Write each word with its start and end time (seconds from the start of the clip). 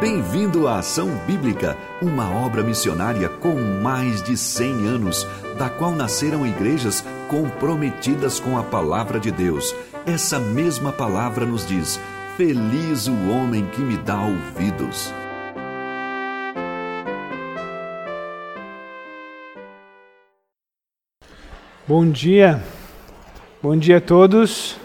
Bem-vindo 0.00 0.68
à 0.68 0.78
Ação 0.78 1.08
Bíblica, 1.26 1.76
uma 2.00 2.30
obra 2.30 2.62
missionária 2.62 3.28
com 3.28 3.56
mais 3.82 4.22
de 4.22 4.36
100 4.36 4.86
anos, 4.86 5.26
da 5.58 5.68
qual 5.68 5.90
nasceram 5.90 6.46
igrejas 6.46 7.04
comprometidas 7.28 8.38
com 8.38 8.56
a 8.56 8.62
palavra 8.62 9.18
de 9.18 9.32
Deus. 9.32 9.74
Essa 10.06 10.38
mesma 10.38 10.92
palavra 10.92 11.44
nos 11.44 11.66
diz: 11.66 11.98
Feliz 12.36 13.08
o 13.08 13.28
homem 13.28 13.66
que 13.70 13.80
me 13.80 13.96
dá 13.96 14.22
ouvidos. 14.22 15.12
Bom 21.88 22.08
dia. 22.08 22.62
Bom 23.60 23.76
dia 23.76 23.96
a 23.96 24.00
todos. 24.00 24.76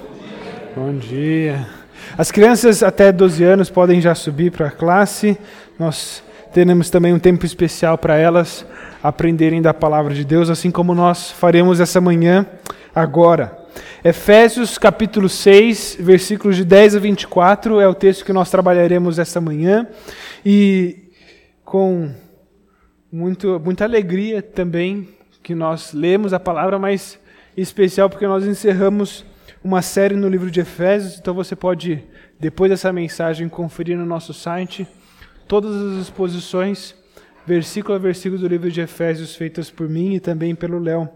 Bom 0.75 0.97
dia. 0.97 1.82
As 2.17 2.31
crianças 2.31 2.83
até 2.83 3.11
12 3.11 3.43
anos 3.43 3.69
podem 3.69 3.99
já 3.99 4.13
subir 4.13 4.51
para 4.51 4.67
a 4.67 4.71
classe. 4.71 5.37
Nós 5.79 6.23
teremos 6.53 6.89
também 6.89 7.13
um 7.13 7.19
tempo 7.19 7.45
especial 7.45 7.97
para 7.97 8.15
elas 8.15 8.65
aprenderem 9.01 9.61
da 9.61 9.73
palavra 9.73 10.13
de 10.13 10.23
Deus, 10.23 10.49
assim 10.49 10.69
como 10.69 10.93
nós 10.93 11.31
faremos 11.31 11.79
essa 11.79 11.99
manhã 11.99 12.45
agora. 12.93 13.57
Efésios 14.03 14.77
capítulo 14.77 15.27
6, 15.27 15.97
versículos 15.99 16.55
de 16.55 16.63
10 16.63 16.95
a 16.95 16.99
24 16.99 17.79
é 17.79 17.87
o 17.87 17.95
texto 17.95 18.23
que 18.23 18.31
nós 18.31 18.51
trabalharemos 18.51 19.17
essa 19.17 19.41
manhã 19.41 19.87
e 20.45 21.11
com 21.65 22.11
muito, 23.11 23.59
muita 23.59 23.83
alegria 23.83 24.41
também 24.41 25.09
que 25.41 25.55
nós 25.55 25.93
lemos 25.93 26.33
a 26.33 26.39
palavra, 26.39 26.77
mas 26.77 27.19
especial 27.57 28.09
porque 28.09 28.27
nós 28.27 28.45
encerramos 28.45 29.25
uma 29.63 29.81
série 29.81 30.15
no 30.15 30.27
livro 30.27 30.51
de 30.51 30.59
Efésios, 30.59 31.17
então 31.17 31.33
você 31.33 31.55
pode, 31.55 32.03
depois 32.37 32.69
dessa 32.69 32.91
mensagem, 32.91 33.47
conferir 33.47 33.97
no 33.97 34.05
nosso 34.05 34.33
site 34.33 34.85
todas 35.47 35.73
as 35.75 36.03
exposições, 36.03 36.93
versículo 37.45 37.95
a 37.95 37.97
versículo 37.97 38.41
do 38.41 38.47
livro 38.47 38.69
de 38.69 38.81
Efésios, 38.81 39.35
feitas 39.35 39.69
por 39.69 39.87
mim 39.87 40.15
e 40.15 40.19
também 40.19 40.53
pelo 40.53 40.79
Léo, 40.79 41.07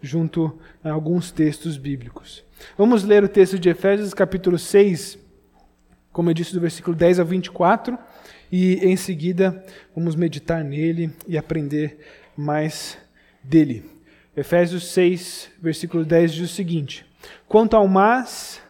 junto 0.00 0.58
a 0.82 0.90
alguns 0.90 1.30
textos 1.30 1.76
bíblicos. 1.76 2.44
Vamos 2.76 3.04
ler 3.04 3.22
o 3.22 3.28
texto 3.28 3.58
de 3.58 3.68
Efésios, 3.68 4.12
capítulo 4.12 4.58
6, 4.58 5.18
como 6.10 6.28
eu 6.28 6.34
disse, 6.34 6.52
do 6.52 6.60
versículo 6.60 6.96
10 6.96 7.20
ao 7.20 7.26
24, 7.26 7.96
e 8.50 8.74
em 8.84 8.96
seguida 8.96 9.64
vamos 9.94 10.16
meditar 10.16 10.64
nele 10.64 11.10
e 11.26 11.38
aprender 11.38 11.98
mais 12.36 12.98
dele. 13.42 13.84
Efésios 14.36 14.88
6, 14.88 15.50
versículo 15.60 16.04
10 16.04 16.32
diz 16.32 16.50
o 16.50 16.54
seguinte: 16.54 17.06
Quanto 17.48 17.76
ao 17.76 17.86
mais, 17.86 18.60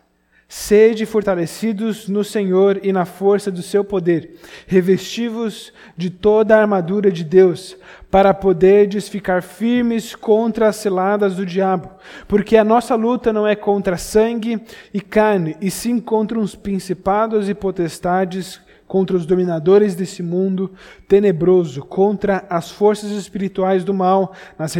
sede 0.48 1.06
fortalecidos 1.06 2.08
no 2.08 2.22
Senhor 2.22 2.78
e 2.83 2.92
na 2.92 3.06
força 3.06 3.50
do 3.50 3.62
seu 3.62 3.83
poder, 3.83 4.39
revestivos 4.67 5.72
de 5.97 6.11
toda 6.11 6.55
a 6.55 6.61
armadura 6.61 7.11
de 7.11 7.25
Deus, 7.25 7.75
para 8.11 8.34
poderdes 8.34 9.08
ficar 9.08 9.42
firmes 9.42 10.14
contra 10.14 10.69
as 10.69 10.77
ciladas 10.77 11.36
do 11.36 11.47
diabo, 11.47 11.91
porque 12.28 12.58
a 12.58 12.64
nossa 12.64 12.95
luta 12.95 13.33
não 13.33 13.47
é 13.47 13.56
contra 13.56 13.97
sangue 13.97 14.61
e 14.92 15.00
carne, 15.00 15.56
e 15.58 15.70
sim 15.70 15.98
contra 15.98 16.39
uns 16.39 16.55
principados 16.55 17.48
e 17.48 17.55
potestades 17.55 18.61
contra 18.92 19.16
os 19.16 19.24
dominadores 19.24 19.94
desse 19.94 20.22
mundo 20.22 20.70
tenebroso, 21.08 21.80
contra 21.80 22.44
as 22.50 22.70
forças 22.70 23.10
espirituais 23.12 23.84
do 23.84 23.94
mal 23.94 24.34
nas, 24.58 24.74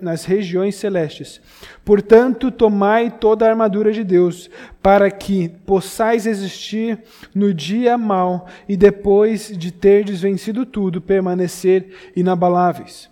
nas 0.00 0.24
regiões 0.24 0.76
celestes. 0.76 1.42
Portanto, 1.84 2.50
tomai 2.50 3.10
toda 3.10 3.44
a 3.44 3.50
armadura 3.50 3.92
de 3.92 4.02
Deus, 4.02 4.48
para 4.82 5.10
que 5.10 5.50
possais 5.66 6.24
existir 6.24 7.00
no 7.34 7.52
dia 7.52 7.98
mal 7.98 8.46
e 8.66 8.78
depois 8.78 9.54
de 9.54 9.70
terdes 9.70 10.22
vencido 10.22 10.64
tudo, 10.64 10.98
permanecer 10.98 12.12
inabaláveis. 12.16 13.10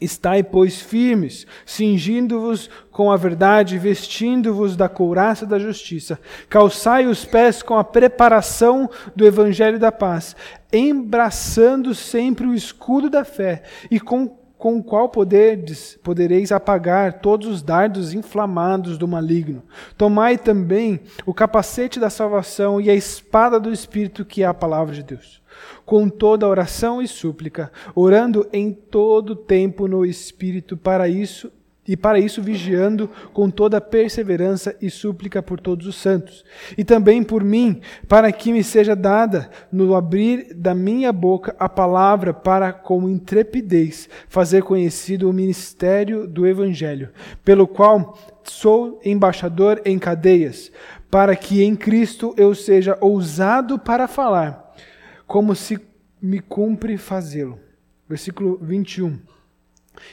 Estai, 0.00 0.42
pois, 0.42 0.80
firmes, 0.80 1.46
cingindo-vos 1.66 2.70
com 2.90 3.10
a 3.12 3.16
verdade, 3.16 3.78
vestindo-vos 3.78 4.76
da 4.76 4.88
couraça 4.88 5.44
da 5.44 5.58
justiça, 5.58 6.18
calçai 6.48 7.06
os 7.06 7.24
pés 7.24 7.62
com 7.62 7.76
a 7.76 7.84
preparação 7.84 8.88
do 9.14 9.26
evangelho 9.26 9.78
da 9.78 9.92
paz, 9.92 10.34
embraçando 10.72 11.94
sempre 11.94 12.46
o 12.46 12.54
escudo 12.54 13.10
da 13.10 13.24
fé, 13.24 13.62
e 13.90 14.00
com 14.00 14.40
com 14.60 14.76
o 14.76 14.84
qual 14.84 15.08
poderes, 15.08 15.98
podereis 16.02 16.52
apagar 16.52 17.20
todos 17.20 17.48
os 17.48 17.62
dardos 17.62 18.12
inflamados 18.12 18.98
do 18.98 19.08
maligno. 19.08 19.62
Tomai 19.96 20.36
também 20.36 21.00
o 21.24 21.32
capacete 21.32 21.98
da 21.98 22.10
salvação 22.10 22.78
e 22.78 22.90
a 22.90 22.94
espada 22.94 23.58
do 23.58 23.72
Espírito, 23.72 24.22
que 24.22 24.42
é 24.42 24.46
a 24.46 24.52
palavra 24.52 24.94
de 24.94 25.02
Deus. 25.02 25.39
Com 25.84 26.08
toda 26.08 26.46
oração 26.46 27.00
e 27.00 27.08
súplica, 27.08 27.72
orando 27.94 28.48
em 28.52 28.72
todo 28.72 29.36
tempo 29.36 29.86
no 29.86 30.04
Espírito, 30.04 30.76
para 30.76 31.08
isso 31.08 31.50
e 31.90 31.96
para 31.96 32.20
isso 32.20 32.40
vigiando 32.40 33.10
com 33.32 33.50
toda 33.50 33.80
perseverança 33.80 34.76
e 34.80 34.88
súplica 34.88 35.42
por 35.42 35.58
todos 35.58 35.88
os 35.88 35.96
santos, 35.96 36.44
e 36.78 36.84
também 36.84 37.20
por 37.20 37.42
mim, 37.42 37.80
para 38.06 38.30
que 38.30 38.52
me 38.52 38.62
seja 38.62 38.94
dada, 38.94 39.50
no 39.72 39.96
abrir 39.96 40.54
da 40.54 40.72
minha 40.72 41.12
boca, 41.12 41.54
a 41.58 41.68
palavra 41.68 42.32
para, 42.32 42.72
com 42.72 43.08
intrepidez, 43.08 44.08
fazer 44.28 44.62
conhecido 44.62 45.28
o 45.28 45.32
ministério 45.32 46.28
do 46.28 46.46
Evangelho, 46.46 47.08
pelo 47.44 47.66
qual 47.66 48.16
sou 48.44 49.00
embaixador 49.04 49.80
em 49.84 49.98
cadeias, 49.98 50.70
para 51.10 51.34
que 51.34 51.64
em 51.64 51.74
Cristo 51.74 52.32
eu 52.36 52.54
seja 52.54 52.96
ousado 53.00 53.80
para 53.80 54.06
falar, 54.06 54.69
como 55.30 55.54
se 55.54 55.78
me 56.20 56.40
cumpre 56.40 56.98
fazê-lo. 56.98 57.60
Versículo 58.08 58.58
21. 58.60 59.16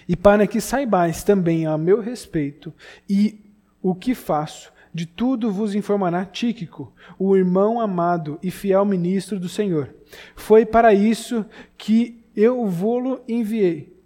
E 0.07 0.15
para 0.15 0.45
que 0.45 0.61
saibais 0.61 1.23
também 1.23 1.65
a 1.65 1.75
meu 1.75 1.99
respeito 1.99 2.71
e 3.09 3.43
o 3.81 3.95
que 3.95 4.13
faço, 4.13 4.71
de 4.93 5.07
tudo 5.07 5.51
vos 5.51 5.73
informará 5.73 6.23
Tíquico, 6.23 6.93
o 7.17 7.35
irmão 7.35 7.81
amado 7.81 8.37
e 8.43 8.51
fiel 8.51 8.85
ministro 8.85 9.39
do 9.39 9.49
Senhor. 9.49 9.91
Foi 10.35 10.67
para 10.67 10.93
isso 10.93 11.43
que 11.75 12.23
eu 12.35 12.67
vou-lo 12.67 13.19
enviei, 13.27 13.99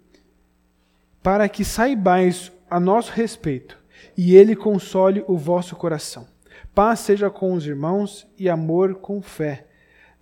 para 1.22 1.46
que 1.46 1.62
saibais 1.62 2.50
a 2.70 2.80
nosso 2.80 3.12
respeito, 3.12 3.76
e 4.16 4.34
ele 4.34 4.56
console 4.56 5.22
o 5.28 5.36
vosso 5.36 5.76
coração. 5.76 6.26
Paz 6.74 7.00
seja 7.00 7.28
com 7.28 7.52
os 7.52 7.66
irmãos 7.66 8.26
e 8.38 8.48
amor 8.48 8.94
com 8.94 9.20
fé, 9.20 9.66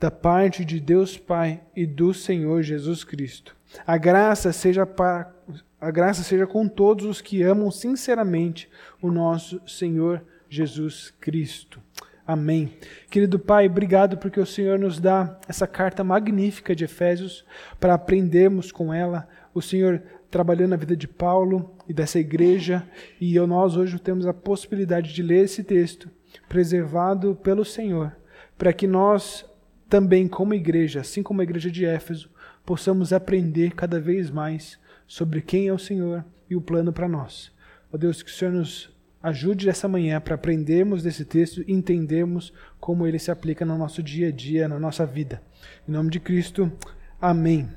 da 0.01 0.11
parte 0.11 0.65
de 0.65 0.81
Deus 0.81 1.19
Pai 1.19 1.61
e 1.77 1.87
do 1.87 2.15
Senhor 2.15 2.63
Jesus 2.63 3.05
Cristo. 3.05 3.55
A 3.87 3.99
graça 3.99 4.51
seja 4.51 4.87
para 4.87 5.31
a 5.79 5.91
graça 5.91 6.23
seja 6.23 6.47
com 6.47 6.69
todos 6.69 7.07
os 7.07 7.21
que 7.21 7.43
amam 7.43 7.71
sinceramente 7.71 8.69
o 9.01 9.11
nosso 9.11 9.61
Senhor 9.67 10.23
Jesus 10.49 11.13
Cristo. 11.21 11.81
Amém. 12.27 12.73
Querido 13.11 13.39
Pai, 13.39 13.67
obrigado 13.67 14.19
porque 14.19 14.39
o 14.39 14.47
Senhor 14.47 14.79
nos 14.79 15.01
dá 15.01 15.39
essa 15.49 15.67
carta 15.67 16.05
magnífica 16.05 16.77
de 16.77 16.85
Efésios 16.85 17.45
para 17.79 17.95
aprendermos 17.95 18.71
com 18.71 18.93
ela. 18.93 19.27
O 19.55 19.63
Senhor 19.63 20.03
trabalhando 20.31 20.71
na 20.71 20.77
vida 20.77 20.97
de 20.97 21.09
Paulo 21.09 21.75
e 21.89 21.93
dessa 21.93 22.19
igreja, 22.19 22.87
e 23.21 23.39
nós 23.41 23.77
hoje 23.77 23.99
temos 23.99 24.27
a 24.27 24.35
possibilidade 24.35 25.13
de 25.13 25.23
ler 25.23 25.45
esse 25.45 25.65
texto, 25.65 26.09
preservado 26.49 27.35
pelo 27.43 27.65
Senhor, 27.65 28.17
para 28.57 28.73
que 28.73 28.87
nós 28.87 29.50
também, 29.91 30.29
como 30.29 30.55
igreja, 30.55 31.01
assim 31.01 31.21
como 31.21 31.41
a 31.41 31.45
igreja 31.45 31.69
de 31.69 31.85
Éfeso, 31.85 32.31
possamos 32.65 33.13
aprender 33.13 33.73
cada 33.73 34.01
vez 34.01 34.31
mais 34.31 34.79
sobre 35.07 35.43
quem 35.43 35.67
é 35.67 35.73
o 35.73 35.79
Senhor 35.79 36.25
e 36.49 36.55
o 36.55 36.61
plano 36.61 36.93
para 36.93 37.09
nós. 37.09 37.53
Ó 37.93 37.99
Deus, 37.99 38.23
que 38.23 38.31
o 38.31 38.33
Senhor 38.33 38.53
nos 38.53 38.89
ajude 39.21 39.69
essa 39.69 39.89
manhã 39.89 40.21
para 40.21 40.37
aprendermos 40.37 41.03
desse 41.03 41.25
texto 41.25 41.63
e 41.67 41.73
entendermos 41.73 42.53
como 42.79 43.05
ele 43.05 43.19
se 43.19 43.33
aplica 43.33 43.67
no 43.67 43.77
nosso 43.77 44.01
dia 44.01 44.29
a 44.29 44.31
dia, 44.31 44.69
na 44.69 44.79
nossa 44.79 45.05
vida. 45.05 45.43
Em 45.87 45.93
nome 45.93 46.09
de 46.09 46.21
Cristo, 46.21 46.71
amém. 47.21 47.69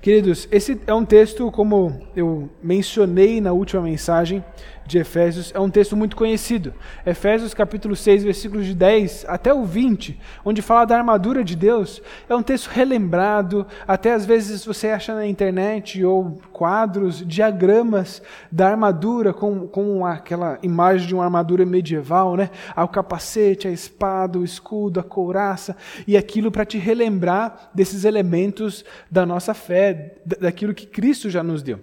Queridos, 0.00 0.48
esse 0.50 0.80
é 0.86 0.94
um 0.94 1.04
texto, 1.04 1.50
como 1.52 2.08
eu 2.16 2.50
mencionei 2.62 3.40
na 3.40 3.52
última 3.52 3.82
mensagem 3.82 4.42
de 4.86 4.98
Efésios, 4.98 5.52
é 5.54 5.60
um 5.60 5.68
texto 5.68 5.96
muito 5.96 6.16
conhecido. 6.16 6.72
Efésios 7.04 7.52
capítulo 7.52 7.96
6, 7.96 8.24
versículos 8.24 8.66
de 8.66 8.74
10 8.74 9.26
até 9.28 9.52
o 9.52 9.64
20, 9.64 10.18
onde 10.44 10.62
fala 10.62 10.84
da 10.84 10.96
armadura 10.96 11.42
de 11.42 11.56
Deus, 11.56 12.00
é 12.28 12.34
um 12.34 12.42
texto 12.42 12.68
relembrado, 12.68 13.66
até 13.86 14.12
às 14.12 14.24
vezes 14.24 14.64
você 14.64 14.88
acha 14.88 15.14
na 15.14 15.26
internet 15.26 16.04
ou 16.04 16.38
quadros, 16.52 17.26
diagramas 17.26 18.22
da 18.50 18.68
armadura 18.68 19.32
com, 19.32 19.66
com 19.66 20.06
aquela 20.06 20.58
imagem 20.62 21.06
de 21.08 21.14
uma 21.14 21.24
armadura 21.24 21.66
medieval, 21.66 22.36
né? 22.36 22.50
O 22.76 22.88
capacete, 22.88 23.66
a 23.66 23.70
espada, 23.70 24.38
o 24.38 24.44
escudo, 24.44 25.00
a 25.00 25.02
couraça, 25.02 25.76
e 26.06 26.16
aquilo 26.16 26.50
para 26.50 26.64
te 26.64 26.78
relembrar 26.78 27.70
desses 27.74 28.04
elementos 28.04 28.84
da 29.10 29.26
nossa 29.26 29.54
fé, 29.54 30.16
daquilo 30.40 30.74
que 30.74 30.86
Cristo 30.86 31.28
já 31.28 31.42
nos 31.42 31.62
deu. 31.62 31.80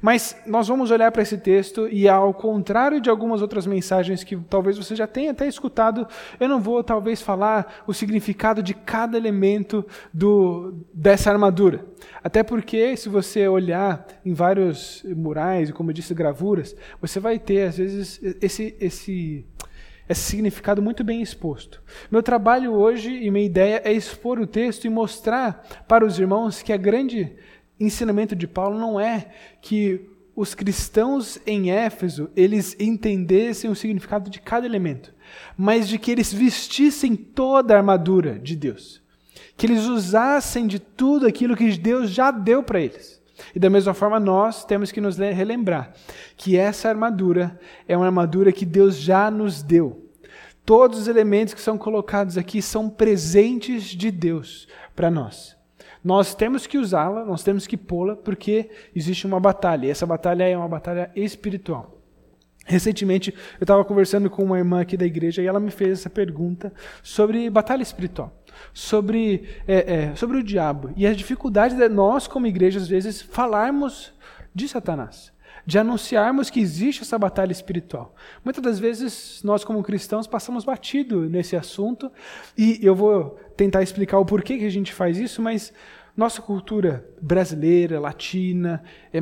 Mas 0.00 0.36
nós 0.46 0.68
vamos 0.68 0.90
olhar 0.90 1.10
para 1.12 1.22
esse 1.22 1.38
texto 1.38 1.88
e, 1.88 2.08
ao 2.08 2.32
contrário 2.32 3.00
de 3.00 3.10
algumas 3.10 3.42
outras 3.42 3.66
mensagens 3.66 4.24
que 4.24 4.36
talvez 4.36 4.76
você 4.76 4.94
já 4.94 5.06
tenha 5.06 5.30
até 5.30 5.46
escutado, 5.46 6.06
eu 6.38 6.48
não 6.48 6.60
vou 6.60 6.82
talvez 6.82 7.20
falar 7.22 7.82
o 7.86 7.94
significado 7.94 8.62
de 8.62 8.74
cada 8.74 9.16
elemento 9.16 9.84
do, 10.12 10.74
dessa 10.92 11.30
armadura. 11.30 11.86
Até 12.22 12.42
porque, 12.42 12.96
se 12.96 13.08
você 13.08 13.46
olhar 13.48 14.06
em 14.24 14.32
vários 14.32 15.04
murais, 15.16 15.70
como 15.70 15.90
eu 15.90 15.94
disse, 15.94 16.14
gravuras, 16.14 16.76
você 17.00 17.20
vai 17.20 17.38
ter, 17.38 17.68
às 17.68 17.78
vezes, 17.78 18.20
esse, 18.40 18.76
esse, 18.80 19.46
esse 20.08 20.22
significado 20.22 20.82
muito 20.82 21.02
bem 21.02 21.22
exposto. 21.22 21.82
Meu 22.10 22.22
trabalho 22.22 22.72
hoje 22.72 23.10
e 23.10 23.30
minha 23.30 23.44
ideia 23.44 23.82
é 23.84 23.92
expor 23.92 24.38
o 24.38 24.46
texto 24.46 24.84
e 24.84 24.90
mostrar 24.90 25.66
para 25.88 26.04
os 26.04 26.18
irmãos 26.18 26.62
que 26.62 26.72
a 26.72 26.76
grande 26.76 27.32
ensinamento 27.78 28.36
de 28.36 28.46
Paulo 28.46 28.78
não 28.78 28.98
é 28.98 29.30
que 29.60 30.08
os 30.36 30.54
cristãos 30.54 31.38
em 31.46 31.70
Éfeso 31.70 32.30
eles 32.34 32.76
entendessem 32.78 33.70
o 33.70 33.74
significado 33.74 34.28
de 34.28 34.40
cada 34.40 34.66
elemento, 34.66 35.14
mas 35.56 35.88
de 35.88 35.98
que 35.98 36.10
eles 36.10 36.32
vestissem 36.32 37.14
toda 37.14 37.74
a 37.74 37.76
armadura 37.76 38.38
de 38.38 38.56
Deus, 38.56 39.00
que 39.56 39.66
eles 39.66 39.84
usassem 39.84 40.66
de 40.66 40.78
tudo 40.78 41.26
aquilo 41.26 41.56
que 41.56 41.76
Deus 41.76 42.10
já 42.10 42.30
deu 42.30 42.62
para 42.62 42.80
eles. 42.80 43.22
E 43.54 43.58
da 43.58 43.70
mesma 43.70 43.94
forma 43.94 44.20
nós 44.20 44.64
temos 44.64 44.92
que 44.92 45.00
nos 45.00 45.16
relembrar 45.16 45.92
que 46.36 46.56
essa 46.56 46.88
armadura 46.88 47.58
é 47.86 47.96
uma 47.96 48.06
armadura 48.06 48.52
que 48.52 48.64
Deus 48.64 48.96
já 48.96 49.30
nos 49.30 49.62
deu. 49.62 50.08
Todos 50.64 51.00
os 51.00 51.08
elementos 51.08 51.52
que 51.52 51.60
são 51.60 51.76
colocados 51.76 52.38
aqui 52.38 52.62
são 52.62 52.88
presentes 52.88 53.84
de 53.84 54.10
Deus 54.10 54.66
para 54.96 55.10
nós. 55.10 55.56
Nós 56.04 56.34
temos 56.34 56.66
que 56.66 56.76
usá-la, 56.76 57.24
nós 57.24 57.42
temos 57.42 57.66
que 57.66 57.76
pô-la, 57.76 58.14
porque 58.14 58.70
existe 58.94 59.26
uma 59.26 59.40
batalha, 59.40 59.86
e 59.86 59.90
essa 59.90 60.04
batalha 60.04 60.44
é 60.44 60.56
uma 60.56 60.68
batalha 60.68 61.10
espiritual. 61.16 61.98
Recentemente, 62.66 63.34
eu 63.58 63.64
estava 63.64 63.84
conversando 63.84 64.30
com 64.30 64.42
uma 64.42 64.58
irmã 64.58 64.80
aqui 64.80 64.96
da 64.96 65.04
igreja 65.04 65.42
e 65.42 65.46
ela 65.46 65.60
me 65.60 65.70
fez 65.70 66.00
essa 66.00 66.10
pergunta 66.10 66.72
sobre 67.02 67.50
batalha 67.50 67.82
espiritual, 67.82 68.32
sobre, 68.72 69.48
é, 69.66 69.94
é, 69.94 70.14
sobre 70.14 70.38
o 70.38 70.42
diabo 70.42 70.90
e 70.96 71.06
a 71.06 71.12
dificuldade 71.12 71.74
de 71.74 71.88
nós, 71.88 72.26
como 72.26 72.46
igreja, 72.46 72.78
às 72.78 72.88
vezes, 72.88 73.20
falarmos 73.20 74.14
de 74.54 74.68
Satanás 74.68 75.33
de 75.66 75.78
anunciarmos 75.78 76.50
que 76.50 76.60
existe 76.60 77.02
essa 77.02 77.18
batalha 77.18 77.52
espiritual. 77.52 78.14
Muitas 78.44 78.62
das 78.62 78.78
vezes 78.78 79.40
nós, 79.42 79.64
como 79.64 79.82
cristãos, 79.82 80.26
passamos 80.26 80.64
batido 80.64 81.28
nesse 81.28 81.56
assunto 81.56 82.10
e 82.56 82.78
eu 82.82 82.94
vou 82.94 83.38
tentar 83.56 83.82
explicar 83.82 84.18
o 84.18 84.24
porquê 84.24 84.58
que 84.58 84.66
a 84.66 84.70
gente 84.70 84.92
faz 84.92 85.18
isso, 85.18 85.40
mas 85.40 85.72
nossa 86.16 86.40
cultura 86.40 87.08
brasileira, 87.20 87.98
latina, 87.98 88.82
é 89.12 89.20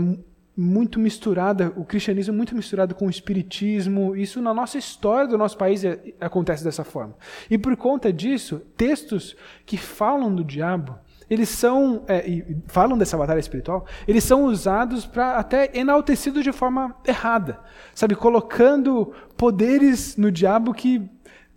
muito 0.55 1.01
misturada, 1.01 1.73
o 1.77 1.85
cristianismo 1.85 2.35
é 2.35 2.37
muito 2.37 2.55
misturado 2.55 2.95
com 2.95 3.07
o 3.07 3.11
espiritismo. 3.11 4.15
Isso 4.15 4.43
na 4.43 4.53
nossa 4.53 4.77
história 4.77 5.27
do 5.27 5.39
nosso 5.39 5.57
país 5.57 5.83
é, 5.85 5.99
acontece 6.21 6.63
dessa 6.63 6.85
forma. 6.85 7.17
E 7.51 7.57
por 7.57 7.75
conta 7.77 8.13
disso, 8.13 8.61
textos 8.77 9.35
que 9.65 9.79
falam 9.79 10.35
do 10.35 10.45
diabo, 10.45 10.99
eles 11.33 11.49
são, 11.49 12.05
é, 12.09 12.29
e 12.29 12.59
falam 12.67 12.99
dessa 12.99 13.17
batalha 13.17 13.41
espiritual, 13.41 13.87
eles 14.07 14.23
são 14.23 14.45
usados 14.45 15.07
para 15.07 15.39
até 15.39 15.71
enaltecidos 15.73 16.45
de 16.45 16.53
forma 16.53 16.95
errada, 17.07 17.59
sabe, 17.95 18.15
colocando 18.15 19.15
poderes 19.35 20.15
no 20.19 20.31
diabo 20.31 20.75
que 20.75 21.11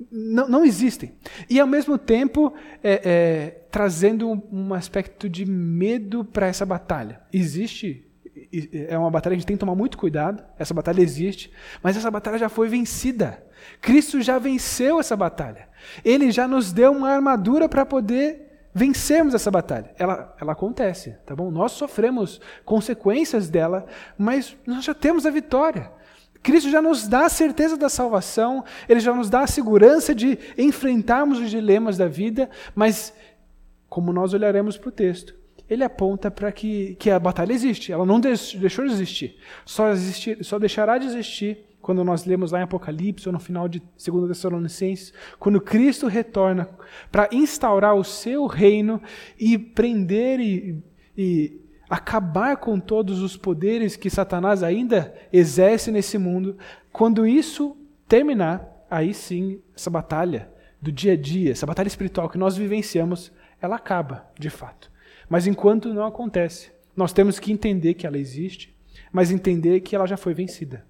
não, 0.09 0.47
não 0.47 0.63
existem. 0.63 1.11
E 1.49 1.59
ao 1.59 1.67
mesmo 1.67 1.97
tempo 1.97 2.53
é, 2.81 3.01
é, 3.03 3.49
trazendo 3.69 4.41
um, 4.49 4.73
aspecto 4.73 5.27
de 5.27 5.45
medo 5.45 6.23
para 6.23 6.47
essa 6.47 6.65
batalha. 6.65 7.19
Existe 7.33 8.01
é 8.87 8.97
uma 8.97 9.11
batalha 9.11 9.33
que 9.33 9.39
a 9.39 9.39
gente 9.39 9.47
tem 9.47 9.57
que 9.57 9.59
tomar 9.59 9.75
muito 9.75 9.97
cuidado. 9.97 10.41
Essa 10.57 10.73
batalha 10.73 11.01
existe, 11.01 11.51
mas 11.83 11.97
essa 11.97 12.09
batalha 12.09 12.37
já 12.37 12.47
foi 12.47 12.69
vencida. 12.69 13.43
Cristo 13.81 14.21
já 14.21 14.39
venceu 14.39 15.01
essa 15.01 15.17
batalha. 15.17 15.67
Ele 16.05 16.31
já 16.31 16.47
nos 16.47 16.71
deu 16.71 16.93
uma 16.93 17.09
armadura 17.09 17.67
para 17.67 17.85
poder 17.85 18.44
vencermos 18.75 19.33
essa 19.33 19.49
batalha. 19.49 19.95
Ela, 19.97 20.35
ela 20.39 20.51
acontece, 20.51 21.15
tá 21.25 21.33
bom? 21.33 21.49
Nós 21.49 21.71
sofremos 21.71 22.41
consequências 22.65 23.49
dela, 23.49 23.85
mas 24.17 24.57
nós 24.67 24.83
já 24.83 24.93
temos 24.93 25.25
a 25.25 25.29
vitória. 25.29 25.89
Cristo 26.43 26.69
já 26.69 26.81
nos 26.81 27.07
dá 27.07 27.25
a 27.25 27.29
certeza 27.29 27.77
da 27.77 27.87
salvação, 27.87 28.65
ele 28.89 28.99
já 28.99 29.13
nos 29.15 29.29
dá 29.29 29.41
a 29.41 29.47
segurança 29.47 30.13
de 30.13 30.37
enfrentarmos 30.57 31.39
os 31.39 31.49
dilemas 31.49 31.97
da 31.97 32.07
vida, 32.09 32.49
mas 32.75 33.13
como 33.87 34.11
nós 34.11 34.33
olharemos 34.33 34.77
para 34.77 34.89
o 34.89 34.91
texto, 34.91 35.33
ele 35.69 35.83
aponta 35.83 36.29
para 36.29 36.51
que, 36.51 36.95
que 36.99 37.09
a 37.09 37.17
batalha 37.17 37.53
existe, 37.53 37.93
ela 37.93 38.05
não 38.05 38.19
deixou 38.19 38.85
de 38.85 38.91
existir. 38.91 39.37
Só, 39.65 39.89
existir, 39.89 40.43
só 40.43 40.59
deixará 40.59 40.97
de 40.97 41.07
existir 41.07 41.65
quando 41.85 42.03
nós 42.03 42.25
lemos 42.25 42.51
lá 42.51 42.61
em 42.61 42.63
Apocalipse 42.63 43.29
ou 43.29 43.31
no 43.31 43.39
final 43.39 43.67
de 43.67 43.79
2 43.79 44.27
Tessalonicenses, 44.29 45.13
quando 45.37 45.61
Cristo 45.61 46.07
retorna 46.07 46.67
para 47.11 47.29
instaurar 47.31 47.93
o 47.93 48.03
seu 48.03 48.47
reino 48.47 48.99
e 49.39 49.55
prender 49.55 50.39
e, 50.39 50.83
e 51.15 51.61
acabar 51.87 52.57
com 52.57 52.79
todos 52.79 53.21
os 53.21 53.37
poderes 53.37 53.95
que 53.95 54.09
Satanás 54.09 54.63
ainda 54.63 55.13
exerce 55.31 55.91
nesse 55.91 56.17
mundo, 56.17 56.57
quando 56.91 57.27
isso 57.27 57.77
terminar, 58.07 58.67
aí 58.89 59.13
sim, 59.13 59.61
essa 59.75 59.91
batalha 59.91 60.49
do 60.81 60.91
dia 60.91 61.13
a 61.13 61.15
dia, 61.15 61.51
essa 61.51 61.67
batalha 61.67 61.87
espiritual 61.87 62.27
que 62.27 62.37
nós 62.39 62.57
vivenciamos, 62.57 63.31
ela 63.61 63.75
acaba, 63.75 64.25
de 64.39 64.49
fato. 64.49 64.91
Mas 65.29 65.45
enquanto 65.45 65.93
não 65.93 66.07
acontece, 66.07 66.71
nós 66.97 67.13
temos 67.13 67.37
que 67.37 67.51
entender 67.51 67.93
que 67.93 68.07
ela 68.07 68.17
existe, 68.17 68.75
mas 69.11 69.29
entender 69.29 69.81
que 69.81 69.95
ela 69.95 70.07
já 70.07 70.17
foi 70.17 70.33
vencida. 70.33 70.83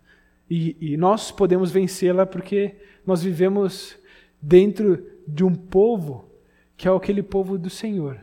E, 0.50 0.94
e 0.94 0.98
nós 0.98 1.32
podemos 1.32 1.72
vencê-la 1.72 2.26
porque 2.26 2.76
nós 3.06 3.24
vivemos 3.24 3.98
dentro 4.42 5.04
de 5.28 5.44
um 5.44 5.54
povo 5.54 6.30
que 6.78 6.88
é 6.88 6.92
aquele 6.92 7.24
povo 7.24 7.58
do 7.58 7.70
Senhor. 7.70 8.20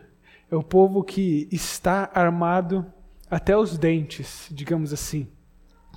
É 0.51 0.55
o 0.55 0.63
povo 0.63 1.03
que 1.03 1.49
está 1.51 2.11
armado 2.15 2.87
até 3.31 3.57
os 3.57 3.79
dentes, 3.79 4.47
digamos 4.51 4.93
assim, 4.93 5.27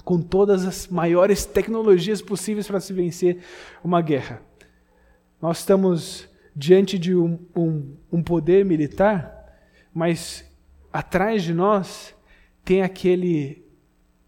com 0.03 0.21
todas 0.21 0.65
as 0.65 0.87
maiores 0.87 1.45
tecnologias 1.45 2.21
possíveis 2.21 2.65
para 2.65 2.79
se 2.79 2.93
vencer 2.93 3.39
uma 3.83 4.01
guerra. 4.01 4.41
Nós 5.41 5.59
estamos 5.59 6.29
diante 6.55 6.97
de 6.97 7.13
um, 7.13 7.37
um, 7.53 7.97
um 8.11 8.23
poder 8.23 8.63
militar, 8.63 9.53
mas 9.93 10.49
atrás 10.93 11.43
de 11.43 11.53
nós 11.53 12.15
tem 12.63 12.81
aquele 12.81 13.64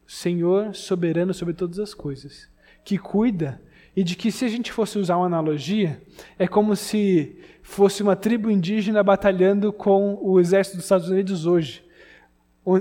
Senhor 0.08 0.74
soberano 0.74 1.34
sobre 1.34 1.54
todas 1.54 1.78
as 1.80 1.94
coisas, 1.94 2.50
que 2.84 2.98
cuida 2.98 3.62
e 3.98 4.04
de 4.04 4.16
que, 4.16 4.32
se 4.32 4.46
a 4.46 4.48
gente 4.48 4.72
fosse 4.72 5.00
usar 5.00 5.18
uma 5.18 5.26
analogia, 5.26 6.00
é 6.38 6.48
como 6.48 6.76
se 6.76 7.36
fosse 7.64 8.04
uma 8.04 8.16
tribo 8.16 8.50
indígena 8.50 9.04
batalhando 9.04 9.74
com 9.74 10.20
o 10.22 10.40
exército 10.40 10.78
dos 10.78 10.86
Estados 10.86 11.10
Unidos 11.10 11.48
hoje. 11.48 11.84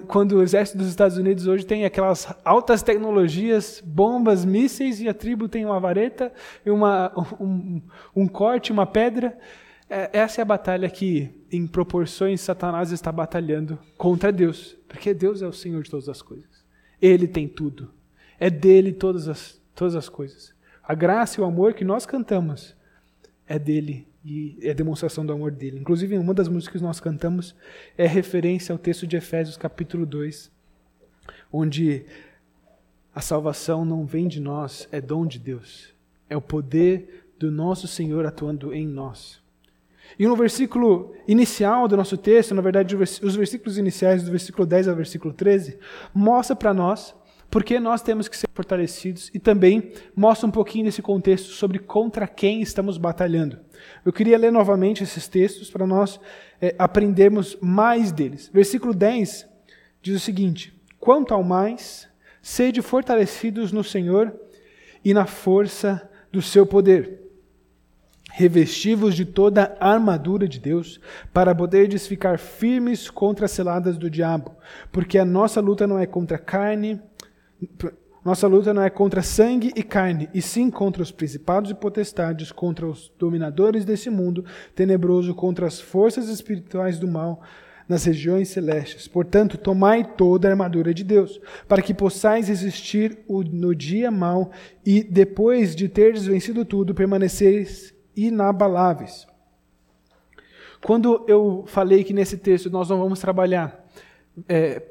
Quando 0.09 0.33
o 0.33 0.43
exército 0.43 0.77
dos 0.77 0.89
Estados 0.89 1.17
Unidos 1.17 1.47
hoje 1.47 1.65
tem 1.65 1.85
aquelas 1.85 2.29
altas 2.45 2.83
tecnologias, 2.83 3.83
bombas, 3.85 4.45
mísseis, 4.45 5.01
e 5.01 5.09
a 5.09 5.15
tribo 5.15 5.49
tem 5.49 5.65
uma 5.65 5.81
vareta, 5.81 6.31
uma, 6.67 7.11
um, 7.41 7.81
um 8.15 8.29
corte, 8.29 8.71
uma 8.71 8.85
pedra. 8.85 9.39
É, 9.89 10.11
essa 10.13 10.41
é 10.41 10.43
a 10.43 10.45
batalha 10.45 10.91
que, 10.91 11.31
em 11.51 11.67
proporções, 11.67 12.41
Satanás 12.41 12.93
está 12.93 13.11
batalhando 13.11 13.79
contra 13.97 14.31
Deus, 14.31 14.77
porque 14.87 15.15
Deus 15.15 15.41
é 15.41 15.47
o 15.47 15.53
Senhor 15.53 15.83
de 15.83 15.91
todas 15.91 16.09
as 16.09 16.21
coisas. 16.21 16.56
Ele 17.01 17.27
tem 17.27 17.49
tudo. 17.49 17.91
É 18.39 18.51
dele 18.51 18.93
todas 18.93 19.29
as, 19.29 19.61
todas 19.75 19.95
as 19.95 20.09
coisas. 20.09 20.55
A 20.83 20.95
graça 20.95 21.41
e 21.41 21.43
o 21.43 21.47
amor 21.47 21.75
que 21.75 21.85
nós 21.85 22.07
cantamos 22.07 22.77
é 23.47 23.59
dele 23.59 24.07
e 24.25 24.59
é 24.63 24.75
demonstração 24.75 25.25
do 25.25 25.33
amor 25.33 25.53
dele. 25.53 25.79
Inclusive, 25.79 26.19
uma 26.19 26.35
das 26.35 26.49
músicas 26.49 26.81
que 26.81 26.87
nós 26.87 26.99
cantamos 27.01 27.55
é 27.97 28.07
referência 28.07 28.73
ao 28.73 28.79
texto 28.79 29.07
de 29.07 29.17
Efésios, 29.17 29.57
capítulo 29.57 30.05
2, 30.05 30.51
onde 31.53 32.05
a 33.15 33.21
salvação 33.21 33.85
não 33.85 34.05
vem 34.05 34.27
de 34.29 34.41
nós, 34.41 34.89
é 34.91 35.01
dom 35.01 35.27
de 35.27 35.39
Deus. 35.39 35.95
É 36.29 36.37
o 36.37 36.43
poder 36.43 37.33
do 37.39 37.51
nosso 37.51 37.87
Senhor 37.87 38.27
atuando 38.27 38.75
em 38.75 38.87
nós. 38.87 39.41
E 40.19 40.27
no 40.27 40.37
versículo 40.37 41.13
inicial 41.29 41.87
do 41.87 41.97
nosso 41.97 42.17
texto, 42.17 42.55
na 42.55 42.63
verdade, 42.63 42.97
os 42.97 43.37
versículos 43.37 43.77
iniciais, 43.77 44.23
do 44.23 44.31
versículo 44.31 44.67
10 44.67 44.89
ao 44.89 44.97
versículo 44.97 45.35
13, 45.35 45.79
mostra 46.15 46.57
para 46.57 46.73
nós 46.73 47.15
porque 47.51 47.79
nós 47.79 48.03
temos 48.03 48.29
que 48.29 48.37
ser 48.37 48.49
fortalecidos 48.53 49.31
e 49.33 49.39
também 49.39 49.93
mostra 50.15 50.47
um 50.47 50.51
pouquinho 50.51 50.85
desse 50.85 51.01
contexto 51.01 51.53
sobre 51.53 51.79
contra 51.79 52.27
quem 52.27 52.61
estamos 52.61 52.99
batalhando. 52.99 53.59
Eu 54.05 54.13
queria 54.13 54.39
ler 54.39 54.51
novamente 54.51 55.03
esses 55.03 55.29
textos 55.29 55.71
para 55.71 55.87
nós 55.87 56.21
é, 56.61 56.75
aprendermos 56.79 57.57
mais 57.61 58.11
deles. 58.11 58.51
Versículo 58.53 58.93
10 58.93 59.47
diz 60.03 60.17
o 60.17 60.21
seguinte: 60.21 60.75
Quanto 60.99 61.33
ao 61.33 61.43
mais, 61.43 62.09
sede 62.43 62.83
fortalecidos 62.83 63.73
no 63.73 63.85
Senhor 63.85 64.35
e 65.05 65.15
na 65.15 65.27
força 65.27 66.11
do 66.33 66.43
seu 66.43 66.67
poder 66.67 67.26
Revestivos 68.39 69.15
de 69.15 69.25
toda 69.25 69.75
a 69.81 69.95
armadura 69.95 70.47
de 70.47 70.61
Deus, 70.61 71.01
para 71.33 71.55
poderdes 71.55 72.07
ficar 72.07 72.39
firmes 72.39 73.09
contra 73.09 73.47
as 73.47 73.51
celadas 73.51 73.97
do 73.97 74.11
diabo, 74.11 74.55
porque 74.93 75.17
a 75.17 75.25
nossa 75.25 75.59
luta 75.59 75.87
não 75.87 75.99
é 75.99 76.05
contra 76.05 76.37
carne, 76.37 77.01
nossa 78.23 78.47
luta 78.47 78.75
não 78.75 78.83
é 78.83 78.91
contra 78.91 79.23
sangue 79.23 79.73
e 79.75 79.83
carne, 79.83 80.29
e 80.35 80.43
sim 80.43 80.71
contra 80.71 81.03
os 81.03 81.11
principados 81.11 81.71
e 81.71 81.75
potestades, 81.75 82.53
contra 82.53 82.87
os 82.87 83.11
dominadores 83.19 83.87
desse 83.87 84.11
mundo 84.11 84.45
tenebroso, 84.75 85.35
contra 85.35 85.67
as 85.67 85.81
forças 85.81 86.29
espirituais 86.29 86.99
do 86.99 87.09
mal 87.09 87.41
nas 87.89 88.05
regiões 88.05 88.51
celestes. 88.51 89.09
Portanto, 89.09 89.57
tomai 89.57 90.05
toda 90.05 90.47
a 90.47 90.51
armadura 90.51 90.93
de 90.93 91.03
Deus, 91.03 91.41
para 91.67 91.81
que 91.81 91.95
possais 91.95 92.49
resistir 92.49 93.17
no 93.51 93.75
dia 93.75 94.11
mau 94.11 94.51
e, 94.85 95.03
depois 95.03 95.75
de 95.75 95.89
teres 95.89 96.27
vencido 96.27 96.67
tudo, 96.67 96.95
permaneceres 96.95 97.96
inabaláveis. 98.17 99.27
Quando 100.83 101.25
eu 101.29 101.65
falei 101.67 102.05
que 102.05 102.15
nesse 102.15 102.39
texto 102.39 102.71
nós 102.71 102.89
não 102.89 102.99
vamos 102.99 103.19
trabalhar 103.19 103.85
é, 104.49 104.83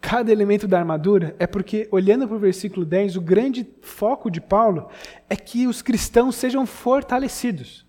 cada 0.00 0.30
elemento 0.30 0.68
da 0.68 0.78
armadura, 0.78 1.34
é 1.38 1.46
porque, 1.46 1.88
olhando 1.90 2.26
para 2.26 2.36
o 2.36 2.40
versículo 2.40 2.84
10, 2.84 3.16
o 3.16 3.20
grande 3.20 3.66
foco 3.80 4.30
de 4.30 4.40
Paulo 4.40 4.88
é 5.28 5.36
que 5.36 5.66
os 5.66 5.82
cristãos 5.82 6.36
sejam 6.36 6.66
fortalecidos. 6.66 7.85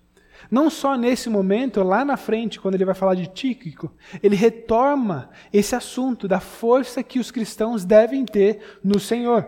Não 0.50 0.70
só 0.70 0.96
nesse 0.96 1.30
momento, 1.30 1.84
lá 1.84 2.06
na 2.06 2.16
frente, 2.16 2.60
quando 2.60 2.76
ele 2.76 2.86
vai 2.86 2.96
falar 2.96 3.16
de 3.16 3.28
Tíquico, 3.28 3.92
ele 4.24 4.36
retoma 4.36 5.30
esse 5.52 5.76
assunto 5.76 6.28
da 6.28 6.40
força 6.40 7.04
que 7.04 7.20
os 7.20 7.32
cristãos 7.32 7.84
devem 7.84 8.26
ter 8.26 8.80
no 8.84 9.00
Senhor. 9.00 9.46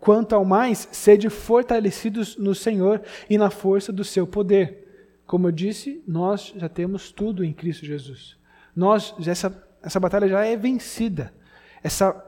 Quanto 0.00 0.34
ao 0.34 0.44
mais, 0.44 0.88
sede 0.92 1.28
fortalecidos 1.28 2.36
no 2.36 2.54
Senhor 2.54 3.02
e 3.28 3.36
na 3.36 3.50
força 3.50 3.92
do 3.92 4.04
seu 4.04 4.26
poder. 4.26 4.86
Como 5.26 5.46
eu 5.46 5.52
disse, 5.52 6.02
nós 6.06 6.54
já 6.56 6.68
temos 6.68 7.12
tudo 7.12 7.44
em 7.44 7.52
Cristo 7.52 7.84
Jesus. 7.84 8.36
Nós, 8.74 9.14
essa, 9.26 9.62
essa 9.82 10.00
batalha 10.00 10.28
já 10.28 10.44
é 10.44 10.56
vencida. 10.56 11.34
Essa 11.82 12.24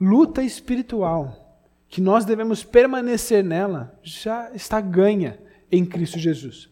luta 0.00 0.42
espiritual, 0.42 1.60
que 1.88 2.00
nós 2.00 2.24
devemos 2.24 2.64
permanecer 2.64 3.44
nela, 3.44 3.98
já 4.02 4.50
está 4.54 4.80
ganha 4.80 5.38
em 5.70 5.84
Cristo 5.84 6.18
Jesus. 6.18 6.69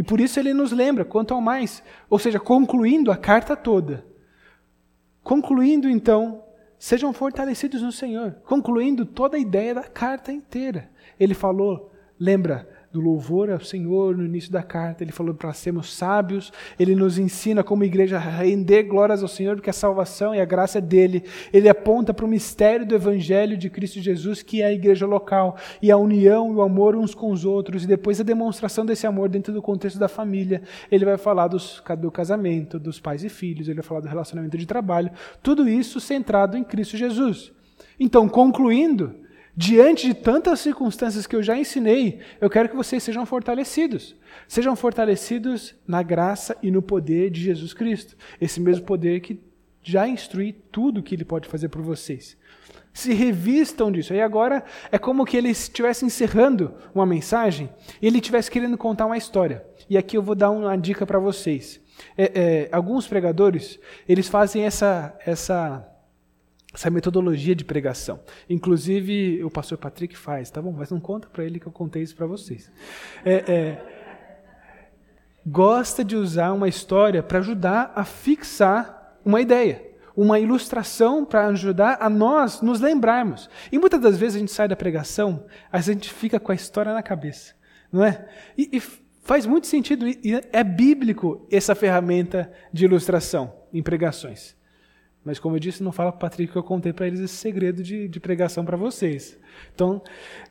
E 0.00 0.02
por 0.02 0.18
isso 0.18 0.40
ele 0.40 0.54
nos 0.54 0.72
lembra, 0.72 1.04
quanto 1.04 1.34
ao 1.34 1.40
mais, 1.40 1.82
ou 2.08 2.18
seja, 2.18 2.40
concluindo 2.40 3.12
a 3.12 3.16
carta 3.16 3.54
toda. 3.54 4.02
Concluindo 5.22 5.88
então 5.88 6.42
Sejam 6.80 7.12
fortalecidos 7.12 7.82
no 7.82 7.92
Senhor. 7.92 8.36
Concluindo 8.46 9.04
toda 9.04 9.36
a 9.36 9.38
ideia 9.38 9.74
da 9.74 9.82
carta 9.82 10.32
inteira. 10.32 10.90
Ele 11.20 11.34
falou, 11.34 11.92
lembra, 12.18 12.66
do 12.92 13.00
louvor 13.00 13.50
ao 13.50 13.60
Senhor 13.60 14.16
no 14.16 14.24
início 14.24 14.50
da 14.50 14.62
carta. 14.62 15.04
Ele 15.04 15.12
falou 15.12 15.32
para 15.32 15.52
sermos 15.52 15.94
sábios. 15.94 16.52
Ele 16.78 16.94
nos 16.94 17.18
ensina 17.18 17.62
como 17.62 17.84
igreja 17.84 18.16
a 18.16 18.20
render 18.20 18.84
glórias 18.84 19.22
ao 19.22 19.28
Senhor, 19.28 19.54
porque 19.54 19.70
a 19.70 19.72
salvação 19.72 20.34
e 20.34 20.40
a 20.40 20.44
graça 20.44 20.78
é 20.78 20.80
dele. 20.80 21.24
Ele 21.52 21.68
aponta 21.68 22.12
para 22.12 22.24
o 22.24 22.28
mistério 22.28 22.84
do 22.84 22.94
Evangelho 22.94 23.56
de 23.56 23.70
Cristo 23.70 24.00
Jesus, 24.00 24.42
que 24.42 24.60
é 24.60 24.66
a 24.66 24.72
igreja 24.72 25.06
local, 25.06 25.56
e 25.80 25.90
a 25.90 25.96
união 25.96 26.50
e 26.50 26.54
o 26.56 26.62
amor 26.62 26.96
uns 26.96 27.14
com 27.14 27.30
os 27.30 27.44
outros, 27.44 27.84
e 27.84 27.86
depois 27.86 28.20
a 28.20 28.24
demonstração 28.24 28.84
desse 28.84 29.06
amor 29.06 29.28
dentro 29.28 29.52
do 29.52 29.62
contexto 29.62 29.98
da 29.98 30.08
família. 30.08 30.62
Ele 30.90 31.04
vai 31.04 31.16
falar 31.16 31.46
dos, 31.46 31.82
do 31.98 32.10
casamento, 32.10 32.78
dos 32.78 32.98
pais 32.98 33.22
e 33.22 33.28
filhos, 33.28 33.68
ele 33.68 33.76
vai 33.76 33.84
falar 33.84 34.00
do 34.00 34.08
relacionamento 34.08 34.58
de 34.58 34.66
trabalho. 34.66 35.10
Tudo 35.42 35.68
isso 35.68 36.00
centrado 36.00 36.56
em 36.56 36.64
Cristo 36.64 36.96
Jesus. 36.96 37.52
Então, 37.98 38.28
concluindo, 38.28 39.14
Diante 39.56 40.06
de 40.06 40.14
tantas 40.14 40.60
circunstâncias 40.60 41.26
que 41.26 41.34
eu 41.34 41.42
já 41.42 41.58
ensinei, 41.58 42.20
eu 42.40 42.48
quero 42.48 42.68
que 42.68 42.76
vocês 42.76 43.02
sejam 43.02 43.26
fortalecidos. 43.26 44.14
Sejam 44.46 44.76
fortalecidos 44.76 45.74
na 45.86 46.02
graça 46.02 46.56
e 46.62 46.70
no 46.70 46.80
poder 46.80 47.30
de 47.30 47.42
Jesus 47.42 47.74
Cristo. 47.74 48.16
Esse 48.40 48.60
mesmo 48.60 48.84
poder 48.84 49.20
que 49.20 49.40
já 49.82 50.06
instrui 50.06 50.52
tudo 50.70 51.02
que 51.02 51.14
ele 51.14 51.24
pode 51.24 51.48
fazer 51.48 51.68
por 51.68 51.82
vocês. 51.82 52.36
Se 52.92 53.12
revistam 53.12 53.90
disso. 53.90 54.12
Aí 54.12 54.20
agora 54.20 54.64
é 54.90 54.98
como 54.98 55.24
que 55.24 55.36
ele 55.36 55.50
estivesse 55.50 56.04
encerrando 56.04 56.74
uma 56.94 57.06
mensagem 57.06 57.68
e 58.00 58.06
ele 58.06 58.18
estivesse 58.18 58.50
querendo 58.50 58.78
contar 58.78 59.06
uma 59.06 59.16
história. 59.16 59.64
E 59.88 59.98
aqui 59.98 60.16
eu 60.16 60.22
vou 60.22 60.34
dar 60.34 60.50
uma 60.50 60.76
dica 60.76 61.04
para 61.04 61.18
vocês. 61.18 61.80
É, 62.16 62.32
é, 62.34 62.68
alguns 62.72 63.06
pregadores, 63.06 63.78
eles 64.08 64.28
fazem 64.28 64.64
essa, 64.64 65.16
essa 65.24 65.86
essa 66.72 66.88
metodologia 66.88 67.54
de 67.54 67.64
pregação. 67.64 68.20
Inclusive, 68.48 69.42
o 69.44 69.50
pastor 69.50 69.76
Patrick 69.76 70.16
faz, 70.16 70.50
tá 70.50 70.62
bom? 70.62 70.72
Mas 70.72 70.90
não 70.90 71.00
conta 71.00 71.28
para 71.28 71.44
ele 71.44 71.58
que 71.58 71.66
eu 71.66 71.72
contei 71.72 72.02
isso 72.02 72.14
para 72.14 72.26
vocês. 72.26 72.70
É, 73.24 73.34
é, 73.52 74.00
gosta 75.44 76.04
de 76.04 76.16
usar 76.16 76.52
uma 76.52 76.68
história 76.68 77.22
para 77.22 77.38
ajudar 77.38 77.92
a 77.94 78.04
fixar 78.04 79.18
uma 79.24 79.40
ideia, 79.40 79.84
uma 80.16 80.38
ilustração 80.38 81.24
para 81.24 81.46
ajudar 81.48 81.98
a 82.00 82.08
nós 82.08 82.60
nos 82.60 82.80
lembrarmos. 82.80 83.50
E 83.72 83.78
muitas 83.78 84.00
das 84.00 84.16
vezes 84.16 84.36
a 84.36 84.38
gente 84.38 84.52
sai 84.52 84.68
da 84.68 84.76
pregação, 84.76 85.44
a 85.72 85.80
gente 85.80 86.12
fica 86.12 86.38
com 86.38 86.52
a 86.52 86.54
história 86.54 86.92
na 86.92 87.02
cabeça, 87.02 87.54
não 87.92 88.04
é? 88.04 88.28
E, 88.56 88.76
e 88.76 88.80
faz 89.22 89.44
muito 89.44 89.66
sentido, 89.66 90.06
e 90.06 90.40
é 90.52 90.62
bíblico 90.62 91.46
essa 91.50 91.74
ferramenta 91.74 92.50
de 92.72 92.84
ilustração 92.84 93.52
em 93.72 93.82
pregações. 93.82 94.59
Mas 95.24 95.38
como 95.38 95.56
eu 95.56 95.60
disse, 95.60 95.82
não 95.82 95.92
fala 95.92 96.10
para 96.10 96.28
Patrick 96.28 96.52
que 96.52 96.58
eu 96.58 96.62
contei 96.62 96.92
para 96.92 97.06
eles 97.06 97.20
esse 97.20 97.36
segredo 97.36 97.82
de, 97.82 98.08
de 98.08 98.20
pregação 98.20 98.64
para 98.64 98.76
vocês. 98.76 99.38
Então, 99.74 100.02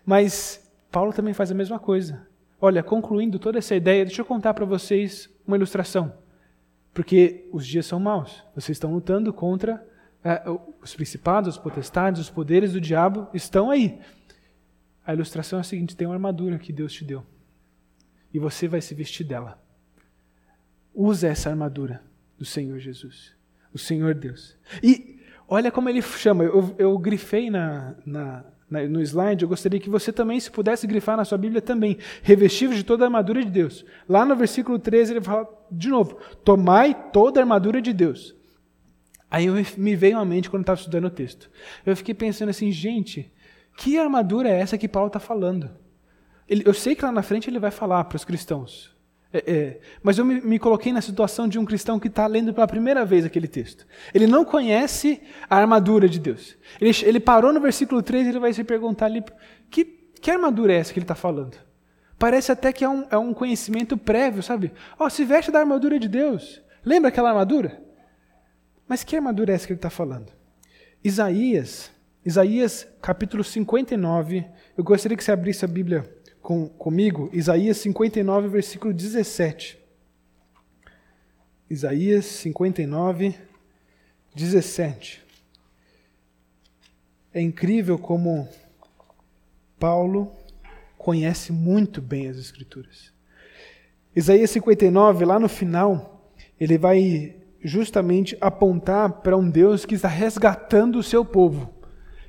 mas 0.05 0.71
Paulo 0.91 1.11
também 1.11 1.33
faz 1.33 1.51
a 1.51 1.55
mesma 1.55 1.79
coisa. 1.79 2.27
Olha, 2.61 2.83
concluindo 2.83 3.39
toda 3.39 3.57
essa 3.57 3.75
ideia, 3.75 4.05
deixa 4.05 4.21
eu 4.21 4.25
contar 4.25 4.53
para 4.53 4.65
vocês 4.65 5.29
uma 5.47 5.57
ilustração. 5.57 6.13
Porque 6.93 7.47
os 7.51 7.65
dias 7.65 7.85
são 7.85 7.99
maus. 7.99 8.43
Vocês 8.53 8.75
estão 8.75 8.93
lutando 8.93 9.33
contra 9.33 9.85
é, 10.23 10.43
os 10.81 10.93
principados, 10.93 11.55
os 11.55 11.61
potestades, 11.61 12.21
os 12.21 12.29
poderes 12.29 12.73
do 12.73 12.81
diabo 12.81 13.27
estão 13.33 13.71
aí. 13.71 13.99
A 15.05 15.13
ilustração 15.13 15.57
é 15.57 15.61
a 15.61 15.63
seguinte: 15.63 15.95
tem 15.95 16.05
uma 16.07 16.15
armadura 16.15 16.59
que 16.59 16.73
Deus 16.73 16.93
te 16.93 17.03
deu. 17.03 17.25
E 18.31 18.37
você 18.37 18.67
vai 18.67 18.81
se 18.81 18.93
vestir 18.93 19.25
dela. 19.25 19.59
Usa 20.93 21.27
essa 21.27 21.49
armadura 21.49 22.03
do 22.37 22.45
Senhor 22.45 22.77
Jesus 22.77 23.38
o 23.73 23.77
Senhor 23.77 24.13
Deus. 24.13 24.57
E 24.81 25.19
olha 25.47 25.71
como 25.71 25.89
ele 25.89 26.01
chama, 26.01 26.43
eu, 26.43 26.75
eu 26.77 26.97
grifei 26.97 27.49
na, 27.49 27.95
na, 28.05 28.45
na, 28.69 28.83
no 28.83 29.01
slide, 29.01 29.43
eu 29.43 29.49
gostaria 29.49 29.79
que 29.79 29.89
você 29.89 30.11
também, 30.11 30.39
se 30.39 30.51
pudesse 30.51 30.85
grifar 30.85 31.17
na 31.17 31.25
sua 31.25 31.37
Bíblia 31.37 31.61
também, 31.61 31.97
revestivos 32.21 32.75
de 32.75 32.83
toda 32.83 33.03
a 33.03 33.07
armadura 33.07 33.43
de 33.43 33.49
Deus. 33.49 33.85
Lá 34.07 34.25
no 34.25 34.35
versículo 34.35 34.77
13 34.77 35.13
ele 35.13 35.21
fala 35.21 35.47
de 35.71 35.89
novo: 35.89 36.17
tomai 36.43 36.93
toda 37.11 37.39
a 37.39 37.43
armadura 37.43 37.81
de 37.81 37.93
Deus. 37.93 38.35
Aí 39.31 39.45
eu, 39.45 39.53
me 39.77 39.95
veio 39.95 40.17
à 40.17 40.25
mente 40.25 40.49
quando 40.49 40.63
estava 40.63 40.79
estudando 40.79 41.05
o 41.05 41.11
texto. 41.11 41.49
Eu 41.85 41.95
fiquei 41.95 42.15
pensando 42.15 42.49
assim, 42.49 42.71
gente, 42.71 43.31
que 43.77 43.97
armadura 43.97 44.49
é 44.49 44.59
essa 44.59 44.77
que 44.77 44.87
Paulo 44.87 45.07
está 45.07 45.19
falando? 45.19 45.69
Ele, 46.47 46.63
eu 46.65 46.73
sei 46.73 46.95
que 46.95 47.05
lá 47.05 47.11
na 47.11 47.21
frente 47.21 47.49
ele 47.49 47.59
vai 47.59 47.69
falar 47.69 48.03
para 48.05 48.15
os 48.15 48.25
cristãos. 48.25 48.91
É, 49.31 49.51
é, 49.51 49.79
mas 50.01 50.17
eu 50.17 50.25
me, 50.25 50.41
me, 50.41 50.57
coloquei 50.57 50.91
na 50.91 51.01
situação 51.01 51.47
de 51.47 51.59
um 51.59 51.65
cristão 51.65 51.99
que 51.99 52.07
está 52.07 52.25
lendo 52.25 52.51
pela 52.51 52.67
primeira 52.67 53.05
vez 53.05 53.23
aquele 53.23 53.47
texto. 53.47 53.85
Ele 54.11 54.25
não 54.25 54.43
conhece 54.43 55.21
a 55.47 55.57
armadura 55.57 56.09
de 56.09 56.19
Deus. 56.19 56.57
Ele, 56.81 56.91
ele 57.03 57.19
parou 57.19 57.53
no 57.53 57.59
versículo 57.59 58.01
3 58.01 58.25
e 58.25 58.29
ele 58.29 58.39
vai 58.39 58.51
se 58.53 58.63
perguntar 58.63 59.05
ali: 59.05 59.23
que, 59.69 59.85
que 59.85 60.31
armadura 60.31 60.73
é 60.73 60.77
essa 60.77 60.91
que 60.91 60.99
ele 60.99 61.03
está 61.03 61.15
falando? 61.15 61.57
Parece 62.17 62.51
até 62.51 62.73
que 62.73 62.83
é 62.83 62.89
um, 62.89 63.05
é 63.11 63.17
um 63.17 63.33
conhecimento 63.33 63.95
prévio, 63.97 64.41
sabe? 64.41 64.73
Oh, 64.97 65.09
se 65.09 65.23
veste 65.23 65.51
da 65.51 65.59
armadura 65.59 65.99
de 65.99 66.07
Deus. 66.07 66.61
Lembra 66.83 67.09
aquela 67.09 67.29
armadura? 67.29 67.81
Mas 68.87 69.03
que 69.03 69.15
armadura 69.15 69.51
é 69.51 69.55
essa 69.55 69.67
que 69.67 69.73
ele 69.73 69.77
está 69.77 69.91
falando? 69.91 70.31
Isaías, 71.03 71.91
Isaías 72.25 72.87
capítulo 73.01 73.43
59. 73.43 74.45
Eu 74.75 74.83
gostaria 74.83 75.15
que 75.15 75.23
você 75.23 75.31
abrisse 75.31 75.63
a 75.63 75.67
Bíblia 75.67 76.03
com, 76.49 76.67
comigo 76.67 77.29
Isaías 77.31 77.77
59, 77.77 78.47
versículo 78.47 78.91
17. 78.91 79.77
Isaías 81.69 82.25
59, 82.25 83.35
17. 84.33 85.23
É 87.31 87.39
incrível 87.39 87.99
como 87.99 88.49
Paulo 89.79 90.31
conhece 90.97 91.51
muito 91.51 92.01
bem 92.01 92.27
as 92.27 92.37
Escrituras. 92.37 93.13
Isaías 94.15 94.49
59, 94.49 95.25
lá 95.25 95.39
no 95.39 95.47
final, 95.47 96.33
ele 96.59 96.79
vai 96.79 97.35
justamente 97.63 98.35
apontar 98.41 99.21
para 99.21 99.37
um 99.37 99.47
Deus 99.47 99.85
que 99.85 99.93
está 99.93 100.07
resgatando 100.07 100.97
o 100.97 101.03
seu 101.03 101.23
povo 101.23 101.71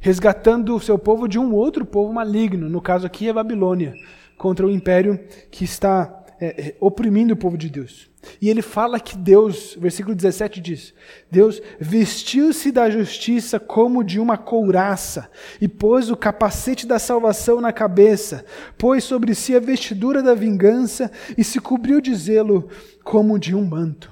resgatando 0.01 0.75
o 0.75 0.81
seu 0.81 0.99
povo 0.99 1.29
de 1.29 1.39
um 1.39 1.55
outro 1.55 1.85
povo 1.85 2.13
maligno, 2.13 2.69
no 2.69 2.81
caso 2.81 3.07
aqui 3.07 3.29
é 3.29 3.33
Babilônia, 3.33 3.95
contra 4.37 4.67
o 4.67 4.71
império 4.71 5.21
que 5.51 5.63
está 5.63 6.25
é, 6.41 6.47
é, 6.47 6.77
oprimindo 6.81 7.35
o 7.35 7.37
povo 7.37 7.59
de 7.59 7.69
Deus. 7.69 8.09
E 8.41 8.49
ele 8.49 8.63
fala 8.63 8.99
que 8.99 9.17
Deus, 9.17 9.77
versículo 9.79 10.15
17 10.15 10.61
diz: 10.61 10.95
Deus 11.31 11.61
vestiu-se 11.79 12.73
da 12.73 12.89
justiça 12.89 13.61
como 13.61 14.03
de 14.03 14.19
uma 14.19 14.39
couraça, 14.39 15.31
e 15.61 15.69
pôs 15.69 16.11
o 16.11 16.17
capacete 16.17 16.87
da 16.87 16.99
salvação 16.99 17.61
na 17.61 17.73
cabeça, 17.73 18.45
pôs 18.79 19.05
sobre 19.05 19.35
si 19.35 19.55
a 19.55 19.61
vestidura 19.61 20.23
da 20.23 20.35
vingança 20.35 21.11
e 21.37 21.45
se 21.45 21.61
cobriu 21.61 22.01
de 22.01 22.15
zelo 22.15 22.69
como 23.05 23.39
de 23.39 23.55
um 23.55 23.65
manto. 23.65 24.11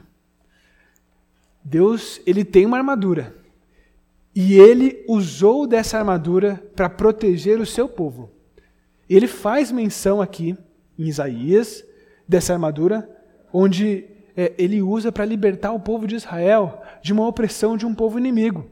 Deus, 1.65 2.21
ele 2.27 2.45
tem 2.45 2.65
uma 2.65 2.79
armadura. 2.79 3.35
E 4.41 4.55
ele 4.55 5.05
usou 5.09 5.67
dessa 5.67 5.99
armadura 5.99 6.63
para 6.77 6.89
proteger 6.89 7.59
o 7.59 7.67
seu 7.67 7.89
povo. 7.89 8.31
Ele 9.11 9.27
faz 9.27 9.73
menção 9.73 10.23
aqui 10.23 10.57
em 10.97 11.09
Isaías 11.09 11.85
dessa 12.29 12.53
armadura, 12.53 13.11
onde 13.53 14.05
é, 14.37 14.53
ele 14.57 14.81
usa 14.81 15.11
para 15.11 15.25
libertar 15.25 15.73
o 15.73 15.81
povo 15.81 16.07
de 16.07 16.15
Israel 16.15 16.81
de 17.03 17.13
uma 17.13 17.27
opressão 17.27 17.77
de 17.77 17.85
um 17.85 17.93
povo 17.93 18.17
inimigo. 18.17 18.71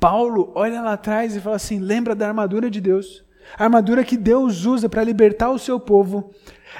Paulo 0.00 0.50
olha 0.54 0.80
lá 0.80 0.94
atrás 0.94 1.36
e 1.36 1.40
fala 1.40 1.56
assim: 1.56 1.78
lembra 1.78 2.14
da 2.14 2.26
armadura 2.26 2.70
de 2.70 2.80
Deus, 2.80 3.22
a 3.58 3.64
armadura 3.64 4.02
que 4.02 4.16
Deus 4.16 4.64
usa 4.64 4.88
para 4.88 5.04
libertar 5.04 5.50
o 5.50 5.58
seu 5.58 5.78
povo. 5.78 6.30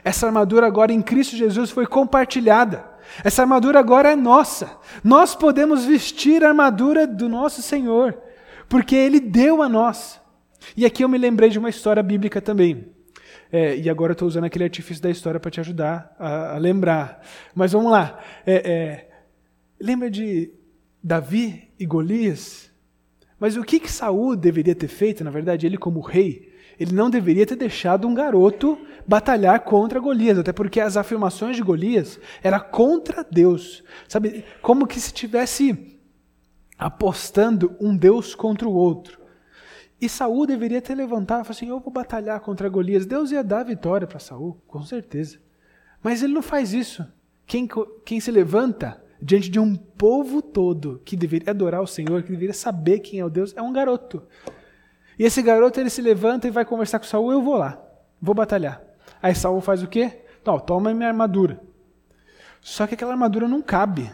Essa 0.02 0.25
armadura 0.25 0.66
agora 0.66 0.90
em 0.90 1.02
Cristo 1.02 1.37
Jesus 1.37 1.71
foi 1.71 1.87
compartilhada. 1.87 2.96
Essa 3.25 3.43
armadura 3.43 3.79
agora 3.79 4.11
é 4.11 4.17
nossa. 4.17 4.79
Nós 5.03 5.35
podemos 5.35 5.85
vestir 5.85 6.45
a 6.45 6.49
armadura 6.49 7.07
do 7.07 7.29
nosso 7.29 7.63
Senhor, 7.63 8.19
porque 8.69 8.95
Ele 8.95 9.21
deu 9.21 9.63
a 9.63 9.69
nós. 9.69 10.21
E 10.77 10.85
aqui 10.85 11.05
eu 11.05 11.09
me 11.09 11.19
lembrei 11.19 11.51
de 11.51 11.59
uma 11.59 11.69
história 11.69 12.03
bíblica 12.03 12.41
também. 12.41 12.87
É, 13.51 13.77
e 13.77 13.89
agora 13.89 14.11
eu 14.11 14.15
estou 14.15 14.27
usando 14.27 14.45
aquele 14.45 14.65
artifício 14.65 15.03
da 15.03 15.11
história 15.11 15.39
para 15.39 15.51
te 15.51 15.61
ajudar 15.61 16.15
a, 16.19 16.55
a, 16.55 16.59
lembrar. 16.59 17.23
Mas 17.55 17.73
vamos 17.73 17.93
lá. 17.93 18.19
É, 18.45 18.55
é, 18.55 19.09
lembra 19.81 20.11
de 20.11 20.53
Davi 21.03 21.71
e 21.79 21.87
Golias? 21.87 22.71
Mas 23.39 23.57
o 23.57 23.63
que, 23.63 23.79
que 23.79 23.91
Saul 23.91 24.35
deveria 24.35 24.75
ter 24.75 24.89
feito, 24.89 25.23
na 25.23 25.31
verdade, 25.31 25.67
ele 25.67 25.77
como 25.77 26.01
rei? 26.01 26.53
Ele 26.78 26.95
não 26.95 27.09
deveria 27.09 27.47
ter 27.47 27.56
deixado 27.56 28.06
um 28.06 28.14
garoto 28.14 28.78
batalhar 29.06 29.61
contra 29.61 30.00
Golias, 30.00 30.38
até 30.38 30.52
porque 30.52 30.80
as 30.80 30.97
afirmações 30.97 31.56
de 31.56 31.62
Golias 31.62 32.21
era 32.42 32.61
contra 32.61 33.25
Deus. 33.28 33.83
Sabe, 34.09 34.45
como 34.61 34.87
que 34.87 35.00
se 35.00 35.12
tivesse 35.12 35.97
apostando 36.78 37.75
um 37.80 37.97
Deus 37.97 38.35
contra 38.35 38.68
o 38.68 38.75
outro. 38.75 39.21
E 40.00 40.09
Saul 40.09 40.47
deveria 40.47 40.83
ter 40.83 40.95
levantado 40.95 41.40
e 41.40 41.45
falado 41.45 41.50
assim: 41.50 41.68
Eu 41.68 41.80
vou 41.80 41.92
batalhar 41.92 42.38
contra 42.40 42.68
Golias. 42.68 43.06
Deus 43.06 43.30
ia 43.30 43.42
dar 43.42 43.64
vitória 43.64 44.06
para 44.06 44.18
Saul, 44.18 44.61
com 44.66 44.83
certeza. 44.83 45.38
Mas 46.02 46.23
ele 46.23 46.35
não 46.35 46.42
faz 46.42 46.75
isso. 46.75 47.06
Quem, 47.47 47.66
quem 48.04 48.21
se 48.21 48.30
levanta 48.30 49.02
diante 49.23 49.49
de 49.49 49.59
um 49.59 49.75
povo 49.75 50.42
todo 50.42 51.00
que 51.04 51.16
deveria 51.16 51.50
adorar 51.50 51.80
o 51.80 51.87
Senhor, 51.87 52.23
que 52.23 52.30
deveria 52.30 52.52
saber 52.52 53.00
quem 53.00 53.21
é 53.21 53.25
o 53.25 53.30
Deus, 53.30 53.54
é 53.56 53.62
um 53.62 53.73
garoto. 53.73 54.23
E 55.18 55.25
esse 55.25 55.40
garoto 55.42 55.80
ele 55.80 55.90
se 55.90 56.02
levanta 56.02 56.46
e 56.46 56.50
vai 56.50 56.64
conversar 56.64 56.99
com 56.99 57.06
Saul. 57.06 57.32
Eu 57.32 57.42
vou 57.42 57.56
lá, 57.56 57.82
vou 58.20 58.35
batalhar. 58.35 58.82
Aí 59.23 59.35
Saul 59.35 59.61
faz 59.61 59.82
o 59.82 59.88
quê? 59.88 60.25
Não, 60.44 60.58
toma 60.58 60.92
minha 60.94 61.08
armadura. 61.08 61.61
Só 62.61 62.87
que 62.87 62.94
aquela 62.94 63.12
armadura 63.12 63.49
não 63.49 63.62
cabe. 63.62 64.11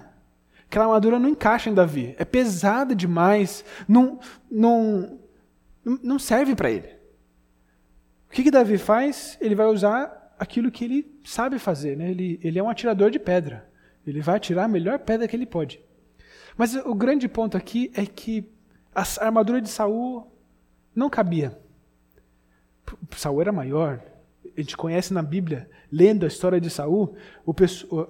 Aquela 0.66 0.86
armadura 0.86 1.18
não 1.18 1.28
encaixa 1.28 1.68
em 1.68 1.74
Davi. 1.74 2.14
É 2.18 2.24
pesada 2.24 2.94
demais. 2.94 3.64
Não, 3.86 4.18
não, 4.50 5.18
não 5.84 6.18
serve 6.18 6.54
para 6.54 6.70
ele. 6.70 6.88
O 8.28 8.32
que, 8.32 8.42
que 8.42 8.50
Davi 8.50 8.78
faz? 8.78 9.36
Ele 9.40 9.54
vai 9.54 9.66
usar 9.66 10.34
aquilo 10.38 10.70
que 10.70 10.84
ele 10.84 11.20
sabe 11.24 11.58
fazer. 11.58 11.96
Né? 11.96 12.10
Ele, 12.10 12.40
ele 12.42 12.58
é 12.58 12.62
um 12.62 12.70
atirador 12.70 13.10
de 13.10 13.18
pedra. 13.18 13.68
Ele 14.06 14.20
vai 14.22 14.36
atirar 14.36 14.64
a 14.64 14.68
melhor 14.68 14.98
pedra 15.00 15.28
que 15.28 15.36
ele 15.36 15.44
pode. 15.44 15.78
Mas 16.56 16.74
o 16.74 16.94
grande 16.94 17.28
ponto 17.28 17.56
aqui 17.56 17.90
é 17.94 18.06
que 18.06 18.50
a 18.94 19.04
armadura 19.24 19.60
de 19.60 19.68
Saul 19.68 20.31
não 20.94 21.10
cabia. 21.10 21.58
Saul 23.16 23.40
era 23.40 23.52
maior, 23.52 24.02
a 24.56 24.60
gente 24.60 24.76
conhece 24.76 25.14
na 25.14 25.22
Bíblia, 25.22 25.68
lendo 25.90 26.24
a 26.24 26.28
história 26.28 26.60
de 26.60 26.68
Saul, 26.68 27.14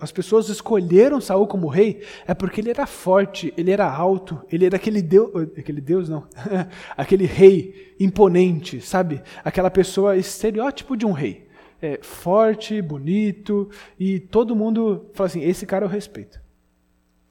as 0.01 0.11
pessoas 0.11 0.49
escolheram 0.49 1.21
Saul 1.21 1.47
como 1.47 1.69
rei 1.69 2.03
é 2.27 2.35
porque 2.35 2.61
ele 2.61 2.71
era 2.71 2.87
forte, 2.87 3.53
ele 3.57 3.71
era 3.71 3.89
alto, 3.91 4.41
ele 4.51 4.65
era 4.65 4.77
aquele 4.77 5.03
deus, 5.03 5.31
aquele 5.57 5.81
deus 5.81 6.09
não, 6.09 6.27
aquele 6.97 7.27
rei 7.27 7.95
imponente, 7.99 8.81
sabe? 8.81 9.23
Aquela 9.45 9.71
pessoa 9.71 10.17
estereótipo 10.17 10.97
de 10.97 11.07
um 11.07 11.13
rei, 11.13 11.47
é, 11.81 11.99
forte, 12.03 12.81
bonito 12.83 13.71
e 13.99 14.19
todo 14.19 14.57
mundo 14.57 15.11
fala 15.13 15.27
assim, 15.29 15.43
esse 15.43 15.67
cara 15.67 15.85
eu 15.85 15.91
respeito. 15.91 16.41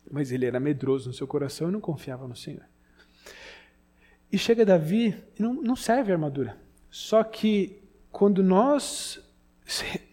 Mas 0.10 0.31
ele 0.31 0.46
era 0.46 0.59
medroso 0.59 1.07
no 1.07 1.14
seu 1.14 1.25
coração 1.25 1.70
e 1.70 1.72
não 1.72 1.79
confiava 1.79 2.27
no 2.27 2.35
Senhor. 2.35 2.71
E 4.31 4.37
chega 4.37 4.65
Davi 4.65 5.22
e 5.37 5.41
não, 5.41 5.53
não 5.53 5.75
serve 5.75 6.11
a 6.11 6.15
armadura. 6.15 6.57
Só 6.89 7.24
que 7.24 7.81
quando 8.11 8.44
nós 8.44 9.20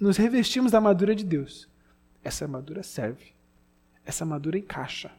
nos 0.00 0.16
revestimos 0.16 0.72
da 0.72 0.78
armadura 0.78 1.14
de 1.14 1.24
Deus, 1.24 1.68
essa 2.22 2.44
armadura 2.44 2.82
serve. 2.82 3.32
Essa 4.04 4.24
armadura 4.24 4.58
encaixa. 4.58 5.10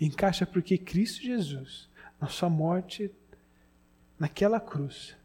Encaixa 0.00 0.46
porque 0.46 0.78
Cristo 0.78 1.22
Jesus, 1.22 1.88
na 2.20 2.28
sua 2.28 2.48
morte 2.48 3.10
naquela 4.18 4.60
cruz, 4.60 5.16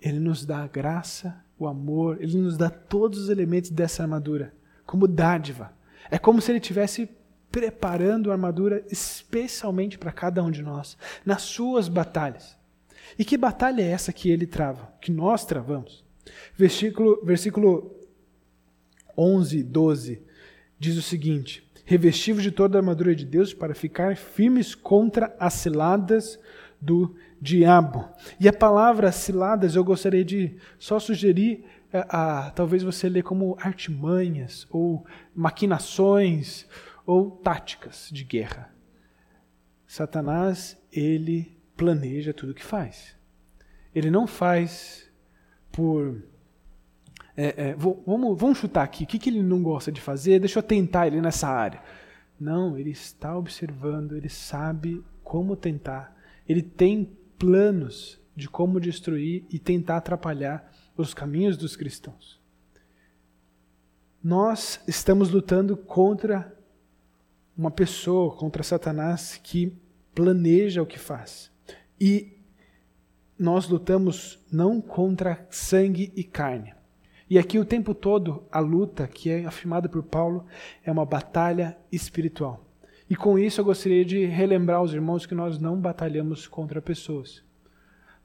ele 0.00 0.18
nos 0.18 0.44
dá 0.44 0.62
a 0.62 0.66
graça, 0.66 1.42
o 1.58 1.66
amor, 1.66 2.18
ele 2.20 2.36
nos 2.36 2.56
dá 2.56 2.68
todos 2.68 3.18
os 3.18 3.28
elementos 3.28 3.70
dessa 3.70 4.02
armadura 4.02 4.54
como 4.86 5.06
dádiva. 5.06 5.72
É 6.10 6.18
como 6.18 6.40
se 6.40 6.50
ele 6.50 6.60
tivesse 6.60 7.08
preparando 7.50 8.30
a 8.30 8.34
armadura 8.34 8.84
especialmente 8.90 9.98
para 9.98 10.12
cada 10.12 10.42
um 10.42 10.50
de 10.50 10.62
nós, 10.62 10.96
nas 11.24 11.42
suas 11.42 11.88
batalhas. 11.88 12.56
E 13.18 13.24
que 13.24 13.36
batalha 13.36 13.82
é 13.82 13.90
essa 13.90 14.12
que 14.12 14.30
ele 14.30 14.46
trava, 14.46 14.92
que 15.00 15.10
nós 15.10 15.44
travamos? 15.44 16.04
Versículo, 16.56 17.20
versículo 17.24 17.94
11, 19.16 19.62
12 19.62 20.22
diz 20.78 20.96
o 20.96 21.02
seguinte: 21.02 21.68
Revestivos 21.84 22.42
de 22.42 22.50
toda 22.50 22.78
a 22.78 22.80
armadura 22.80 23.14
de 23.14 23.24
Deus 23.24 23.52
para 23.52 23.74
ficar 23.74 24.16
firmes 24.16 24.74
contra 24.74 25.34
as 25.38 25.54
ciladas 25.54 26.38
do 26.80 27.14
diabo. 27.40 28.08
E 28.38 28.48
a 28.48 28.52
palavra 28.52 29.10
ciladas 29.12 29.74
eu 29.74 29.84
gostaria 29.84 30.24
de 30.24 30.56
só 30.78 30.98
sugerir 30.98 31.64
a, 31.92 31.98
é, 31.98 32.06
a 32.08 32.50
talvez 32.50 32.82
você 32.82 33.08
lê 33.08 33.22
como 33.22 33.56
artimanhas 33.60 34.66
ou 34.70 35.04
maquinações 35.34 36.66
ou 37.10 37.28
táticas 37.28 38.08
de 38.12 38.22
guerra. 38.22 38.72
Satanás, 39.84 40.80
ele 40.92 41.58
planeja 41.76 42.32
tudo 42.32 42.50
o 42.50 42.54
que 42.54 42.62
faz. 42.62 43.16
Ele 43.92 44.12
não 44.12 44.28
faz 44.28 45.10
por. 45.72 46.22
É, 47.36 47.70
é, 47.70 47.74
vamos, 47.74 48.38
vamos 48.38 48.58
chutar 48.58 48.84
aqui. 48.84 49.02
O 49.02 49.06
que, 49.08 49.18
que 49.18 49.28
ele 49.28 49.42
não 49.42 49.60
gosta 49.60 49.90
de 49.90 50.00
fazer? 50.00 50.38
Deixa 50.38 50.60
eu 50.60 50.62
tentar 50.62 51.08
ele 51.08 51.20
nessa 51.20 51.48
área. 51.48 51.82
Não, 52.38 52.78
ele 52.78 52.90
está 52.90 53.36
observando, 53.36 54.16
ele 54.16 54.28
sabe 54.28 55.04
como 55.24 55.56
tentar. 55.56 56.16
Ele 56.48 56.62
tem 56.62 57.10
planos 57.36 58.20
de 58.36 58.48
como 58.48 58.78
destruir 58.78 59.44
e 59.50 59.58
tentar 59.58 59.96
atrapalhar 59.96 60.72
os 60.96 61.12
caminhos 61.12 61.56
dos 61.56 61.74
cristãos. 61.74 62.40
Nós 64.22 64.80
estamos 64.86 65.30
lutando 65.30 65.76
contra 65.76 66.56
uma 67.56 67.70
pessoa, 67.70 68.34
contra 68.34 68.62
Satanás 68.62 69.38
que 69.42 69.72
planeja 70.14 70.82
o 70.82 70.86
que 70.86 70.98
faz. 70.98 71.50
E 72.00 72.38
nós 73.38 73.68
lutamos 73.68 74.38
não 74.50 74.80
contra 74.80 75.46
sangue 75.50 76.12
e 76.14 76.22
carne. 76.22 76.74
E 77.28 77.38
aqui 77.38 77.58
o 77.58 77.64
tempo 77.64 77.94
todo 77.94 78.42
a 78.50 78.58
luta 78.58 79.06
que 79.06 79.30
é 79.30 79.44
afirmada 79.44 79.88
por 79.88 80.02
Paulo 80.02 80.46
é 80.84 80.90
uma 80.90 81.06
batalha 81.06 81.76
espiritual. 81.92 82.64
E 83.08 83.16
com 83.16 83.38
isso 83.38 83.60
eu 83.60 83.64
gostaria 83.64 84.04
de 84.04 84.24
relembrar 84.26 84.78
aos 84.78 84.92
irmãos 84.92 85.26
que 85.26 85.34
nós 85.34 85.58
não 85.58 85.80
batalhamos 85.80 86.46
contra 86.46 86.82
pessoas. 86.82 87.42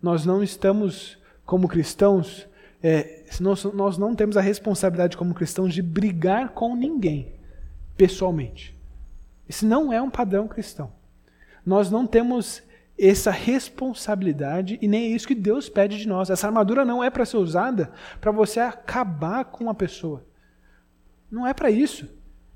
Nós 0.02 0.26
não 0.26 0.44
estamos, 0.44 1.18
como 1.46 1.68
cristãos, 1.68 2.48
é, 2.84 3.24
nós, 3.40 3.64
nós 3.64 3.98
não 3.98 4.14
temos 4.14 4.38
a 4.38 4.42
responsabilidade 4.42 5.18
como 5.18 5.34
cristãos 5.34 5.74
de 5.74 5.82
brigar 5.82 6.50
com 6.50 6.76
ninguém 6.76 7.34
pessoalmente. 7.98 8.76
Esse 9.48 9.66
não 9.66 9.92
é 9.92 10.02
um 10.02 10.10
padrão 10.10 10.48
cristão. 10.48 10.92
Nós 11.66 11.90
não 11.90 12.06
temos 12.06 12.64
essa 12.98 13.32
responsabilidade 13.32 14.80
e 14.82 14.88
nem 14.88 15.06
é 15.06 15.16
isso 15.16 15.28
que 15.28 15.36
Deus 15.36 15.68
pede 15.68 15.98
de 15.98 16.08
nós. 16.08 16.30
Essa 16.30 16.48
armadura 16.48 16.86
não 16.86 17.04
é 17.04 17.10
para 17.10 17.26
ser 17.26 17.38
usada 17.38 17.92
para 18.22 18.32
você 18.32 18.60
acabar 18.60 19.46
com 19.46 19.64
uma 19.64 19.76
pessoa. 19.76 20.26
Não 21.30 21.46
é 21.46 21.54
para 21.54 21.70
isso. 21.70 22.08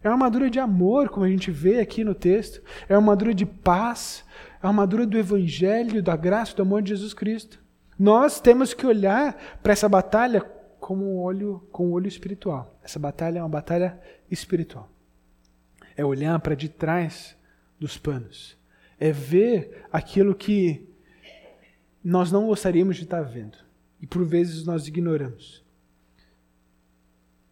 É 0.01 0.07
uma 0.07 0.13
armadura 0.13 0.49
de 0.49 0.59
amor, 0.59 1.09
como 1.09 1.25
a 1.25 1.29
gente 1.29 1.51
vê 1.51 1.79
aqui 1.79 2.03
no 2.03 2.15
texto. 2.15 2.61
É 2.87 2.93
uma 2.93 3.01
armadura 3.01 3.33
de 3.33 3.45
paz. 3.45 4.23
É 4.61 4.65
uma 4.65 4.69
armadura 4.69 5.05
do 5.05 5.17
evangelho, 5.17 6.01
da 6.01 6.15
graça, 6.15 6.55
do 6.55 6.61
amor 6.61 6.81
de 6.81 6.89
Jesus 6.89 7.13
Cristo. 7.13 7.59
Nós 7.97 8.39
temos 8.39 8.73
que 8.73 8.87
olhar 8.87 9.35
para 9.61 9.73
essa 9.73 9.89
batalha 9.89 10.41
um 10.89 11.17
olho, 11.17 11.67
com 11.71 11.87
o 11.87 11.91
olho 11.91 12.07
espiritual. 12.07 12.79
Essa 12.83 12.99
batalha 12.99 13.39
é 13.39 13.41
uma 13.41 13.49
batalha 13.49 13.99
espiritual. 14.29 14.89
É 15.99 16.05
olhar 16.05 16.39
para 16.39 16.55
de 16.55 16.69
trás 16.69 17.35
dos 17.77 17.97
panos. 17.97 18.57
É 18.97 19.11
ver 19.11 19.85
aquilo 19.91 20.33
que 20.33 20.87
nós 22.01 22.31
não 22.31 22.47
gostaríamos 22.47 22.95
de 22.95 23.03
estar 23.03 23.21
vendo. 23.21 23.57
E 24.01 24.07
por 24.07 24.23
vezes 24.23 24.63
nós 24.63 24.87
ignoramos. 24.87 25.61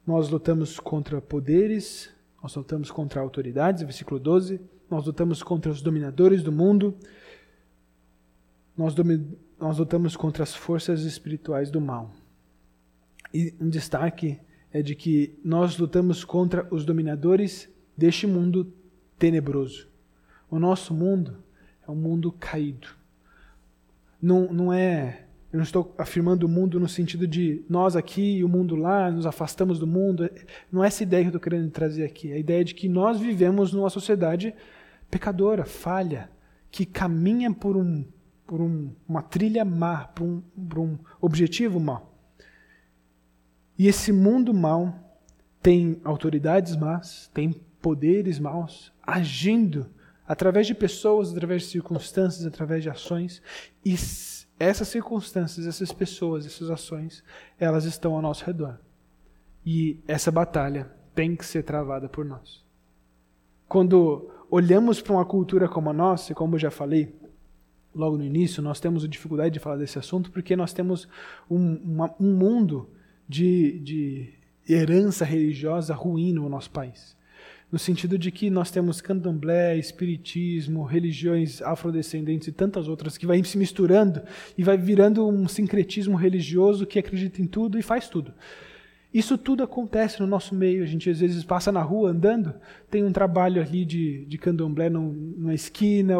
Nós 0.05 0.29
lutamos 0.29 0.79
contra 0.79 1.19
poderes, 1.19 2.09
nós 2.41 2.55
lutamos 2.55 2.89
contra 2.89 3.19
autoridades, 3.19 3.83
versículo 3.83 4.17
12. 4.17 4.61
Nós 4.89 5.05
lutamos 5.05 5.43
contra 5.43 5.69
os 5.69 5.81
dominadores 5.81 6.41
do 6.41 6.51
mundo. 6.53 6.95
Nós, 8.77 8.95
nós 9.59 9.77
lutamos 9.77 10.15
contra 10.15 10.43
as 10.43 10.55
forças 10.55 11.01
espirituais 11.01 11.69
do 11.69 11.81
mal. 11.81 12.13
E 13.33 13.53
um 13.59 13.67
destaque 13.67 14.39
é 14.71 14.81
de 14.81 14.95
que 14.95 15.37
nós 15.43 15.77
lutamos 15.77 16.23
contra 16.23 16.65
os 16.73 16.85
dominadores 16.85 17.69
deste 17.97 18.27
mundo 18.27 18.71
tenebroso. 19.17 19.87
O 20.49 20.59
nosso 20.59 20.93
mundo 20.93 21.43
é 21.85 21.91
um 21.91 21.95
mundo 21.95 22.31
caído. 22.31 22.87
Não, 24.21 24.51
não 24.53 24.71
é. 24.71 25.23
Eu 25.51 25.57
não 25.57 25.63
estou 25.63 25.95
afirmando 25.97 26.45
o 26.45 26.49
mundo 26.49 26.79
no 26.79 26.87
sentido 26.87 27.25
de 27.25 27.63
nós 27.69 27.95
aqui 27.95 28.37
e 28.37 28.43
o 28.43 28.49
mundo 28.49 28.75
lá, 28.75 29.09
nos 29.09 29.25
afastamos 29.25 29.79
do 29.79 29.87
mundo. 29.87 30.29
Não 30.71 30.83
é 30.83 30.87
essa 30.87 31.03
ideia 31.03 31.23
que 31.23 31.27
eu 31.27 31.37
estou 31.37 31.41
querendo 31.41 31.71
trazer 31.71 32.03
aqui. 32.03 32.31
É 32.31 32.35
a 32.35 32.39
ideia 32.39 32.63
de 32.63 32.75
que 32.75 32.87
nós 32.87 33.19
vivemos 33.19 33.73
numa 33.73 33.89
sociedade 33.89 34.53
pecadora, 35.09 35.65
falha, 35.65 36.29
que 36.69 36.85
caminha 36.85 37.51
por, 37.53 37.77
um, 37.77 38.05
por 38.45 38.61
um, 38.61 38.93
uma 39.07 39.21
trilha 39.21 39.63
má, 39.63 40.05
por 40.05 40.25
um, 40.25 40.41
por 40.41 40.79
um 40.79 40.97
objetivo 41.21 41.79
mau. 41.79 42.13
E 43.79 43.87
esse 43.87 44.11
mundo 44.11 44.53
mau 44.53 44.93
tem 45.61 45.99
autoridades 46.03 46.75
más, 46.75 47.29
tem 47.33 47.55
poderes 47.81 48.39
maus 48.39 48.91
agindo 49.01 49.89
através 50.27 50.67
de 50.67 50.75
pessoas, 50.75 51.31
através 51.31 51.63
de 51.63 51.69
circunstâncias, 51.69 52.45
através 52.45 52.83
de 52.83 52.89
ações. 52.89 53.41
E 53.85 53.95
essas 54.59 54.87
circunstâncias, 54.87 55.65
essas 55.65 55.91
pessoas, 55.91 56.45
essas 56.45 56.69
ações, 56.69 57.23
elas 57.57 57.85
estão 57.85 58.13
ao 58.15 58.21
nosso 58.21 58.45
redor. 58.45 58.79
E 59.65 59.99
essa 60.07 60.31
batalha 60.31 60.91
tem 61.15 61.35
que 61.35 61.45
ser 61.45 61.63
travada 61.63 62.07
por 62.07 62.25
nós. 62.25 62.65
Quando 63.67 64.29
olhamos 64.49 65.01
para 65.01 65.13
uma 65.13 65.25
cultura 65.25 65.67
como 65.67 65.89
a 65.89 65.93
nossa, 65.93 66.33
como 66.33 66.55
eu 66.55 66.59
já 66.59 66.71
falei 66.71 67.15
logo 67.93 68.17
no 68.17 68.23
início, 68.23 68.61
nós 68.61 68.79
temos 68.79 69.07
dificuldade 69.09 69.51
de 69.51 69.59
falar 69.59 69.77
desse 69.77 69.97
assunto 69.97 70.31
porque 70.31 70.55
nós 70.55 70.71
temos 70.71 71.07
um, 71.49 71.75
uma, 71.77 72.15
um 72.19 72.33
mundo 72.33 72.89
de, 73.27 73.79
de 73.79 74.33
herança 74.69 75.25
religiosa 75.25 75.93
ruim 75.93 76.31
no 76.31 76.47
nosso 76.47 76.69
país. 76.69 77.16
No 77.69 77.77
sentido 77.77 78.17
de 78.17 78.31
que 78.31 78.49
nós 78.49 78.71
temos 78.71 79.01
candomblé, 79.01 79.77
espiritismo, 79.77 80.83
religiões 80.83 81.61
afrodescendentes 81.61 82.47
e 82.47 82.51
tantas 82.53 82.87
outras 82.87 83.17
que 83.17 83.25
vai 83.25 83.43
se 83.43 83.57
misturando 83.57 84.21
e 84.57 84.63
vai 84.63 84.77
virando 84.77 85.27
um 85.27 85.47
sincretismo 85.49 86.15
religioso 86.15 86.85
que 86.85 86.97
acredita 86.97 87.41
em 87.41 87.45
tudo 87.45 87.77
e 87.77 87.81
faz 87.81 88.07
tudo. 88.07 88.33
Isso 89.13 89.37
tudo 89.37 89.63
acontece 89.63 90.19
no 90.21 90.27
nosso 90.27 90.55
meio. 90.55 90.83
A 90.83 90.85
gente 90.85 91.09
às 91.09 91.19
vezes 91.19 91.43
passa 91.43 91.71
na 91.71 91.81
rua 91.81 92.11
andando, 92.11 92.53
tem 92.89 93.03
um 93.03 93.11
trabalho 93.11 93.61
ali 93.61 93.83
de, 93.83 94.25
de 94.25 94.37
candomblé 94.37 94.89
numa 94.89 95.53
esquina. 95.53 96.15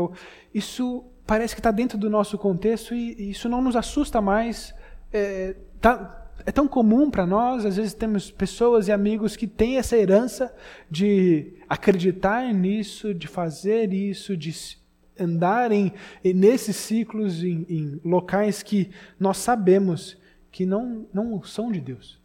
Isso 0.54 1.06
parece 1.26 1.54
que 1.54 1.60
está 1.60 1.72
dentro 1.72 1.98
do 1.98 2.10
nosso 2.10 2.38
contexto 2.38 2.96
e, 2.96 3.30
isso 3.30 3.48
não 3.48 3.62
nos 3.62 3.76
assusta 3.76 4.20
mais. 4.20 4.74
É, 5.14 5.56
tá, 5.80 6.27
é 6.46 6.52
tão 6.52 6.68
comum 6.68 7.10
para 7.10 7.26
nós, 7.26 7.66
às 7.66 7.78
vezes 7.78 7.94
temos 7.94 8.32
pessoas 8.32 8.88
e 8.88 8.92
amigos 8.92 9.36
que 9.36 9.48
têm 9.48 9.78
essa 9.78 9.98
herança 9.98 10.54
de 10.90 11.54
acreditar 11.68 12.54
nisso, 12.54 13.14
de 13.14 13.28
fazer 13.28 13.94
isso, 13.94 14.38
de 14.38 14.78
andar 15.20 15.72
em, 15.72 15.92
nesses 16.24 16.76
ciclos, 16.76 17.44
em, 17.44 17.66
em 17.68 18.02
locais 18.04 18.64
que 18.64 18.90
nós 19.20 19.38
sabemos 19.38 20.18
que 20.52 20.66
não, 20.66 21.08
não 21.14 21.42
são 21.44 21.72
de 21.72 21.82
Deus. 21.82 22.20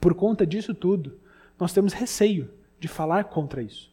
Por 0.00 0.14
conta 0.14 0.46
disso 0.46 0.74
tudo, 0.74 1.18
nós 1.58 1.72
temos 1.72 1.92
receio 1.92 2.50
de 2.80 2.88
falar 2.88 3.24
contra 3.24 3.62
isso. 3.62 3.90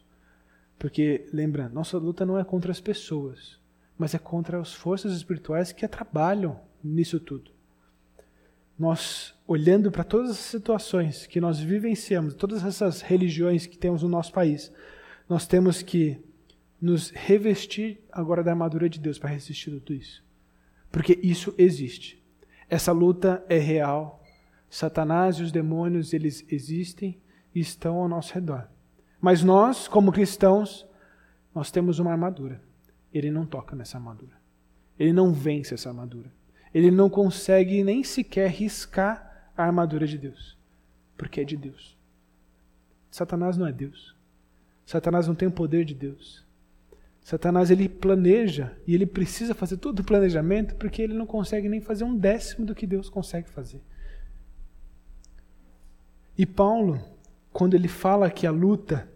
Porque, 0.78 1.26
lembra, 1.32 1.68
nossa 1.68 1.98
luta 1.98 2.26
não 2.26 2.38
é 2.38 2.44
contra 2.44 2.72
as 2.72 2.80
pessoas, 2.80 3.60
mas 3.96 4.14
é 4.14 4.18
contra 4.18 4.60
as 4.60 4.72
forças 4.72 5.12
espirituais 5.12 5.72
que 5.72 5.86
trabalham 5.86 6.60
nisso 6.82 7.20
tudo 7.20 7.53
nós, 8.78 9.34
olhando 9.46 9.90
para 9.90 10.02
todas 10.02 10.30
as 10.30 10.38
situações 10.38 11.26
que 11.26 11.40
nós 11.40 11.60
vivenciamos, 11.60 12.34
todas 12.34 12.64
essas 12.64 13.00
religiões 13.00 13.66
que 13.66 13.78
temos 13.78 14.02
no 14.02 14.08
nosso 14.08 14.32
país, 14.32 14.72
nós 15.28 15.46
temos 15.46 15.80
que 15.80 16.20
nos 16.80 17.10
revestir 17.10 18.00
agora 18.10 18.42
da 18.42 18.50
armadura 18.50 18.88
de 18.88 18.98
Deus 18.98 19.18
para 19.18 19.30
resistir 19.30 19.70
tudo 19.70 19.94
isso. 19.94 20.24
Porque 20.90 21.18
isso 21.22 21.54
existe. 21.56 22.22
Essa 22.68 22.92
luta 22.92 23.44
é 23.48 23.58
real. 23.58 24.22
Satanás 24.68 25.36
e 25.36 25.42
os 25.42 25.52
demônios, 25.52 26.12
eles 26.12 26.44
existem 26.50 27.18
e 27.54 27.60
estão 27.60 27.96
ao 27.96 28.08
nosso 28.08 28.34
redor. 28.34 28.68
Mas 29.20 29.42
nós, 29.42 29.86
como 29.86 30.12
cristãos, 30.12 30.86
nós 31.54 31.70
temos 31.70 32.00
uma 32.00 32.10
armadura. 32.10 32.60
Ele 33.12 33.30
não 33.30 33.46
toca 33.46 33.76
nessa 33.76 33.96
armadura. 33.96 34.36
Ele 34.98 35.12
não 35.12 35.32
vence 35.32 35.74
essa 35.74 35.88
armadura 35.88 36.30
ele 36.74 36.90
não 36.90 37.08
consegue 37.08 37.84
nem 37.84 38.02
sequer 38.02 38.50
riscar 38.50 39.50
a 39.56 39.62
armadura 39.62 40.06
de 40.06 40.18
Deus, 40.18 40.58
porque 41.16 41.40
é 41.40 41.44
de 41.44 41.56
Deus. 41.56 41.96
Satanás 43.08 43.56
não 43.56 43.66
é 43.66 43.72
Deus. 43.72 44.16
Satanás 44.84 45.28
não 45.28 45.36
tem 45.36 45.46
o 45.46 45.52
poder 45.52 45.84
de 45.84 45.94
Deus. 45.94 46.44
Satanás 47.22 47.70
ele 47.70 47.88
planeja 47.88 48.76
e 48.86 48.94
ele 48.94 49.06
precisa 49.06 49.54
fazer 49.54 49.76
todo 49.76 50.00
o 50.00 50.04
planejamento 50.04 50.74
porque 50.74 51.00
ele 51.00 51.14
não 51.14 51.24
consegue 51.24 51.68
nem 51.68 51.80
fazer 51.80 52.04
um 52.04 52.16
décimo 52.16 52.66
do 52.66 52.74
que 52.74 52.86
Deus 52.86 53.08
consegue 53.08 53.48
fazer. 53.48 53.80
E 56.36 56.44
Paulo, 56.44 57.00
quando 57.52 57.74
ele 57.74 57.88
fala 57.88 58.28
que 58.28 58.46
a 58.46 58.50
luta, 58.50 59.08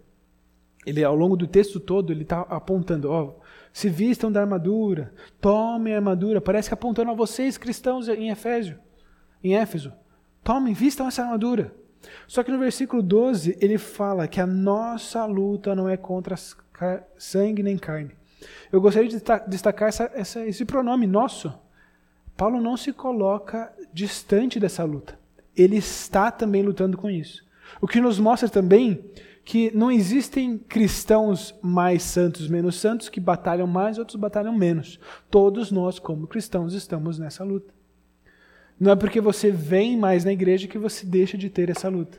ele 0.89 1.05
ao 1.05 1.15
longo 1.15 1.37
do 1.37 1.47
texto 1.47 1.79
todo 1.79 2.13
ele 2.13 2.23
está 2.23 2.41
apontando, 2.43 3.11
ó, 3.11 3.35
se 3.73 3.89
vistam 3.89 4.33
da 4.33 4.41
armadura, 4.41 5.13
tomem 5.41 5.95
a 5.95 5.97
armadura. 5.97 6.41
Parece 6.41 6.69
que 6.69 6.75
apontando 6.75 7.11
a 7.11 7.15
vocês, 7.15 7.59
cristãos 7.59 8.09
em 8.09 8.31
Efésio, 8.31 8.79
em 9.43 9.55
Éfeso. 9.55 9.93
Tomem, 10.43 10.75
vistam 10.75 11.07
essa 11.07 11.23
armadura. 11.23 11.75
Só 12.27 12.43
que 12.43 12.51
no 12.51 12.59
versículo 12.59 13.03
12, 13.03 13.57
ele 13.61 13.77
fala 13.77 14.27
que 14.27 14.41
a 14.41 14.47
nossa 14.47 15.25
luta 15.27 15.75
não 15.75 15.89
é 15.89 15.97
contra 15.97 16.37
sangue 17.17 17.63
nem 17.63 17.77
carne. 17.77 18.13
Eu 18.73 18.81
gostaria 18.81 19.09
de 19.09 19.21
destacar 19.49 19.89
essa, 19.89 20.11
essa, 20.15 20.47
esse 20.47 20.65
pronome 20.65 21.07
nosso. 21.07 21.53
Paulo 22.37 22.61
não 22.61 22.77
se 22.77 22.93
coloca 22.93 23.73
distante 23.93 24.61
dessa 24.61 24.85
luta. 24.85 25.19
Ele 25.57 25.77
está 25.77 26.31
também 26.31 26.63
lutando 26.63 26.97
com 26.97 27.11
isso. 27.11 27.45
O 27.81 27.87
que 27.87 28.01
nos 28.01 28.19
mostra 28.19 28.49
também 28.49 29.05
que 29.49 29.75
não 29.75 29.91
existem 29.91 30.59
cristãos 30.59 31.55
mais 31.63 32.03
santos, 32.03 32.47
menos 32.51 32.77
santos, 32.77 33.09
que 33.09 33.19
batalham 33.19 33.67
mais, 33.67 33.97
outros 33.97 34.17
batalham 34.17 34.55
menos. 34.55 35.01
Todos 35.31 35.73
nós, 35.73 35.99
como 35.99 36.27
cristãos, 36.27 36.75
estamos 36.75 37.19
nessa 37.19 37.43
luta. 37.45 37.73
Não 38.79 38.93
é 38.93 38.95
porque 38.95 39.23
você 39.23 39.51
vem 39.51 39.97
mais 39.97 40.23
na 40.23 40.35
igreja 40.35 40.69
que 40.69 40.77
você 40.77 41.07
deixa 41.07 41.39
de 41.39 41.49
ter 41.49 41.71
essa 41.71 41.89
luta. 41.89 42.19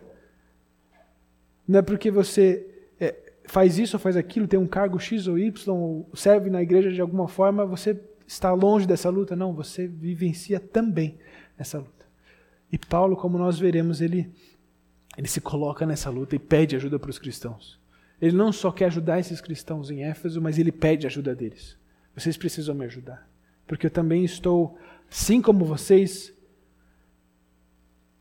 Não 1.67 1.77
é 1.77 1.81
porque 1.83 2.09
você 2.09 2.65
é, 2.99 3.15
faz 3.45 3.77
isso 3.77 3.97
ou 3.97 3.99
faz 3.99 4.17
aquilo, 4.17 4.47
tem 4.47 4.59
um 4.59 4.65
cargo 4.65 4.97
X 4.97 5.27
ou 5.27 5.37
Y, 5.37 5.71
ou 5.71 6.09
serve 6.15 6.49
na 6.49 6.63
igreja 6.63 6.91
de 6.91 6.99
alguma 6.99 7.27
forma, 7.27 7.63
você 7.63 7.95
está 8.25 8.51
longe 8.53 8.87
dessa 8.87 9.07
luta. 9.07 9.35
Não, 9.35 9.53
você 9.53 9.85
vivencia 9.85 10.59
também 10.59 11.19
essa 11.59 11.77
luta. 11.77 12.07
E 12.71 12.77
Paulo, 12.79 13.15
como 13.15 13.37
nós 13.37 13.59
veremos, 13.59 14.01
ele 14.01 14.31
ele 15.19 15.27
se 15.27 15.41
coloca 15.41 15.85
nessa 15.85 16.09
luta 16.09 16.37
e 16.37 16.39
pede 16.39 16.77
ajuda 16.77 16.97
para 16.97 17.09
os 17.09 17.19
cristãos. 17.19 17.77
Ele 18.21 18.37
não 18.37 18.53
só 18.53 18.71
quer 18.71 18.85
ajudar 18.85 19.19
esses 19.19 19.41
cristãos 19.41 19.91
em 19.91 20.01
Éfeso, 20.01 20.41
mas 20.41 20.57
ele 20.57 20.71
pede 20.71 21.05
ajuda 21.05 21.35
deles. 21.35 21.77
Vocês 22.15 22.37
precisam 22.37 22.73
me 22.73 22.85
ajudar. 22.85 23.29
Porque 23.67 23.87
eu 23.87 23.91
também 23.91 24.23
estou, 24.23 24.77
assim 25.11 25.41
como 25.41 25.65
vocês, 25.65 26.33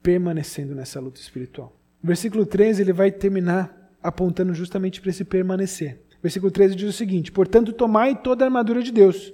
permanecendo 0.03 0.75
nessa 0.75 0.99
luta 0.99 1.21
espiritual. 1.21 1.73
versículo 2.03 2.45
13 2.45 2.83
ele 2.83 2.93
vai 2.93 3.13
terminar 3.13 3.97
apontando 4.03 4.53
justamente 4.53 5.01
para 5.01 5.11
esse 5.11 5.25
permanecer. 5.25 6.03
versículo 6.21 6.51
13 6.51 6.75
diz 6.75 6.89
o 6.89 6.99
seguinte: 6.99 7.31
Portanto, 7.31 7.73
tomai 7.73 8.21
toda 8.21 8.45
a 8.45 8.49
armadura 8.49 8.83
de 8.83 8.91
Deus, 8.91 9.33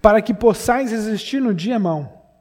para 0.00 0.22
que 0.22 0.32
possais 0.32 0.92
resistir 0.92 1.40
no 1.40 1.52
dia 1.52 1.80
mau, 1.80 2.40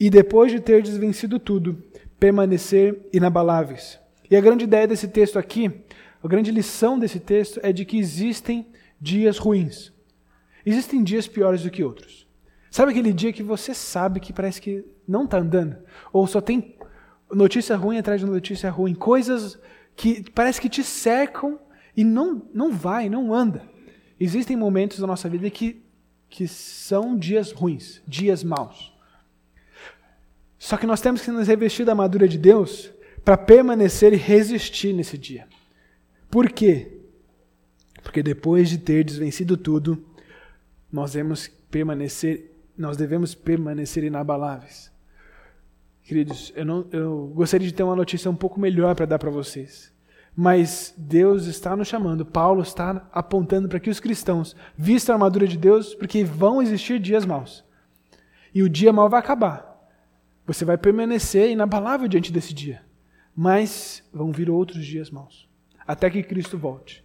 e 0.00 0.08
depois 0.08 0.50
de 0.50 0.60
ter 0.60 0.82
vencido 0.82 1.38
tudo, 1.38 1.84
permanecer 2.18 3.08
inabaláveis. 3.12 3.98
E 4.30 4.36
a 4.36 4.40
grande 4.40 4.64
ideia 4.64 4.86
desse 4.86 5.08
texto 5.08 5.38
aqui, 5.38 5.70
a 6.22 6.28
grande 6.28 6.50
lição 6.50 6.98
desse 6.98 7.20
texto 7.20 7.60
é 7.62 7.72
de 7.72 7.84
que 7.84 7.98
existem 7.98 8.66
dias 9.00 9.38
ruins. 9.38 9.92
Existem 10.64 11.02
dias 11.04 11.28
piores 11.28 11.62
do 11.62 11.70
que 11.70 11.84
outros. 11.84 12.26
Sabe 12.70 12.90
aquele 12.90 13.12
dia 13.12 13.32
que 13.32 13.42
você 13.42 13.72
sabe 13.72 14.20
que 14.20 14.32
parece 14.32 14.60
que 14.60 14.84
não 15.06 15.24
está 15.24 15.38
andando? 15.38 15.76
Ou 16.12 16.26
só 16.26 16.40
tem 16.40 16.76
notícia 17.30 17.76
ruim 17.76 17.98
atrás 17.98 18.20
de 18.20 18.26
notícia 18.26 18.70
ruim, 18.70 18.94
coisas 18.94 19.58
que 19.94 20.28
parece 20.30 20.60
que 20.60 20.68
te 20.68 20.82
cercam 20.82 21.58
e 21.96 22.04
não, 22.04 22.42
não 22.52 22.72
vai, 22.72 23.08
não 23.08 23.32
anda. 23.32 23.62
Existem 24.18 24.56
momentos 24.56 24.98
da 24.98 25.06
nossa 25.06 25.28
vida 25.28 25.48
que, 25.50 25.82
que 26.28 26.48
são 26.48 27.16
dias 27.16 27.52
ruins, 27.52 28.02
dias 28.06 28.42
maus. 28.42 28.95
Só 30.66 30.76
que 30.76 30.84
nós 30.84 31.00
temos 31.00 31.22
que 31.22 31.30
nos 31.30 31.46
revestir 31.46 31.86
da 31.86 31.92
armadura 31.92 32.26
de 32.26 32.36
Deus 32.36 32.90
para 33.24 33.36
permanecer 33.36 34.12
e 34.12 34.16
resistir 34.16 34.92
nesse 34.92 35.16
dia. 35.16 35.46
Por 36.28 36.50
quê? 36.50 37.02
Porque 38.02 38.20
depois 38.20 38.68
de 38.68 38.76
ter 38.76 39.04
desvencido 39.04 39.56
tudo, 39.56 40.04
nós 40.90 41.12
devemos 41.12 41.46
permanecer, 41.70 42.50
nós 42.76 42.96
devemos 42.96 43.32
permanecer 43.32 44.02
inabaláveis. 44.02 44.90
Queridos, 46.02 46.52
eu, 46.56 46.64
não, 46.64 46.84
eu 46.90 47.30
gostaria 47.32 47.68
de 47.68 47.72
ter 47.72 47.84
uma 47.84 47.94
notícia 47.94 48.28
um 48.28 48.34
pouco 48.34 48.58
melhor 48.58 48.96
para 48.96 49.06
dar 49.06 49.20
para 49.20 49.30
vocês. 49.30 49.92
Mas 50.34 50.92
Deus 50.98 51.46
está 51.46 51.76
nos 51.76 51.86
chamando, 51.86 52.26
Paulo 52.26 52.62
está 52.62 53.08
apontando 53.12 53.68
para 53.68 53.78
que 53.78 53.88
os 53.88 54.00
cristãos 54.00 54.56
vistam 54.76 55.12
a 55.12 55.16
armadura 55.16 55.46
de 55.46 55.56
Deus, 55.56 55.94
porque 55.94 56.24
vão 56.24 56.60
existir 56.60 56.98
dias 56.98 57.24
maus. 57.24 57.64
E 58.52 58.64
o 58.64 58.68
dia 58.68 58.92
mau 58.92 59.08
vai 59.08 59.20
acabar. 59.20 59.75
Você 60.46 60.64
vai 60.64 60.78
permanecer 60.78 61.50
inabalável 61.50 62.08
diante 62.08 62.32
desse 62.32 62.54
dia. 62.54 62.82
Mas 63.34 64.02
vão 64.12 64.32
vir 64.32 64.48
outros 64.48 64.84
dias 64.84 65.10
maus. 65.10 65.48
Até 65.86 66.08
que 66.08 66.22
Cristo 66.22 66.56
volte. 66.56 67.04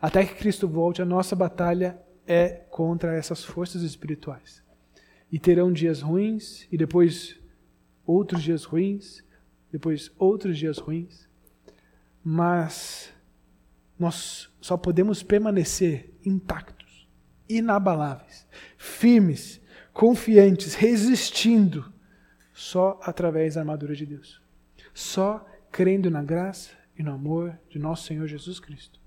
Até 0.00 0.24
que 0.24 0.34
Cristo 0.34 0.68
volte, 0.68 1.02
a 1.02 1.04
nossa 1.04 1.34
batalha 1.34 1.98
é 2.26 2.48
contra 2.48 3.14
essas 3.16 3.44
forças 3.44 3.82
espirituais. 3.82 4.62
E 5.30 5.38
terão 5.38 5.72
dias 5.72 6.00
ruins, 6.00 6.66
e 6.70 6.76
depois 6.76 7.38
outros 8.06 8.42
dias 8.42 8.64
ruins, 8.64 9.22
depois 9.70 10.10
outros 10.18 10.56
dias 10.56 10.78
ruins 10.78 11.28
mas 12.30 13.10
nós 13.98 14.50
só 14.60 14.76
podemos 14.76 15.22
permanecer 15.22 16.12
intactos, 16.22 17.08
inabaláveis, 17.48 18.46
firmes, 18.76 19.58
confiantes, 19.94 20.74
resistindo, 20.74 21.90
só 22.58 22.98
através 23.02 23.54
da 23.54 23.60
armadura 23.60 23.94
de 23.94 24.06
Deus. 24.06 24.40
Só 24.92 25.46
crendo 25.70 26.10
na 26.10 26.22
graça 26.22 26.70
e 26.98 27.02
no 27.02 27.12
amor 27.12 27.58
de 27.68 27.78
nosso 27.78 28.06
Senhor 28.06 28.26
Jesus 28.26 28.58
Cristo. 28.58 29.00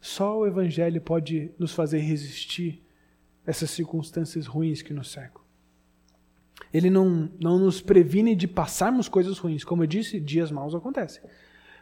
Só 0.00 0.38
o 0.38 0.46
Evangelho 0.46 1.00
pode 1.00 1.50
nos 1.58 1.72
fazer 1.72 1.98
resistir 1.98 2.82
essas 3.44 3.70
circunstâncias 3.70 4.46
ruins 4.46 4.80
que 4.80 4.94
nos 4.94 5.10
cercam. 5.10 5.42
Ele 6.72 6.88
não, 6.88 7.30
não 7.40 7.58
nos 7.58 7.80
previne 7.80 8.34
de 8.34 8.48
passarmos 8.48 9.08
coisas 9.08 9.38
ruins. 9.38 9.64
Como 9.64 9.82
eu 9.82 9.86
disse, 9.86 10.20
dias 10.20 10.50
maus 10.50 10.74
acontecem 10.74 11.22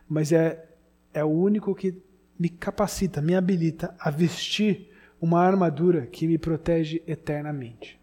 mas 0.08 0.32
é, 0.32 0.64
é 1.12 1.24
o 1.24 1.28
único 1.28 1.74
que 1.74 2.02
me 2.38 2.48
capacita, 2.48 3.22
me 3.22 3.34
habilita 3.34 3.94
a 3.98 4.10
vestir 4.10 4.90
uma 5.20 5.40
armadura 5.40 6.06
que 6.06 6.26
me 6.26 6.37
protege 6.37 7.02
eternamente, 7.06 7.98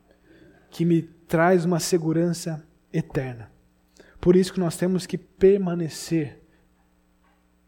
que 0.69 0.86
me 0.86 1.01
traz 1.32 1.63
uma 1.63 1.80
segurança 1.80 2.62
eterna. 2.91 3.50
Por 4.20 4.36
isso 4.36 4.52
que 4.52 4.60
nós 4.60 4.76
temos 4.76 5.06
que 5.06 5.17
permanecer 5.17 6.41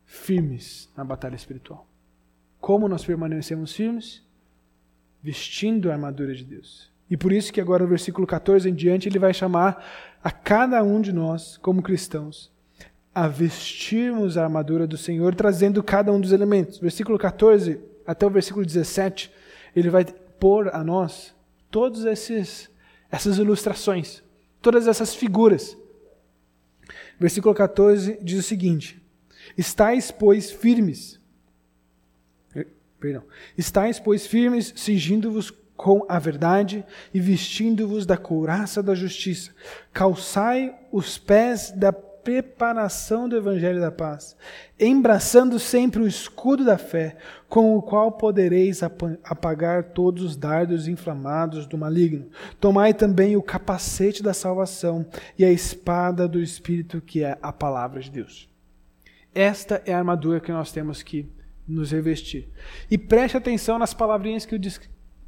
firmes 0.06 0.91
na 0.97 1.06
batalha 1.06 1.38
espiritual. 1.38 1.88
Como 2.60 2.89
nós 2.89 3.06
permanecemos 3.06 3.71
firmes? 3.71 4.21
Vestindo 5.21 5.89
a 5.89 5.93
armadura 5.93 6.36
de 6.36 6.43
Deus. 6.43 6.91
E 7.10 7.15
por 7.15 7.32
isso 7.32 7.54
que 7.54 7.62
agora 7.62 7.84
no 7.84 7.89
versículo 7.89 8.28
14 8.28 8.69
em 8.69 8.76
diante 8.76 9.08
ele 9.08 9.17
vai 9.17 9.34
chamar 9.34 9.82
a 10.21 10.30
cada 10.30 10.84
um 10.84 10.99
de 10.99 11.13
nós, 11.13 11.56
como 11.56 11.82
cristãos, 11.82 12.52
a 13.15 13.30
vestirmos 13.30 14.38
a 14.38 14.43
armadura 14.43 14.86
do 14.86 14.97
Senhor, 14.97 15.34
trazendo 15.36 15.82
cada 15.82 16.12
um 16.12 16.19
dos 16.19 16.34
elementos. 16.34 16.80
Versículo 16.80 17.17
14 17.17 17.80
até 18.06 18.26
o 18.26 18.30
versículo 18.30 18.65
17, 18.65 19.32
ele 19.73 19.89
vai 19.89 20.04
pôr 20.38 20.67
a 20.76 20.84
nós 20.84 21.34
todas 21.71 22.04
esses, 22.04 22.69
essas 23.13 23.38
ilustrações, 23.38 24.23
todas 24.60 24.88
essas 24.88 25.13
figuras. 25.13 25.78
Versículo 27.19 27.54
14 27.54 28.17
diz 28.23 28.39
o 28.39 28.43
seguinte: 28.43 28.99
Estais, 29.56 30.10
pois, 30.10 30.49
firmes. 30.49 31.21
Perdão. 32.99 33.23
Estais, 33.56 33.99
pois, 33.99 34.26
firmes, 34.26 34.73
cingindo-vos 34.76 35.52
com 35.78 36.04
a 36.10 36.17
verdade 36.17 36.84
e 37.13 37.19
vestindo-vos 37.19 38.06
da 38.06 38.17
couraça 38.17 38.82
da 38.82 38.95
justiça. 38.95 39.52
Calçai 39.91 40.76
os 40.91 41.19
pés 41.19 41.69
da 41.69 41.93
preparação 42.23 43.27
do 43.27 43.36
Evangelho 43.36 43.81
da 43.81 43.91
Paz, 43.91 44.36
embraçando 44.79 45.59
sempre 45.59 46.01
o 46.01 46.07
escudo 46.07 46.63
da 46.63 46.77
fé, 46.77 47.17
com 47.49 47.75
o 47.75 47.81
qual 47.81 48.12
podereis 48.12 48.81
apagar 48.81 49.91
todos 49.91 50.23
os 50.23 50.36
dardos 50.36 50.88
inflamados 50.88 51.67
do 51.67 51.77
maligno. 51.77 52.29
Tomai 52.59 52.93
também 52.93 53.36
o 53.36 53.41
capacete 53.41 54.23
da 54.23 54.33
salvação 54.33 55.05
e 55.38 55.43
a 55.43 55.51
espada 55.51 56.27
do 56.27 56.41
Espírito, 56.41 57.01
que 57.01 57.23
é 57.23 57.38
a 57.41 57.51
palavra 57.51 58.01
de 58.01 58.09
Deus. 58.09 58.49
Esta 59.36 59.81
é 59.86 59.93
a 59.93 59.97
armadura 59.97 60.39
que 60.39 60.51
nós 60.51 60.71
temos 60.71 61.03
que 61.03 61.29
nos 61.67 61.91
revestir. 61.91 62.49
E 62.89 62.97
preste 62.97 63.38
atenção 63.38 63.79
nas 63.79 63.93
palavrinhas 63.93 64.45
que 64.45 64.55
eu, 64.55 64.62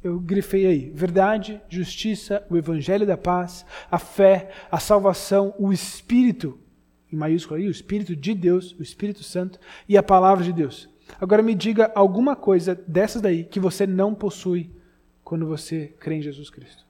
eu 0.02 0.20
grifei 0.20 0.66
aí: 0.66 0.90
verdade, 0.94 1.60
justiça, 1.68 2.46
o 2.48 2.56
evangelho 2.56 3.06
da 3.06 3.16
paz, 3.16 3.66
a 3.90 3.98
fé, 3.98 4.50
a 4.70 4.78
salvação, 4.78 5.54
o 5.58 5.72
Espírito 5.72 6.58
em 7.12 7.16
maiúsculo 7.16 7.60
aí, 7.60 7.68
o 7.68 7.70
Espírito 7.70 8.16
de 8.16 8.34
Deus, 8.34 8.72
o 8.78 8.82
Espírito 8.82 9.22
Santo 9.22 9.58
e 9.88 9.96
a 9.96 10.02
palavra 10.02 10.44
de 10.44 10.52
Deus. 10.52 10.88
Agora 11.20 11.42
me 11.42 11.54
diga 11.54 11.92
alguma 11.94 12.34
coisa 12.34 12.74
dessas 12.86 13.22
daí 13.22 13.44
que 13.44 13.60
você 13.60 13.86
não 13.86 14.14
possui 14.14 14.70
quando 15.22 15.46
você 15.46 15.94
crê 15.98 16.16
em 16.16 16.22
Jesus 16.22 16.50
Cristo. 16.50 16.84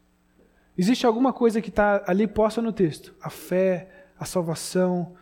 Existe 0.77 1.07
alguma 1.07 1.33
coisa 1.33 1.61
que 1.61 1.71
está 1.71 2.03
ali 2.07 2.27
posta 2.27 2.61
no 2.61 2.73
texto? 2.73 3.15
A 3.21 3.31
fé, 3.31 4.09
a 4.19 4.25
salvação, 4.25 5.15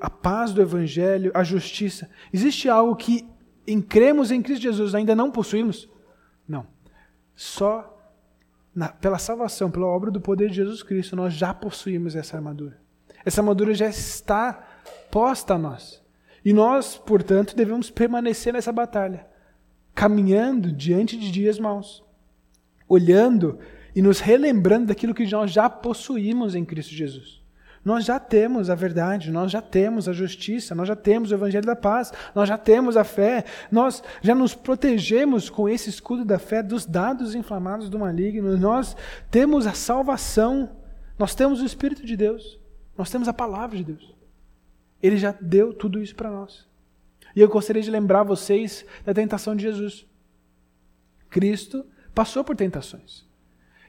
a 0.00 0.10
paz 0.10 0.52
do 0.52 0.62
Evangelho, 0.62 1.30
a 1.34 1.44
justiça. 1.44 2.10
Existe 2.32 2.68
algo 2.68 2.96
que 2.96 3.28
em 3.66 3.80
cremos 3.80 4.30
em 4.30 4.42
Cristo 4.42 4.62
Jesus 4.62 4.94
ainda 4.94 5.14
não 5.14 5.30
possuímos? 5.30 5.88
Não. 6.48 6.66
Só 7.36 7.96
na, 8.74 8.88
pela 8.88 9.18
salvação, 9.18 9.70
pela 9.70 9.86
obra 9.86 10.10
do 10.10 10.20
poder 10.20 10.48
de 10.48 10.56
Jesus 10.56 10.82
Cristo, 10.82 11.14
nós 11.14 11.34
já 11.34 11.52
possuímos 11.52 12.16
essa 12.16 12.36
armadura. 12.36 12.79
Essa 13.24 13.40
armadura 13.40 13.74
já 13.74 13.88
está 13.88 14.66
posta 15.10 15.54
a 15.54 15.58
nós. 15.58 16.00
E 16.44 16.52
nós, 16.52 16.96
portanto, 16.96 17.54
devemos 17.54 17.90
permanecer 17.90 18.52
nessa 18.52 18.72
batalha, 18.72 19.26
caminhando 19.94 20.72
diante 20.72 21.16
de 21.16 21.30
dias 21.30 21.58
maus, 21.58 22.02
olhando 22.88 23.58
e 23.94 24.00
nos 24.00 24.20
relembrando 24.20 24.86
daquilo 24.86 25.14
que 25.14 25.26
nós 25.26 25.50
já 25.50 25.68
possuímos 25.68 26.54
em 26.54 26.64
Cristo 26.64 26.94
Jesus. 26.94 27.40
Nós 27.84 28.04
já 28.04 28.18
temos 28.18 28.68
a 28.68 28.74
verdade, 28.74 29.30
nós 29.30 29.50
já 29.50 29.62
temos 29.62 30.06
a 30.06 30.12
justiça, 30.12 30.74
nós 30.74 30.86
já 30.86 30.94
temos 30.94 31.30
o 31.30 31.34
evangelho 31.34 31.64
da 31.64 31.74
paz, 31.74 32.12
nós 32.34 32.46
já 32.46 32.58
temos 32.58 32.94
a 32.94 33.04
fé, 33.04 33.44
nós 33.70 34.02
já 34.20 34.34
nos 34.34 34.54
protegemos 34.54 35.48
com 35.48 35.66
esse 35.66 35.88
escudo 35.88 36.22
da 36.22 36.38
fé 36.38 36.62
dos 36.62 36.84
dados 36.84 37.34
inflamados 37.34 37.88
do 37.88 37.98
maligno, 37.98 38.56
nós 38.58 38.94
temos 39.30 39.66
a 39.66 39.72
salvação, 39.72 40.70
nós 41.18 41.34
temos 41.34 41.62
o 41.62 41.64
Espírito 41.64 42.04
de 42.04 42.16
Deus. 42.16 42.59
Nós 43.00 43.08
temos 43.08 43.28
a 43.28 43.32
palavra 43.32 43.78
de 43.78 43.84
Deus. 43.84 44.14
Ele 45.02 45.16
já 45.16 45.34
deu 45.40 45.72
tudo 45.72 46.02
isso 46.02 46.14
para 46.14 46.30
nós. 46.30 46.68
E 47.34 47.40
eu 47.40 47.48
gostaria 47.48 47.80
de 47.80 47.90
lembrar 47.90 48.24
vocês 48.24 48.84
da 49.06 49.14
tentação 49.14 49.56
de 49.56 49.62
Jesus. 49.62 50.06
Cristo 51.30 51.86
passou 52.14 52.44
por 52.44 52.54
tentações. 52.54 53.26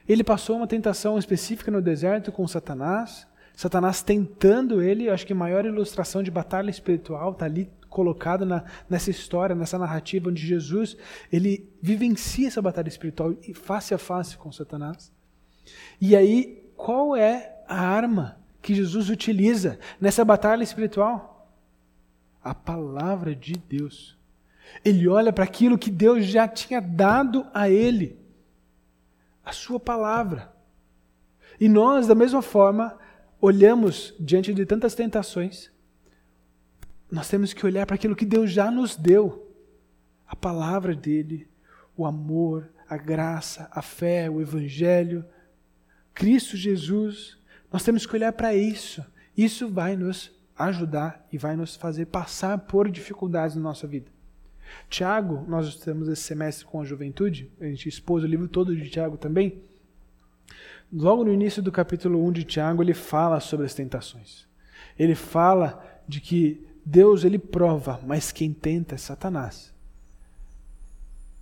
Ele 0.08 0.24
passou 0.24 0.56
uma 0.56 0.66
tentação 0.66 1.18
específica 1.18 1.70
no 1.70 1.82
deserto 1.82 2.32
com 2.32 2.48
Satanás. 2.48 3.28
Satanás 3.54 4.02
tentando 4.02 4.80
ele, 4.80 5.10
acho 5.10 5.26
que 5.26 5.34
a 5.34 5.36
maior 5.36 5.66
ilustração 5.66 6.22
de 6.22 6.30
batalha 6.30 6.70
espiritual 6.70 7.32
está 7.32 7.44
ali 7.44 7.70
colocada 7.90 8.64
nessa 8.88 9.10
história, 9.10 9.54
nessa 9.54 9.78
narrativa 9.78 10.30
onde 10.30 10.40
Jesus 10.40 10.96
ele 11.30 11.70
vivencia 11.82 12.48
essa 12.48 12.62
batalha 12.62 12.88
espiritual 12.88 13.34
face 13.52 13.92
a 13.92 13.98
face 13.98 14.38
com 14.38 14.50
Satanás. 14.50 15.12
E 16.00 16.16
aí, 16.16 16.66
qual 16.74 17.14
é 17.14 17.62
a 17.68 17.78
arma 17.78 18.40
que 18.62 18.74
Jesus 18.74 19.10
utiliza 19.10 19.78
nessa 20.00 20.24
batalha 20.24 20.62
espiritual? 20.62 21.52
A 22.42 22.54
palavra 22.54 23.34
de 23.34 23.54
Deus. 23.54 24.16
Ele 24.84 25.08
olha 25.08 25.32
para 25.32 25.44
aquilo 25.44 25.76
que 25.76 25.90
Deus 25.90 26.24
já 26.24 26.46
tinha 26.48 26.80
dado 26.80 27.46
a 27.52 27.68
ele, 27.68 28.18
a 29.44 29.52
sua 29.52 29.78
palavra. 29.78 30.52
E 31.60 31.68
nós, 31.68 32.06
da 32.06 32.14
mesma 32.14 32.40
forma, 32.40 32.98
olhamos 33.40 34.14
diante 34.18 34.54
de 34.54 34.64
tantas 34.64 34.94
tentações, 34.94 35.70
nós 37.10 37.28
temos 37.28 37.52
que 37.52 37.66
olhar 37.66 37.84
para 37.84 37.96
aquilo 37.96 38.16
que 38.16 38.24
Deus 38.24 38.50
já 38.50 38.70
nos 38.70 38.96
deu 38.96 39.52
a 40.26 40.34
palavra 40.34 40.94
dele, 40.94 41.46
o 41.94 42.06
amor, 42.06 42.70
a 42.88 42.96
graça, 42.96 43.68
a 43.70 43.82
fé, 43.82 44.30
o 44.30 44.40
evangelho, 44.40 45.24
Cristo 46.14 46.56
Jesus 46.56 47.36
nós 47.72 47.82
temos 47.82 48.04
que 48.04 48.14
olhar 48.14 48.32
para 48.32 48.54
isso 48.54 49.04
Isso 49.36 49.68
vai 49.68 49.96
nos 49.96 50.30
ajudar 50.56 51.26
e 51.32 51.38
vai 51.38 51.56
nos 51.56 51.74
fazer 51.74 52.06
passar 52.06 52.58
por 52.58 52.90
dificuldades 52.90 53.56
na 53.56 53.62
nossa 53.62 53.86
vida. 53.86 54.10
Tiago, 54.88 55.44
nós 55.48 55.66
estamos 55.66 56.08
esse 56.08 56.22
semestre 56.22 56.64
com 56.64 56.80
a 56.80 56.84
juventude, 56.84 57.50
a 57.60 57.64
gente 57.64 57.88
expôs 57.88 58.22
o 58.22 58.26
livro 58.26 58.48
todo 58.48 58.76
de 58.76 58.88
Tiago 58.88 59.16
também. 59.16 59.60
Logo 60.92 61.24
no 61.24 61.32
início 61.32 61.62
do 61.62 61.72
capítulo 61.72 62.24
1 62.26 62.32
de 62.32 62.44
Tiago, 62.44 62.82
ele 62.82 62.94
fala 62.94 63.40
sobre 63.40 63.66
as 63.66 63.74
tentações. 63.74 64.46
Ele 64.98 65.14
fala 65.14 65.82
de 66.06 66.20
que 66.20 66.66
Deus 66.84 67.24
ele 67.24 67.38
prova, 67.38 68.00
mas 68.04 68.32
quem 68.32 68.52
tenta 68.52 68.94
é 68.94 68.98
Satanás. 68.98 69.72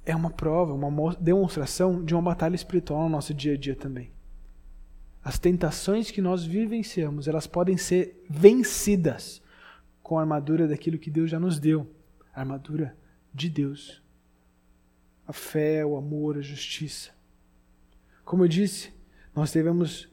É 0.06 0.14
uma 0.14 0.30
prova, 0.30 0.72
uma 0.72 1.14
demonstração 1.16 2.04
de 2.04 2.14
uma 2.14 2.22
batalha 2.22 2.54
espiritual 2.54 3.02
no 3.02 3.08
nosso 3.08 3.34
dia 3.34 3.54
a 3.54 3.56
dia 3.56 3.74
também. 3.74 4.10
As 5.22 5.38
tentações 5.38 6.10
que 6.10 6.22
nós 6.22 6.44
vivenciamos, 6.44 7.28
elas 7.28 7.46
podem 7.46 7.76
ser 7.76 8.24
vencidas 8.28 9.42
com 10.02 10.18
a 10.18 10.22
armadura 10.22 10.66
daquilo 10.66 10.98
que 10.98 11.10
Deus 11.10 11.30
já 11.30 11.38
nos 11.38 11.58
deu, 11.58 11.88
a 12.34 12.40
armadura 12.40 12.96
de 13.32 13.50
Deus. 13.50 14.02
A 15.26 15.32
fé, 15.32 15.84
o 15.84 15.96
amor, 15.96 16.38
a 16.38 16.40
justiça. 16.40 17.10
Como 18.24 18.44
eu 18.44 18.48
disse, 18.48 18.92
nós 19.34 19.52
devemos 19.52 20.08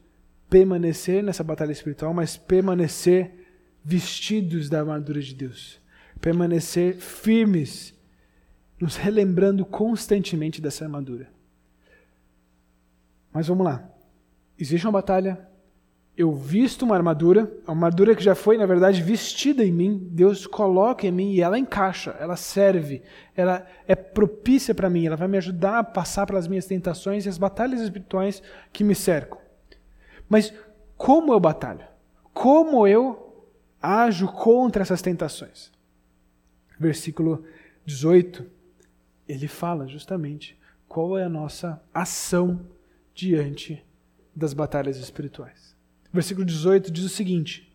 permanecer 0.48 1.22
nessa 1.22 1.42
batalha 1.42 1.72
espiritual, 1.72 2.12
mas 2.12 2.36
permanecer 2.36 3.46
vestidos 3.82 4.68
da 4.68 4.80
armadura 4.80 5.20
de 5.20 5.34
Deus. 5.34 5.80
Permanecer 6.20 6.96
firmes, 6.96 7.94
nos 8.78 8.96
relembrando 8.96 9.64
constantemente 9.64 10.60
dessa 10.60 10.84
armadura. 10.84 11.32
Mas 13.32 13.48
vamos 13.48 13.64
lá 13.64 13.97
existe 14.58 14.86
uma 14.86 14.92
batalha, 14.92 15.46
eu 16.16 16.32
visto 16.32 16.84
uma 16.84 16.96
armadura, 16.96 17.48
a 17.64 17.70
armadura 17.70 18.14
que 18.14 18.22
já 18.22 18.34
foi, 18.34 18.58
na 18.58 18.66
verdade, 18.66 19.00
vestida 19.02 19.64
em 19.64 19.70
mim, 19.70 20.08
Deus 20.10 20.48
coloca 20.48 21.06
em 21.06 21.12
mim 21.12 21.30
e 21.30 21.40
ela 21.40 21.56
encaixa, 21.56 22.10
ela 22.18 22.34
serve, 22.34 23.02
ela 23.36 23.64
é 23.86 23.94
propícia 23.94 24.74
para 24.74 24.90
mim, 24.90 25.06
ela 25.06 25.14
vai 25.14 25.28
me 25.28 25.36
ajudar 25.36 25.78
a 25.78 25.84
passar 25.84 26.26
pelas 26.26 26.48
minhas 26.48 26.66
tentações 26.66 27.24
e 27.24 27.28
as 27.28 27.38
batalhas 27.38 27.80
espirituais 27.80 28.42
que 28.72 28.82
me 28.82 28.96
cercam. 28.96 29.38
Mas 30.28 30.52
como 30.96 31.32
eu 31.32 31.38
batalho? 31.38 31.86
Como 32.34 32.84
eu 32.84 33.46
ajo 33.80 34.26
contra 34.26 34.82
essas 34.82 35.00
tentações? 35.00 35.70
Versículo 36.80 37.44
18, 37.86 38.44
ele 39.28 39.46
fala 39.46 39.86
justamente 39.86 40.58
qual 40.88 41.16
é 41.16 41.22
a 41.22 41.28
nossa 41.28 41.80
ação 41.94 42.66
diante 43.14 43.84
das 44.38 44.54
batalhas 44.54 44.96
espirituais. 44.96 45.76
Versículo 46.12 46.46
18 46.46 46.90
diz 46.90 47.04
o 47.04 47.08
seguinte: 47.08 47.70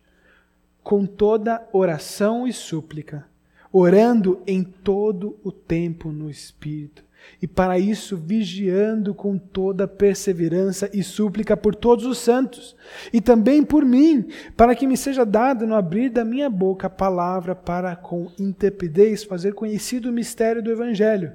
Com 0.82 1.06
toda 1.06 1.66
oração 1.72 2.46
e 2.46 2.52
súplica, 2.52 3.24
orando 3.72 4.42
em 4.46 4.64
todo 4.64 5.38
o 5.44 5.52
tempo 5.52 6.10
no 6.10 6.28
Espírito, 6.30 7.04
e 7.40 7.46
para 7.46 7.78
isso 7.78 8.16
vigiando 8.16 9.14
com 9.14 9.38
toda 9.38 9.88
perseverança 9.88 10.90
e 10.92 11.02
súplica 11.02 11.56
por 11.56 11.74
todos 11.74 12.04
os 12.04 12.18
santos, 12.18 12.76
e 13.12 13.20
também 13.20 13.62
por 13.62 13.84
mim, 13.84 14.28
para 14.56 14.74
que 14.74 14.86
me 14.86 14.96
seja 14.96 15.24
dado 15.24 15.66
no 15.66 15.74
abrir 15.74 16.10
da 16.10 16.24
minha 16.24 16.50
boca 16.50 16.86
a 16.86 16.90
palavra 16.90 17.54
para 17.54 17.96
com 17.96 18.30
intrepidez 18.38 19.24
fazer 19.24 19.54
conhecido 19.54 20.10
o 20.10 20.12
mistério 20.12 20.62
do 20.62 20.70
Evangelho, 20.70 21.32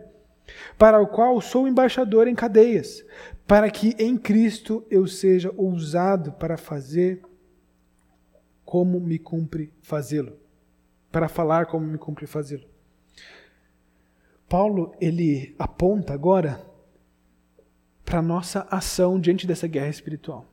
para 0.77 0.99
o 0.99 1.07
qual 1.07 1.39
sou 1.41 1.67
embaixador 1.67 2.27
em 2.27 2.35
cadeias, 2.35 3.03
para 3.49 3.71
que 3.71 3.95
em 3.97 4.15
Cristo 4.15 4.85
eu 4.91 5.07
seja 5.07 5.51
ousado 5.57 6.33
para 6.33 6.55
fazer 6.55 7.23
como 8.63 8.99
me 8.99 9.17
cumpre 9.17 9.73
fazê-lo, 9.81 10.37
para 11.11 11.27
falar 11.27 11.65
como 11.65 11.83
me 11.83 11.97
cumpre 11.97 12.27
fazê-lo. 12.27 12.67
Paulo, 14.47 14.93
ele 15.01 15.55
aponta 15.57 16.13
agora 16.13 16.63
para 18.05 18.21
nossa 18.21 18.67
ação 18.69 19.19
diante 19.19 19.47
dessa 19.47 19.67
guerra 19.67 19.89
espiritual. 19.89 20.45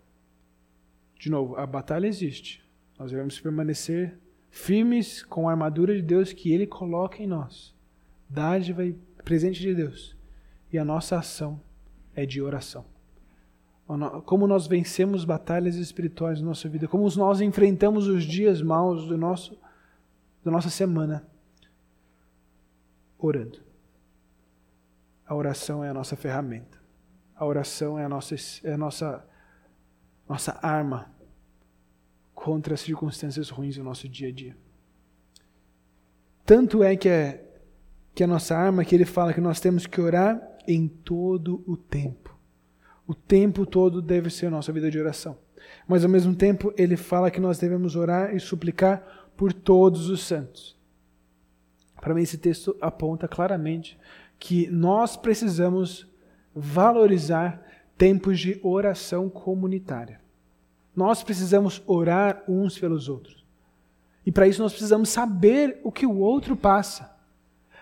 De 1.18 1.28
novo, 1.28 1.54
a 1.56 1.66
batalha 1.66 2.06
existe. 2.06 2.64
Nós 2.98 3.11
devemos 3.11 3.38
permanecer 3.38 4.18
firmes 4.48 5.22
com 5.22 5.50
a 5.50 5.52
armadura 5.52 5.94
de 5.94 6.00
Deus 6.00 6.32
que 6.32 6.50
ele 6.50 6.66
coloca 6.66 7.22
em 7.22 7.26
nós. 7.26 7.74
Dádiva 8.26 8.87
e 8.87 8.94
presente 9.22 9.61
de 9.61 9.74
Deus. 9.74 10.16
E 10.72 10.78
a 10.78 10.85
nossa 10.85 11.18
ação 11.18 11.61
é 12.16 12.24
de 12.24 12.40
oração. 12.40 12.85
Como 14.24 14.48
nós 14.48 14.66
vencemos 14.66 15.24
batalhas 15.24 15.76
espirituais 15.76 16.40
na 16.40 16.48
nossa 16.48 16.68
vida, 16.68 16.88
como 16.88 17.09
nós 17.16 17.40
enfrentamos 17.40 18.09
os 18.09 18.24
dias 18.24 18.61
maus 18.61 19.07
do 19.07 19.16
nosso, 19.16 19.57
da 20.42 20.50
nossa 20.50 20.70
semana, 20.70 21.24
orando. 23.16 23.61
A 25.24 25.35
oração 25.35 25.85
é 25.85 25.90
a 25.90 25.94
nossa 25.94 26.16
ferramenta. 26.16 26.81
A 27.37 27.44
oração 27.44 27.98
é 27.98 28.05
a 28.05 28.09
nossa, 28.09 28.35
é 28.64 28.72
a 28.72 28.79
nossa, 28.79 29.24
nossa 30.29 30.59
arma 30.62 31.14
contra 32.35 32.74
as 32.74 32.81
circunstâncias 32.81 33.50
ruins 33.50 33.76
do 33.76 33.85
nosso 33.85 34.09
dia 34.09 34.29
a 34.29 34.33
dia. 34.33 34.57
Tanto 36.44 36.83
é 36.83 36.96
que 36.96 37.09
é 37.09 37.44
que 38.14 38.24
a 38.24 38.26
nossa 38.26 38.57
arma 38.57 38.85
que 38.85 38.94
ele 38.94 39.05
fala 39.05 39.35
que 39.35 39.40
nós 39.40 39.61
temos 39.61 39.87
que 39.87 40.00
orar 40.00 40.56
em 40.66 40.88
todo 40.88 41.62
o 41.66 41.76
tempo. 41.76 42.37
O 43.07 43.14
tempo 43.14 43.64
todo 43.64 44.02
deve 44.02 44.31
ser 44.31 44.46
a 44.46 44.50
nossa 44.50 44.72
vida 44.72 44.90
de 44.90 44.98
oração. 44.98 45.38
Mas 45.87 46.05
ao 46.05 46.11
mesmo 46.11 46.35
tempo, 46.35 46.72
ele 46.76 46.96
fala 46.96 47.31
que 47.31 47.40
nós 47.40 47.59
devemos 47.59 47.96
orar 47.96 48.35
e 48.35 48.40
suplicar 48.40 49.31
por 49.37 49.52
todos 49.52 50.09
os 50.09 50.24
santos. 50.24 50.76
Para 52.00 52.14
mim, 52.14 52.22
esse 52.22 52.38
texto 52.38 52.76
aponta 52.81 53.29
claramente 53.29 53.98
que 54.38 54.68
nós 54.70 55.16
precisamos 55.16 56.07
valorizar 56.55 57.62
tempos 57.96 58.38
de 58.38 58.61
oração 58.62 59.29
comunitária. 59.29 60.20
Nós 60.94 61.22
precisamos 61.22 61.83
orar 61.87 62.42
uns 62.48 62.79
pelos 62.79 63.09
outros. 63.09 63.44
E 64.24 64.33
para 64.33 64.48
isso 64.48 64.62
nós 64.62 64.72
precisamos 64.72 65.09
saber 65.09 65.81
o 65.85 65.92
que 65.92 66.07
o 66.07 66.18
outro 66.18 66.57
passa. 66.57 67.15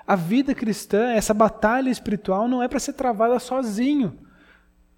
A 0.07 0.17
vida 0.17 0.55
cristã, 0.55 1.13
essa 1.13 1.33
batalha 1.33 1.91
espiritual, 1.91 2.47
não 2.47 2.63
é 2.63 2.69
para 2.69 2.79
ser 2.79 2.93
travada 2.93 3.39
sozinho. 3.39 4.19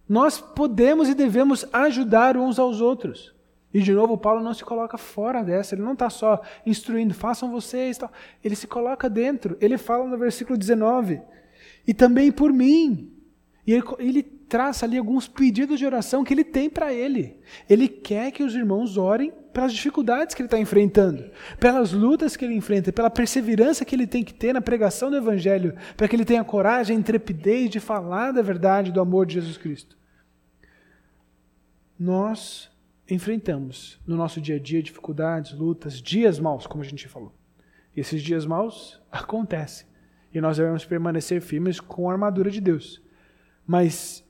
Nós 0.09 0.41
podemos 0.41 1.09
e 1.09 1.15
devemos 1.15 1.65
ajudar 1.73 2.37
uns 2.37 2.59
aos 2.59 2.81
outros. 2.81 3.35
E 3.73 3.81
de 3.81 3.93
novo, 3.93 4.17
Paulo 4.17 4.43
não 4.43 4.55
se 4.55 4.65
coloca 4.65 4.97
fora 4.97 5.43
dessa, 5.43 5.75
ele 5.75 5.83
não 5.83 5.93
está 5.93 6.09
só 6.09 6.41
instruindo, 6.65 7.13
façam 7.13 7.51
vocês, 7.51 7.99
tal. 7.99 8.11
ele 8.43 8.57
se 8.57 8.67
coloca 8.67 9.09
dentro. 9.09 9.57
Ele 9.61 9.77
fala 9.77 10.07
no 10.07 10.17
versículo 10.17 10.57
19, 10.57 11.21
e 11.87 11.93
também 11.93 12.33
por 12.33 12.53
mim. 12.53 13.13
E 13.67 13.73
ele, 13.73 13.85
ele 13.99 14.23
traça 14.23 14.87
ali 14.87 14.97
alguns 14.97 15.29
pedidos 15.29 15.79
de 15.79 15.87
oração 15.87 16.25
que 16.25 16.33
ele 16.33 16.45
tem 16.45 16.71
para 16.71 16.93
ele. 16.93 17.39
Ele 17.69 17.89
quer 17.89 18.31
que 18.31 18.43
os 18.43 18.55
irmãos 18.55 18.97
orem 18.97 19.33
pelas 19.57 19.73
dificuldades 19.73 20.35
que 20.35 20.43
ele 20.43 20.49
está 20.49 20.59
enfrentando, 20.59 21.31
pelas 21.59 21.91
lutas 21.91 22.37
que 22.37 22.45
ele 22.45 22.53
enfrenta, 22.53 22.93
pela 22.93 23.09
perseverança 23.09 23.87
que 23.87 23.97
ele 23.97 24.07
tem 24.07 24.23
que 24.23 24.35
ter 24.35 24.53
na 24.53 24.61
pregação 24.61 25.11
do 25.11 25.17
Evangelho, 25.17 25.75
para 25.97 26.07
que 26.07 26.15
ele 26.15 26.27
tenha 26.27 26.45
coragem, 26.45 26.99
intrepidez 26.99 27.71
de 27.71 27.81
falar 27.81 28.33
da 28.33 28.43
verdade, 28.43 28.93
do 28.93 29.01
amor 29.01 29.25
de 29.25 29.33
Jesus 29.33 29.57
Cristo. 29.57 29.97
Nós 31.99 32.71
enfrentamos 33.09 33.99
no 34.07 34.15
nosso 34.15 34.43
dia 34.43 34.57
a 34.57 34.59
dia 34.59 34.83
dificuldades, 34.83 35.55
lutas, 35.55 36.03
dias 36.03 36.39
maus, 36.39 36.67
como 36.67 36.85
a 36.85 36.87
gente 36.87 37.09
falou. 37.09 37.33
E 37.97 38.01
esses 38.01 38.23
dias 38.23 38.45
maus 38.45 39.01
acontecem. 39.11 39.87
E 40.35 40.39
nós 40.39 40.59
devemos 40.59 40.85
permanecer 40.85 41.41
firmes 41.41 41.81
com 41.81 42.11
a 42.11 42.13
armadura 42.13 42.51
de 42.51 42.61
Deus. 42.61 43.03
Mas 43.67 44.23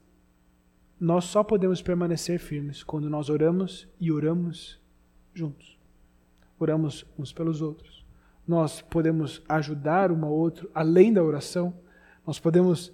nós 1.01 1.25
só 1.25 1.43
podemos 1.43 1.83
permanecer 1.83 2.39
firmes 2.39 2.85
quando 2.85 3.11
nós 3.11 3.29
oramos 3.29 3.89
e 3.99 4.13
oramos 4.13 4.86
juntos. 5.37 5.79
Oramos 6.59 7.07
uns 7.19 7.33
pelos 7.33 7.61
outros. 7.61 8.05
Nós 8.47 8.81
podemos 8.81 9.43
ajudar 9.49 10.11
um 10.11 10.25
ao 10.25 10.33
outro 10.33 10.71
além 10.75 11.13
da 11.13 11.23
oração. 11.23 11.75
Nós 12.27 12.39
podemos 12.39 12.93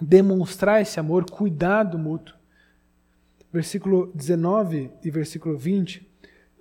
demonstrar 0.00 0.80
esse 0.80 0.98
amor, 0.98 1.28
cuidado 1.30 1.98
mútuo. 1.98 2.36
Versículo 3.52 4.10
19 4.14 4.90
e 5.02 5.10
versículo 5.10 5.56
20, 5.56 6.06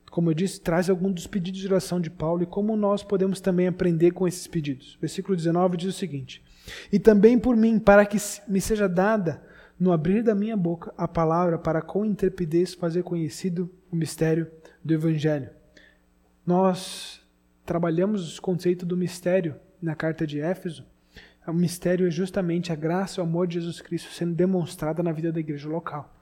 como 0.10 0.30
eu 0.30 0.34
disse, 0.34 0.60
traz 0.60 0.90
alguns 0.90 1.14
dos 1.14 1.28
pedidos 1.28 1.60
de 1.60 1.68
oração 1.68 2.00
de 2.00 2.10
Paulo 2.10 2.44
e 2.44 2.48
como 2.48 2.76
nós 2.76 3.04
podemos 3.04 3.40
também 3.40 3.68
aprender 3.68 4.12
com 4.12 4.28
esses 4.28 4.48
pedidos. 4.48 4.98
Versículo 5.00 5.36
19 5.36 5.78
diz 5.78 5.90
o 5.90 5.98
seguinte: 5.98 6.44
E 6.92 6.98
também 6.98 7.38
por 7.38 7.56
mim, 7.56 7.78
para 7.78 8.06
que 8.06 8.18
me 8.48 8.60
seja 8.60 8.88
dada 8.88 9.44
no 9.80 9.92
abrir 9.92 10.24
da 10.24 10.34
minha 10.34 10.58
boca 10.58 10.94
a 10.98 11.08
palavra 11.08 11.60
para 11.60 11.82
com 11.82 12.04
intrepidez 12.04 12.74
fazer 12.74 13.04
conhecido 13.04 13.70
o 13.92 13.96
mistério 13.96 14.50
do 14.84 14.94
Evangelho. 14.94 15.50
Nós 16.46 17.22
trabalhamos 17.66 18.38
o 18.38 18.42
conceito 18.42 18.86
do 18.86 18.96
mistério 18.96 19.56
na 19.82 19.96
carta 19.96 20.26
de 20.26 20.40
Éfeso. 20.40 20.86
O 21.46 21.54
mistério 21.54 22.08
é 22.08 22.12
justamente 22.12 22.72
a 22.72 22.76
graça 22.76 23.20
e 23.20 23.22
o 23.22 23.26
amor 23.26 23.48
de 23.48 23.56
Jesus 23.56 23.82
Cristo 23.82 24.12
sendo 24.12 24.34
demonstrada 24.34 25.02
na 25.02 25.12
vida 25.12 25.32
da 25.32 25.40
igreja 25.40 25.68
local. 25.68 26.14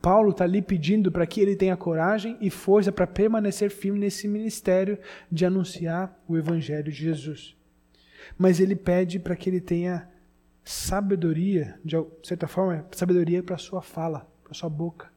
Paulo 0.00 0.30
está 0.30 0.44
ali 0.44 0.60
pedindo 0.60 1.12
para 1.12 1.26
que 1.26 1.40
ele 1.40 1.54
tenha 1.54 1.76
coragem 1.76 2.36
e 2.40 2.50
força 2.50 2.90
para 2.90 3.06
permanecer 3.06 3.70
firme 3.70 4.00
nesse 4.00 4.26
ministério 4.26 4.98
de 5.30 5.44
anunciar 5.44 6.20
o 6.26 6.36
Evangelho 6.36 6.84
de 6.84 6.90
Jesus. 6.90 7.56
Mas 8.36 8.58
ele 8.58 8.74
pede 8.74 9.20
para 9.20 9.36
que 9.36 9.48
ele 9.48 9.60
tenha 9.60 10.08
sabedoria, 10.64 11.78
de 11.84 11.96
certa 12.24 12.48
forma, 12.48 12.84
sabedoria 12.92 13.42
para 13.42 13.54
a 13.54 13.58
sua 13.58 13.82
fala, 13.82 14.28
para 14.42 14.52
a 14.52 14.54
sua 14.54 14.68
boca. 14.68 15.11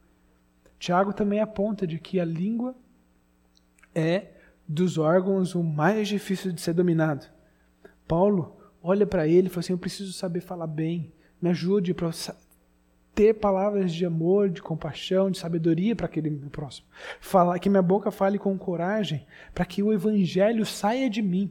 Tiago 0.80 1.14
também 1.14 1.40
aponta 1.40 1.86
de 1.88 2.00
que 2.00 2.20
a 2.20 2.26
língua 2.26 2.76
é 3.94 4.28
dos 4.68 4.98
órgãos 4.98 5.56
o 5.56 5.64
mais 5.64 6.08
difícil 6.08 6.52
de 6.52 6.62
ser 6.62 6.74
dominado. 6.74 7.26
Paulo 8.08 8.58
olha 8.82 9.06
para 9.06 9.28
ele 9.28 9.48
e 9.48 9.50
fala 9.50 9.60
assim: 9.62 9.74
Eu 9.74 9.80
preciso 9.80 10.14
saber 10.14 10.42
falar 10.42 10.68
bem, 10.68 11.14
me 11.42 11.50
ajude 11.50 11.94
para 11.94 12.12
ter 13.16 13.34
palavras 13.36 13.94
de 13.94 14.06
amor, 14.06 14.50
de 14.50 14.62
compaixão, 14.62 15.32
de 15.32 15.38
sabedoria 15.38 15.96
para 15.96 16.06
aquele 16.06 16.30
meu 16.30 16.50
próximo. 16.50 16.86
Fala, 17.22 17.58
que 17.58 17.70
minha 17.70 17.82
boca 17.82 18.12
fale 18.12 18.38
com 18.38 18.58
coragem, 18.58 19.26
para 19.54 19.66
que 19.66 19.82
o 19.82 19.94
evangelho 19.94 20.66
saia 20.66 21.10
de 21.10 21.22
mim. 21.22 21.50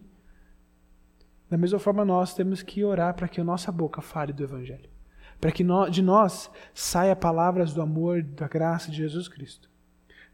Da 1.48 1.56
mesma 1.56 1.78
forma, 1.78 2.04
nós 2.04 2.34
temos 2.34 2.62
que 2.62 2.84
orar 2.84 3.14
para 3.14 3.28
que 3.28 3.40
a 3.40 3.44
nossa 3.44 3.72
boca 3.72 4.02
fale 4.02 4.32
do 4.32 4.44
evangelho, 4.44 4.90
para 5.44 5.52
que 5.52 5.62
de 5.90 6.00
nós 6.00 6.50
saia 6.72 7.14
palavras 7.14 7.74
do 7.74 7.82
amor, 7.82 8.22
da 8.22 8.48
graça 8.48 8.90
de 8.90 8.96
Jesus 8.96 9.28
Cristo. 9.28 9.68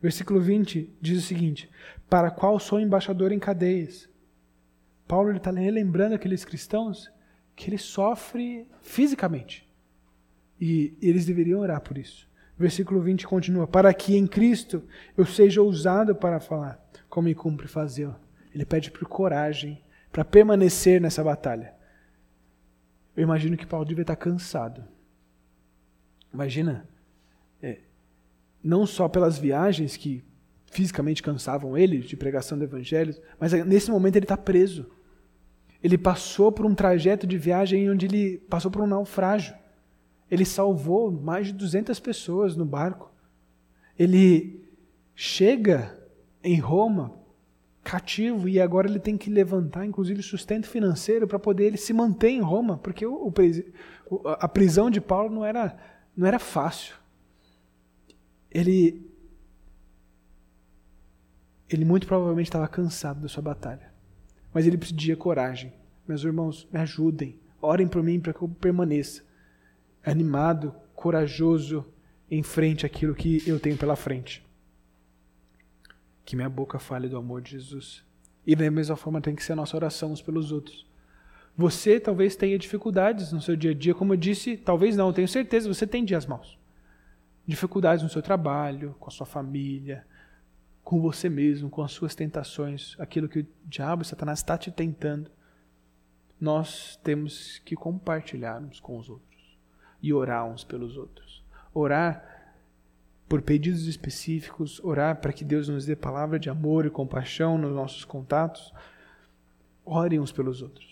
Versículo 0.00 0.40
20 0.40 0.88
diz 1.00 1.18
o 1.18 1.26
seguinte: 1.26 1.68
Para 2.08 2.30
qual 2.30 2.61
sou 2.61 2.78
embaixador 2.78 3.32
em 3.32 3.38
cadeias? 3.40 4.08
Paulo 5.08 5.32
está 5.32 5.50
relembrando 5.50 6.14
aqueles 6.14 6.44
cristãos 6.44 7.11
que 7.56 7.68
ele 7.68 7.76
sofre 7.76 8.68
fisicamente. 8.82 9.68
E 10.61 10.96
eles 11.02 11.26
deveriam 11.26 11.58
orar 11.58 11.80
por 11.80 11.98
isso. 11.98 12.28
Versículo 12.56 13.00
20 13.00 13.26
continua: 13.26 13.66
Para 13.66 13.92
que 13.92 14.16
em 14.16 14.28
Cristo 14.28 14.80
eu 15.16 15.26
seja 15.26 15.61
ousado 15.61 16.14
para 16.14 16.38
falar, 16.38 16.80
como 17.08 17.26
me 17.26 17.34
cumpre 17.34 17.66
fazer. 17.66 18.08
Ele 18.54 18.64
pede 18.64 18.92
por 18.92 19.08
coragem 19.08 19.82
para 20.12 20.24
permanecer 20.24 21.00
nessa 21.00 21.24
batalha. 21.24 21.74
Eu 23.16 23.24
imagino 23.24 23.56
que 23.56 23.66
Paulo 23.66 23.84
devia 23.84 24.02
estar 24.02 24.14
cansado. 24.14 24.84
Imagina, 26.32 26.88
é, 27.62 27.78
não 28.62 28.86
só 28.86 29.08
pelas 29.08 29.38
viagens 29.38 29.96
que 29.96 30.24
fisicamente 30.70 31.22
cansavam 31.22 31.76
ele 31.76 31.98
de 31.98 32.16
pregação 32.16 32.56
do 32.56 32.64
evangelho, 32.64 33.14
mas 33.38 33.52
nesse 33.52 33.90
momento 33.90 34.16
ele 34.16 34.24
está 34.24 34.36
preso. 34.36 34.86
Ele 35.82 35.98
passou 35.98 36.52
por 36.52 36.66
um 36.66 36.74
trajeto 36.74 37.26
de 37.26 37.38
viagem 37.38 37.90
onde 37.90 38.06
ele 38.06 38.38
passou 38.48 38.70
por 38.70 38.82
um 38.82 38.86
naufrágio. 38.86 39.54
Ele 40.30 40.44
salvou 40.44 41.10
mais 41.10 41.48
de 41.48 41.52
200 41.54 41.98
pessoas 41.98 42.54
no 42.54 42.64
barco. 42.64 43.10
Ele 43.98 44.62
chega 45.14 45.98
em 46.44 46.58
Roma 46.58 47.20
cativo 47.82 48.48
e 48.48 48.60
agora 48.60 48.88
ele 48.88 48.98
tem 48.98 49.16
que 49.16 49.30
levantar, 49.30 49.84
inclusive, 49.84 50.22
sustento 50.22 50.68
financeiro 50.68 51.26
para 51.26 51.38
poder 51.38 51.64
ele 51.64 51.76
se 51.76 51.92
manter 51.92 52.28
em 52.28 52.40
Roma, 52.40 52.78
porque 52.78 53.04
o, 53.06 53.32
o, 54.10 54.28
a 54.28 54.48
prisão 54.48 54.90
de 54.90 55.00
Paulo 55.00 55.34
não 55.34 55.44
era, 55.44 55.76
não 56.20 56.26
era 56.26 56.38
fácil. 56.38 56.94
Ele, 58.50 59.10
ele 61.66 61.82
muito 61.82 62.06
provavelmente 62.06 62.48
estava 62.48 62.68
cansado 62.68 63.22
da 63.22 63.28
sua 63.28 63.42
batalha, 63.42 63.90
mas 64.52 64.66
ele 64.66 64.76
pedia 64.76 65.16
coragem. 65.16 65.72
Meus 66.06 66.22
irmãos, 66.22 66.68
me 66.70 66.78
ajudem, 66.78 67.40
orem 67.58 67.88
por 67.88 68.02
mim 68.02 68.20
para 68.20 68.34
que 68.34 68.42
eu 68.42 68.48
permaneça 68.50 69.24
animado, 70.04 70.74
corajoso 70.94 71.86
em 72.30 72.42
frente 72.42 72.84
àquilo 72.84 73.14
que 73.14 73.42
eu 73.48 73.58
tenho 73.58 73.78
pela 73.78 73.96
frente. 73.96 74.46
Que 76.22 76.36
minha 76.36 76.50
boca 76.50 76.78
fale 76.78 77.08
do 77.08 77.16
amor 77.16 77.40
de 77.40 77.52
Jesus. 77.52 78.04
E 78.46 78.54
da 78.54 78.70
mesma 78.70 78.94
forma 78.94 79.22
tem 79.22 79.34
que 79.34 79.42
ser 79.42 79.54
a 79.54 79.56
nossa 79.56 79.74
oração 79.74 80.12
uns 80.12 80.20
pelos 80.20 80.52
outros. 80.52 80.86
Você 81.61 82.00
talvez 82.00 82.36
tenha 82.36 82.58
dificuldades 82.58 83.32
no 83.32 83.42
seu 83.42 83.54
dia 83.54 83.72
a 83.72 83.74
dia, 83.74 83.94
como 83.94 84.14
eu 84.14 84.16
disse, 84.16 84.56
talvez 84.56 84.96
não, 84.96 85.12
tenho 85.12 85.28
certeza, 85.28 85.68
você 85.68 85.86
tem 85.86 86.06
dias 86.06 86.24
maus. 86.24 86.58
Dificuldades 87.46 88.02
no 88.02 88.08
seu 88.08 88.22
trabalho, 88.22 88.96
com 88.98 89.08
a 89.08 89.11
sua 89.11 89.26
família, 89.26 90.06
com 90.82 91.02
você 91.02 91.28
mesmo, 91.28 91.68
com 91.68 91.82
as 91.82 91.92
suas 91.92 92.14
tentações, 92.14 92.96
aquilo 92.98 93.28
que 93.28 93.40
o 93.40 93.46
diabo, 93.66 94.04
Satanás 94.04 94.38
está 94.38 94.56
te 94.56 94.70
tentando. 94.70 95.30
Nós 96.40 96.98
temos 97.04 97.58
que 97.58 97.76
compartilhar 97.76 98.58
uns 98.62 98.80
com 98.80 98.96
os 98.96 99.11
outros 99.11 99.58
e 100.02 100.14
orar 100.14 100.46
uns 100.46 100.64
pelos 100.64 100.96
outros. 100.96 101.44
Orar 101.74 102.56
por 103.28 103.42
pedidos 103.42 103.86
específicos, 103.86 104.80
orar 104.82 105.20
para 105.20 105.30
que 105.30 105.44
Deus 105.44 105.68
nos 105.68 105.84
dê 105.84 105.94
palavra 105.94 106.38
de 106.38 106.48
amor 106.48 106.86
e 106.86 106.90
compaixão 106.90 107.58
nos 107.58 107.74
nossos 107.74 108.02
contatos. 108.02 108.72
Orem 109.84 110.18
uns 110.18 110.32
pelos 110.32 110.62
outros. 110.62 110.89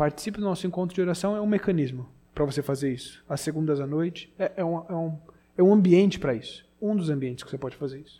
Participe 0.00 0.38
do 0.38 0.46
nosso 0.46 0.66
encontro 0.66 0.94
de 0.94 1.02
oração, 1.02 1.36
é 1.36 1.42
um 1.42 1.46
mecanismo 1.46 2.08
para 2.34 2.46
você 2.46 2.62
fazer 2.62 2.90
isso. 2.90 3.22
Às 3.28 3.42
segundas 3.42 3.80
à 3.80 3.86
noite, 3.86 4.32
é, 4.38 4.50
é, 4.56 4.64
um, 4.64 4.78
é, 4.78 4.94
um, 4.94 5.18
é 5.58 5.62
um 5.62 5.74
ambiente 5.74 6.18
para 6.18 6.32
isso. 6.32 6.66
Um 6.80 6.96
dos 6.96 7.10
ambientes 7.10 7.44
que 7.44 7.50
você 7.50 7.58
pode 7.58 7.76
fazer 7.76 8.00
isso. 8.00 8.16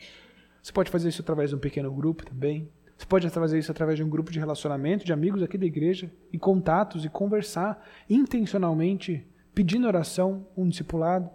Você 0.62 0.72
pode 0.72 0.90
fazer 0.90 1.08
isso 1.08 1.22
através 1.22 1.48
de 1.48 1.56
um 1.56 1.58
pequeno 1.58 1.90
grupo 1.90 2.26
também. 2.26 2.68
Você 2.98 3.06
pode 3.06 3.26
fazer 3.30 3.58
isso 3.58 3.70
através 3.70 3.96
de 3.96 4.04
um 4.04 4.10
grupo 4.10 4.30
de 4.30 4.38
relacionamento, 4.38 5.06
de 5.06 5.12
amigos 5.14 5.42
aqui 5.42 5.56
da 5.56 5.64
igreja, 5.64 6.12
e 6.30 6.38
contatos, 6.38 7.06
e 7.06 7.08
conversar 7.08 7.82
intencionalmente 8.10 9.26
pedindo 9.54 9.86
oração, 9.86 10.46
um 10.54 10.68
discipulado. 10.68 11.30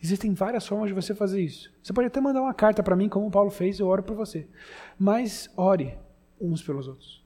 Existem 0.00 0.32
várias 0.32 0.64
formas 0.64 0.90
de 0.90 0.94
você 0.94 1.12
fazer 1.12 1.40
isso. 1.40 1.74
Você 1.82 1.92
pode 1.92 2.06
até 2.06 2.20
mandar 2.20 2.40
uma 2.40 2.54
carta 2.54 2.84
para 2.84 2.94
mim, 2.94 3.08
como 3.08 3.26
o 3.26 3.32
Paulo 3.32 3.50
fez, 3.50 3.80
eu 3.80 3.88
oro 3.88 4.04
por 4.04 4.14
você. 4.14 4.46
Mas 4.96 5.50
ore 5.56 5.98
uns 6.40 6.62
pelos 6.62 6.86
outros. 6.86 7.21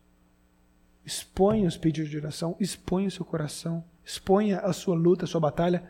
Exponha 1.06 1.68
os 1.68 1.76
pedidos 1.76 2.10
de 2.10 2.16
oração, 2.16 2.56
exponha 2.58 3.06
o 3.06 3.10
seu 3.12 3.24
coração, 3.24 3.84
exponha 4.04 4.58
a 4.58 4.72
sua 4.72 4.96
luta, 4.96 5.24
a 5.24 5.28
sua 5.28 5.40
batalha, 5.40 5.88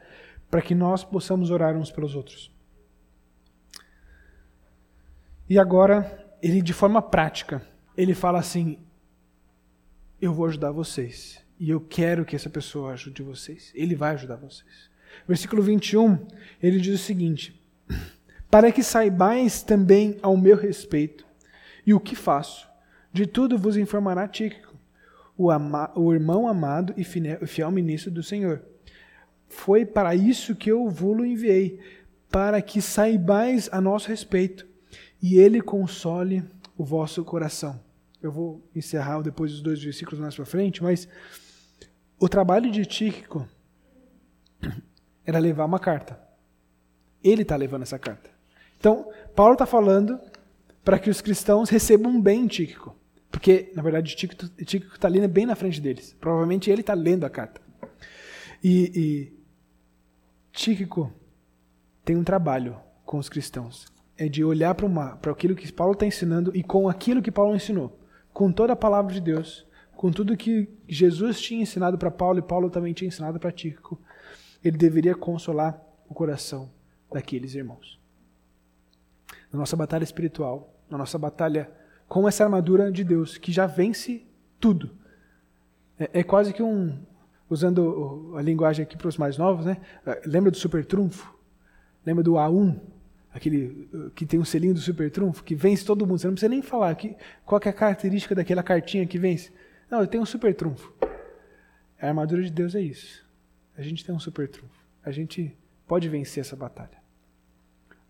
para 0.50 0.60
que 0.60 0.74
nós 0.74 1.02
possamos 1.02 1.50
orar 1.50 1.74
uns 1.74 1.90
pelos 1.90 2.14
outros. 2.14 2.54
E 5.48 5.58
agora, 5.58 6.28
ele 6.42 6.60
de 6.60 6.74
forma 6.74 7.00
prática, 7.00 7.66
ele 7.96 8.14
fala 8.14 8.38
assim: 8.38 8.78
Eu 10.20 10.34
vou 10.34 10.44
ajudar 10.46 10.70
vocês. 10.70 11.42
E 11.58 11.70
eu 11.70 11.80
quero 11.80 12.26
que 12.26 12.36
essa 12.36 12.50
pessoa 12.50 12.92
ajude 12.92 13.22
vocês. 13.22 13.72
Ele 13.74 13.94
vai 13.94 14.12
ajudar 14.12 14.36
vocês. 14.36 14.90
Versículo 15.26 15.62
21, 15.62 16.26
ele 16.62 16.78
diz 16.78 17.00
o 17.00 17.02
seguinte: 17.02 17.58
Para 18.50 18.70
que 18.70 18.82
saibais 18.82 19.62
também 19.62 20.18
ao 20.20 20.36
meu 20.36 20.56
respeito 20.56 21.24
e 21.86 21.94
o 21.94 22.00
que 22.00 22.14
faço, 22.14 22.68
de 23.12 23.26
tudo 23.26 23.56
vos 23.56 23.78
informará 23.78 24.28
Tíquico, 24.28 24.75
o, 25.36 25.48
o 25.94 26.14
irmão 26.14 26.48
amado 26.48 26.94
e 26.96 27.04
fiel 27.04 27.70
ministro 27.70 28.10
do 28.10 28.22
Senhor. 28.22 28.62
Foi 29.48 29.84
para 29.84 30.14
isso 30.14 30.56
que 30.56 30.70
eu 30.70 30.88
vos 30.88 31.18
enviei, 31.24 31.80
para 32.30 32.60
que 32.60 32.82
saibais 32.82 33.68
a 33.72 33.80
nosso 33.80 34.08
respeito 34.08 34.66
e 35.22 35.38
ele 35.38 35.60
console 35.60 36.44
o 36.76 36.84
vosso 36.84 37.24
coração. 37.24 37.80
Eu 38.22 38.30
vou 38.30 38.62
encerrar 38.74 39.22
depois 39.22 39.52
dos 39.52 39.62
dois 39.62 39.82
versículos 39.82 40.20
mais 40.20 40.34
para 40.34 40.44
frente, 40.44 40.82
mas 40.82 41.08
o 42.18 42.28
trabalho 42.28 42.70
de 42.70 42.84
Tíquico 42.84 43.46
era 45.24 45.38
levar 45.38 45.64
uma 45.64 45.78
carta. 45.78 46.18
Ele 47.22 47.42
está 47.42 47.56
levando 47.56 47.82
essa 47.82 47.98
carta. 47.98 48.30
Então, 48.78 49.10
Paulo 49.34 49.54
está 49.54 49.66
falando 49.66 50.18
para 50.84 50.98
que 50.98 51.10
os 51.10 51.20
cristãos 51.20 51.68
recebam 51.68 52.20
bem 52.20 52.46
Tíquico. 52.46 52.94
Porque, 53.36 53.70
na 53.74 53.82
verdade, 53.82 54.16
Tíquico 54.16 54.94
está 54.94 55.06
ali 55.06 55.28
bem 55.28 55.44
na 55.44 55.54
frente 55.54 55.78
deles. 55.78 56.16
Provavelmente 56.18 56.70
ele 56.70 56.80
está 56.80 56.94
lendo 56.94 57.26
a 57.26 57.28
carta. 57.28 57.60
E, 58.64 58.90
e 58.94 59.32
Tíquico 60.52 61.12
tem 62.02 62.16
um 62.16 62.24
trabalho 62.24 62.78
com 63.04 63.18
os 63.18 63.28
cristãos. 63.28 63.92
É 64.16 64.26
de 64.26 64.42
olhar 64.42 64.74
para 64.74 65.30
aquilo 65.30 65.54
que 65.54 65.70
Paulo 65.70 65.92
está 65.92 66.06
ensinando 66.06 66.50
e 66.56 66.62
com 66.62 66.88
aquilo 66.88 67.20
que 67.20 67.30
Paulo 67.30 67.54
ensinou. 67.54 68.00
Com 68.32 68.50
toda 68.50 68.72
a 68.72 68.76
palavra 68.76 69.12
de 69.12 69.20
Deus 69.20 69.66
com 69.94 70.10
tudo 70.10 70.34
que 70.34 70.66
Jesus 70.88 71.38
tinha 71.38 71.60
ensinado 71.60 71.98
para 71.98 72.10
Paulo 72.10 72.38
e 72.38 72.42
Paulo 72.42 72.70
também 72.70 72.94
tinha 72.94 73.08
ensinado 73.08 73.38
para 73.38 73.52
Tíquico, 73.52 74.00
ele 74.64 74.78
deveria 74.78 75.14
consolar 75.14 75.78
o 76.08 76.14
coração 76.14 76.70
daqueles 77.12 77.54
irmãos. 77.54 78.00
Na 79.52 79.58
nossa 79.58 79.76
batalha 79.76 80.04
espiritual, 80.04 80.74
na 80.88 80.96
nossa 80.96 81.18
batalha 81.18 81.70
com 82.08 82.26
essa 82.28 82.44
armadura 82.44 82.90
de 82.90 83.02
Deus, 83.04 83.36
que 83.38 83.50
já 83.52 83.66
vence 83.66 84.24
tudo. 84.60 84.90
É, 85.98 86.20
é 86.20 86.22
quase 86.22 86.52
que 86.52 86.62
um, 86.62 86.98
usando 87.48 88.34
a 88.36 88.42
linguagem 88.42 88.82
aqui 88.82 88.96
para 88.96 89.08
os 89.08 89.16
mais 89.16 89.38
novos, 89.38 89.64
né? 89.64 89.78
Lembra 90.24 90.50
do 90.50 90.56
super 90.56 90.84
trunfo? 90.84 91.34
Lembra 92.04 92.22
do 92.22 92.32
A1? 92.32 92.78
Aquele 93.32 93.88
que 94.14 94.24
tem 94.24 94.40
um 94.40 94.44
selinho 94.44 94.72
do 94.72 94.80
super 94.80 95.10
trunfo, 95.10 95.44
que 95.44 95.54
vence 95.54 95.84
todo 95.84 96.06
mundo. 96.06 96.18
Você 96.18 96.26
não 96.26 96.34
precisa 96.34 96.48
nem 96.48 96.62
falar 96.62 96.94
que, 96.94 97.14
qual 97.44 97.60
é 97.64 97.68
a 97.68 97.72
característica 97.72 98.34
daquela 98.34 98.62
cartinha 98.62 99.06
que 99.06 99.18
vence. 99.18 99.52
Não, 99.90 100.00
eu 100.00 100.06
tenho 100.06 100.22
um 100.22 100.26
super 100.26 100.54
trunfo. 100.54 100.92
A 102.00 102.08
armadura 102.08 102.42
de 102.42 102.50
Deus 102.50 102.74
é 102.74 102.80
isso. 102.80 103.24
A 103.76 103.82
gente 103.82 104.04
tem 104.04 104.14
um 104.14 104.18
super 104.18 104.48
trunfo. 104.48 104.74
A 105.04 105.10
gente 105.10 105.54
pode 105.86 106.08
vencer 106.08 106.40
essa 106.40 106.56
batalha. 106.56 107.04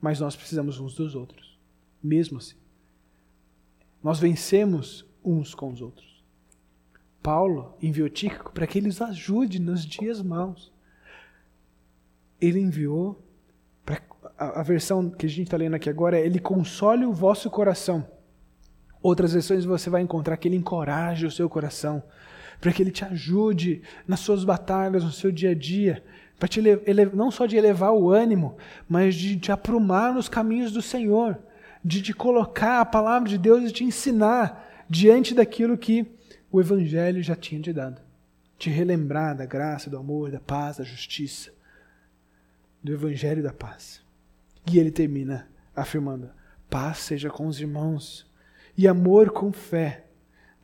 mas 0.00 0.20
nós 0.20 0.36
precisamos 0.36 0.78
uns 0.78 0.94
dos 0.94 1.14
outros, 1.14 1.58
mesmo 2.02 2.38
assim. 2.38 2.54
Nós 4.02 4.18
vencemos 4.18 5.04
uns 5.24 5.54
com 5.54 5.70
os 5.70 5.80
outros. 5.82 6.24
Paulo 7.22 7.76
enviou 7.82 8.08
Tíquico 8.08 8.52
para 8.52 8.66
que 8.66 8.78
ele 8.78 8.88
os 8.88 9.02
ajude 9.02 9.60
nos 9.60 9.84
dias 9.84 10.22
maus. 10.22 10.72
Ele 12.40 12.60
enviou, 12.60 13.20
pra, 13.84 14.00
a, 14.38 14.60
a 14.60 14.62
versão 14.62 15.10
que 15.10 15.26
a 15.26 15.28
gente 15.28 15.48
está 15.48 15.56
lendo 15.56 15.74
aqui 15.74 15.90
agora 15.90 16.18
é: 16.18 16.24
Ele 16.24 16.38
console 16.38 17.04
o 17.04 17.12
vosso 17.12 17.50
coração. 17.50 18.06
Outras 19.02 19.32
versões 19.32 19.64
você 19.64 19.88
vai 19.90 20.02
encontrar 20.02 20.36
que 20.36 20.48
ele 20.48 20.56
encoraje 20.56 21.26
o 21.26 21.30
seu 21.30 21.48
coração, 21.48 22.02
para 22.60 22.72
que 22.72 22.82
ele 22.82 22.90
te 22.90 23.04
ajude 23.04 23.82
nas 24.06 24.20
suas 24.20 24.42
batalhas, 24.42 25.04
no 25.04 25.12
seu 25.12 25.30
dia 25.30 25.50
a 25.50 25.54
dia, 25.54 26.02
para 26.38 26.48
te 26.48 26.60
não 27.12 27.30
só 27.30 27.46
de 27.46 27.56
elevar 27.56 27.92
o 27.92 28.10
ânimo, 28.10 28.56
mas 28.88 29.14
de 29.14 29.36
te 29.36 29.52
aprumar 29.52 30.12
nos 30.12 30.28
caminhos 30.28 30.72
do 30.72 30.82
Senhor, 30.82 31.38
de 31.86 32.02
te 32.02 32.12
colocar 32.12 32.80
a 32.80 32.84
palavra 32.84 33.28
de 33.28 33.38
Deus 33.38 33.62
e 33.62 33.72
te 33.72 33.84
ensinar 33.84 34.84
diante 34.90 35.32
daquilo 35.32 35.78
que 35.78 36.04
o 36.50 36.60
Evangelho 36.60 37.22
já 37.22 37.36
tinha 37.36 37.62
te 37.62 37.72
dado. 37.72 38.02
Te 38.58 38.68
relembrar 38.68 39.36
da 39.36 39.46
graça, 39.46 39.88
do 39.88 39.96
amor, 39.96 40.32
da 40.32 40.40
paz, 40.40 40.78
da 40.78 40.84
justiça, 40.84 41.54
do 42.82 42.92
Evangelho 42.92 43.40
da 43.40 43.52
paz. 43.52 44.02
E 44.68 44.80
ele 44.80 44.90
termina 44.90 45.48
afirmando: 45.76 46.28
paz 46.68 46.98
seja 46.98 47.30
com 47.30 47.46
os 47.46 47.60
irmãos 47.60 48.28
e 48.76 48.88
amor 48.88 49.30
com 49.30 49.52
fé 49.52 50.06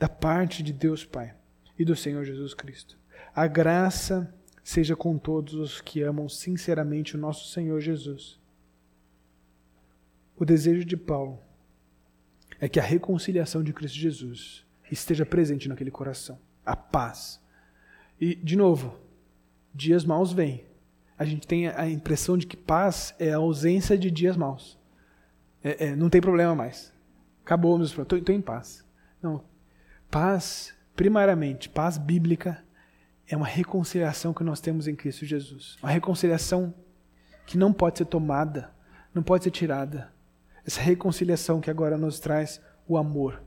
da 0.00 0.08
parte 0.08 0.60
de 0.60 0.72
Deus 0.72 1.04
Pai 1.04 1.36
e 1.78 1.84
do 1.84 1.94
Senhor 1.94 2.24
Jesus 2.24 2.52
Cristo. 2.52 2.98
A 3.32 3.46
graça 3.46 4.34
seja 4.64 4.96
com 4.96 5.16
todos 5.16 5.54
os 5.54 5.80
que 5.80 6.02
amam 6.02 6.28
sinceramente 6.28 7.14
o 7.14 7.20
nosso 7.20 7.48
Senhor 7.52 7.80
Jesus. 7.80 8.41
O 10.36 10.44
desejo 10.44 10.84
de 10.84 10.96
Paulo 10.96 11.38
é 12.60 12.68
que 12.68 12.80
a 12.80 12.82
reconciliação 12.82 13.62
de 13.62 13.72
Cristo 13.72 13.96
Jesus 13.96 14.66
esteja 14.90 15.24
presente 15.24 15.68
naquele 15.68 15.90
coração, 15.90 16.38
a 16.64 16.76
paz. 16.76 17.40
E, 18.20 18.34
de 18.34 18.56
novo, 18.56 18.96
dias 19.74 20.04
maus 20.04 20.32
vêm. 20.32 20.64
A 21.18 21.24
gente 21.24 21.46
tem 21.46 21.68
a 21.68 21.88
impressão 21.88 22.36
de 22.36 22.46
que 22.46 22.56
paz 22.56 23.14
é 23.18 23.32
a 23.32 23.36
ausência 23.36 23.96
de 23.96 24.10
dias 24.10 24.36
maus. 24.36 24.78
É, 25.62 25.86
é, 25.86 25.96
não 25.96 26.10
tem 26.10 26.20
problema 26.20 26.54
mais. 26.54 26.92
Acabou, 27.44 27.76
meus 27.76 27.96
estou 27.96 28.18
em 28.28 28.40
paz. 28.40 28.84
Não. 29.20 29.44
Paz, 30.10 30.74
primariamente, 30.94 31.68
paz 31.68 31.96
bíblica, 31.98 32.62
é 33.26 33.36
uma 33.36 33.46
reconciliação 33.46 34.34
que 34.34 34.44
nós 34.44 34.60
temos 34.60 34.86
em 34.86 34.94
Cristo 34.94 35.24
Jesus. 35.24 35.76
Uma 35.82 35.90
reconciliação 35.90 36.74
que 37.46 37.56
não 37.56 37.72
pode 37.72 37.98
ser 37.98 38.04
tomada, 38.04 38.70
não 39.14 39.22
pode 39.22 39.44
ser 39.44 39.50
tirada. 39.50 40.12
Essa 40.66 40.80
reconciliação 40.80 41.60
que 41.60 41.70
agora 41.70 41.96
nos 41.96 42.20
traz 42.20 42.60
o 42.86 42.96
amor. 42.96 43.42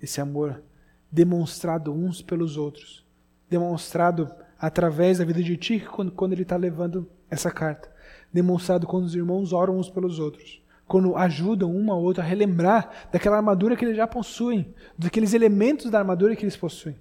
Esse 0.00 0.20
amor 0.20 0.62
demonstrado 1.10 1.92
uns 1.92 2.22
pelos 2.22 2.56
outros. 2.56 3.06
Demonstrado 3.48 4.30
através 4.58 5.18
da 5.18 5.24
vida 5.24 5.42
de 5.42 5.56
Tico 5.56 5.92
quando, 5.92 6.12
quando 6.12 6.32
ele 6.32 6.42
está 6.42 6.56
levando 6.56 7.10
essa 7.30 7.50
carta. 7.50 7.90
Demonstrado 8.32 8.86
quando 8.86 9.04
os 9.04 9.14
irmãos 9.14 9.52
oram 9.52 9.78
uns 9.78 9.88
pelos 9.88 10.18
outros 10.18 10.62
quando 10.88 11.14
ajudam 11.16 11.70
um 11.70 11.92
ao 11.92 12.02
outro 12.02 12.22
a 12.22 12.26
relembrar 12.26 13.08
daquela 13.12 13.36
armadura 13.36 13.76
que 13.76 13.84
eles 13.84 13.96
já 13.96 14.06
possuem, 14.06 14.74
daqueles 14.96 15.34
elementos 15.34 15.90
da 15.90 15.98
armadura 15.98 16.34
que 16.34 16.42
eles 16.42 16.56
possuem. 16.56 16.98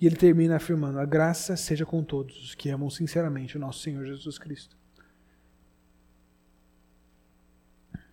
E 0.00 0.06
ele 0.06 0.16
termina 0.16 0.56
afirmando: 0.56 0.98
A 0.98 1.04
graça 1.04 1.54
seja 1.54 1.84
com 1.84 2.02
todos 2.02 2.42
os 2.42 2.54
que 2.54 2.70
amam 2.70 2.88
sinceramente 2.88 3.56
o 3.56 3.60
nosso 3.60 3.80
Senhor 3.80 4.04
Jesus 4.06 4.38
Cristo. 4.38 4.76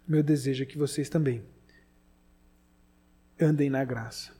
Meu 0.09 0.23
desejo 0.23 0.63
é 0.63 0.65
que 0.65 0.75
vocês 0.75 1.07
também 1.07 1.43
andem 3.39 3.69
na 3.69 3.85
graça, 3.85 4.33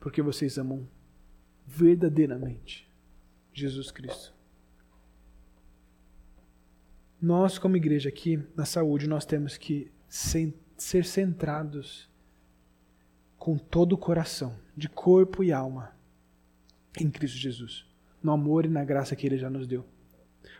porque 0.00 0.22
vocês 0.22 0.56
amam 0.56 0.88
verdadeiramente 1.66 2.90
Jesus 3.52 3.90
Cristo. 3.90 4.32
Nós, 7.20 7.58
como 7.58 7.76
igreja 7.76 8.08
aqui 8.08 8.42
na 8.56 8.64
saúde, 8.64 9.06
nós 9.06 9.26
temos 9.26 9.58
que 9.58 9.92
ser 10.08 11.04
centrados 11.04 12.08
com 13.36 13.58
todo 13.58 13.92
o 13.92 13.98
coração, 13.98 14.58
de 14.74 14.88
corpo 14.88 15.44
e 15.44 15.52
alma, 15.52 15.94
em 16.98 17.10
Cristo 17.10 17.36
Jesus, 17.36 17.86
no 18.22 18.32
amor 18.32 18.64
e 18.64 18.68
na 18.70 18.82
graça 18.82 19.14
que 19.14 19.26
Ele 19.26 19.36
já 19.36 19.50
nos 19.50 19.66
deu. 19.66 19.84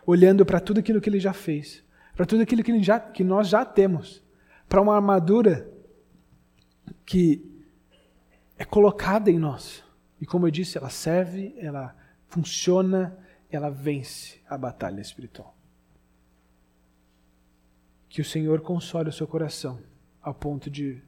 Olhando 0.05 0.45
para 0.45 0.59
tudo 0.59 0.79
aquilo 0.79 1.01
que 1.01 1.09
Ele 1.09 1.19
já 1.19 1.33
fez, 1.33 1.83
para 2.15 2.25
tudo 2.25 2.41
aquilo 2.41 2.63
que, 2.63 2.81
já, 2.81 2.99
que 2.99 3.23
nós 3.23 3.49
já 3.49 3.65
temos, 3.65 4.23
para 4.69 4.81
uma 4.81 4.95
armadura 4.95 5.69
que 7.05 7.63
é 8.57 8.63
colocada 8.63 9.29
em 9.29 9.37
nós. 9.37 9.83
E 10.19 10.25
como 10.25 10.47
eu 10.47 10.51
disse, 10.51 10.77
ela 10.77 10.89
serve, 10.89 11.53
ela 11.57 11.93
funciona, 12.27 13.17
ela 13.51 13.69
vence 13.69 14.39
a 14.49 14.57
batalha 14.57 15.01
espiritual. 15.01 15.55
Que 18.07 18.21
o 18.21 18.25
Senhor 18.25 18.61
console 18.61 19.09
o 19.09 19.13
seu 19.13 19.27
coração 19.27 19.79
ao 20.21 20.33
ponto 20.33 20.69
de 20.69 21.03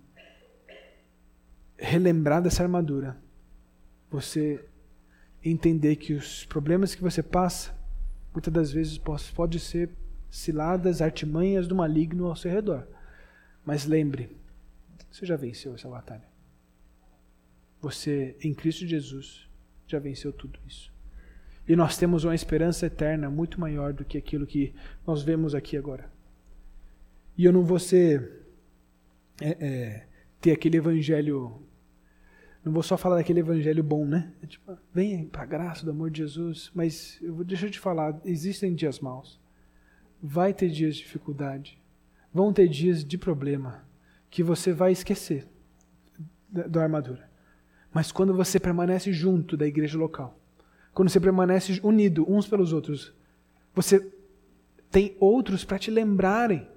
relembrar 1.78 2.41
dessa 2.41 2.64
armadura. 2.64 3.18
Você 4.12 4.64
entender 5.43 5.95
que 5.95 6.14
os 6.14 6.45
problemas 6.45 6.93
que 6.93 7.01
você 7.01 7.24
passa, 7.24 7.74
muitas 8.34 8.53
das 8.53 8.72
vezes 8.74 8.97
pode 8.97 9.60
ser 9.60 9.89
ciladas, 10.30 11.02
artimanhas 11.02 11.68
do 11.68 11.76
maligno 11.76 12.28
ao 12.28 12.36
seu 12.36 12.52
redor. 12.52 12.88
Mas 13.66 13.86
lembre, 13.86 14.30
você 15.12 15.26
já 15.26 15.36
venceu 15.36 15.74
essa 15.76 15.90
batalha. 15.90 16.28
Você, 17.82 18.36
em 18.42 18.54
Cristo 18.54 18.86
Jesus, 18.86 19.48
já 19.88 20.00
venceu 20.00 20.34
tudo 20.34 20.60
isso. 20.68 20.92
E 21.68 21.76
nós 21.76 21.98
temos 21.98 22.24
uma 22.24 22.34
esperança 22.34 22.86
eterna 22.86 23.30
muito 23.30 23.60
maior 23.60 23.92
do 23.92 24.06
que 24.06 24.18
aquilo 24.18 24.48
que 24.48 24.74
nós 25.06 25.22
vemos 25.22 25.54
aqui 25.54 25.76
agora. 25.76 26.10
E 27.38 27.44
eu 27.44 27.52
não 27.52 27.64
vou 27.64 27.78
ser. 27.78 28.46
É, 29.42 29.50
é, 29.60 30.08
ter 30.40 30.52
aquele 30.52 30.78
evangelho. 30.78 31.62
Não 32.64 32.72
vou 32.72 32.84
só 32.84 32.98
falar 32.98 33.18
daquele 33.18 33.42
evangelho 33.42 33.84
bom, 33.84 34.06
né? 34.06 34.34
É 34.42 34.48
tipo, 34.48 34.78
vem 34.94 35.26
para 35.26 35.44
a 35.44 35.46
graça 35.46 35.86
do 35.86 35.92
amor 35.92 36.10
de 36.10 36.20
Jesus. 36.20 36.72
Mas 36.74 37.20
eu 37.22 37.36
vou, 37.36 37.44
deixa 37.44 37.68
eu 37.68 37.72
te 37.72 37.80
falar: 37.80 38.20
existem 38.24 38.74
dias 38.74 39.00
maus. 39.00 39.40
Vai 40.22 40.53
ter 40.53 40.70
dias 40.70 40.95
de 40.95 41.03
dificuldade. 41.03 41.80
Vão 42.34 42.51
ter 42.51 42.68
dias 42.68 43.03
de 43.03 43.18
problema 43.18 43.86
que 44.30 44.43
você 44.43 44.74
vai 44.74 44.91
esquecer 44.91 45.47
da, 46.49 46.68
da 46.68 46.84
armadura. 46.84 47.30
Mas 47.93 48.11
quando 48.11 48.34
você 48.34 48.59
permanece 48.59 49.11
junto 49.11 49.55
da 49.55 49.65
igreja 49.65 49.97
local, 49.97 50.38
quando 50.93 51.09
você 51.09 51.20
permanece 51.20 51.80
unido 51.84 52.26
uns 52.28 52.47
pelos 52.47 52.74
outros, 52.74 53.13
você 53.74 54.11
tem 54.89 55.15
outros 55.20 55.63
para 55.63 55.80
te 55.80 55.91
lembrarem 55.91 56.68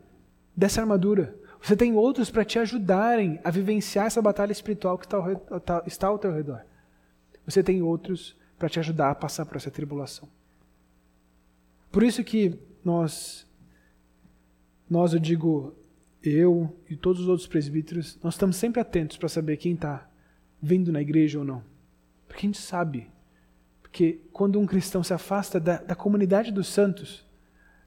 dessa 0.57 0.81
armadura. 0.81 1.37
Você 1.63 1.77
tem 1.77 1.95
outros 1.95 2.31
para 2.31 2.45
te 2.45 2.59
ajudarem 2.59 3.41
a 3.45 3.51
vivenciar 3.51 4.07
essa 4.07 4.23
batalha 4.23 4.53
espiritual 4.53 4.99
que 4.99 5.07
está, 5.07 5.83
está 5.87 6.07
ao 6.07 6.19
teu 6.19 6.33
redor. 6.33 6.65
Você 7.47 7.63
tem 7.63 7.83
outros 7.83 8.37
para 8.59 8.69
te 8.69 8.79
ajudar 8.79 9.11
a 9.11 9.15
passar 9.15 9.47
por 9.47 9.57
essa 9.57 9.71
tribulação. 9.71 10.29
Por 11.91 12.03
isso 12.03 12.23
que 12.23 12.59
nós, 12.85 13.47
nós 14.89 15.13
eu 15.13 15.19
digo, 15.19 15.75
eu 16.23 16.77
e 16.89 16.97
todos 16.97 17.23
os 17.23 17.29
outros 17.29 17.47
presbíteros, 17.47 18.19
nós 18.23 18.35
estamos 18.35 18.57
sempre 18.57 18.81
atentos 18.81 19.17
para 19.17 19.29
saber 19.29 19.57
quem 19.57 19.75
está 19.75 20.09
vindo 20.61 20.93
na 20.93 21.01
igreja 21.01 21.39
ou 21.39 21.45
não. 21.45 21.63
Porque 22.27 22.47
a 22.47 22.49
gente 22.49 22.61
sabe. 22.61 23.11
Porque 23.83 24.21
quando 24.33 24.61
um 24.61 24.67
cristão 24.67 25.03
se 25.03 25.13
afasta 25.13 25.59
da, 25.59 25.79
da 25.79 25.95
comunidade 25.95 26.53
dos 26.53 26.69
santos, 26.69 27.27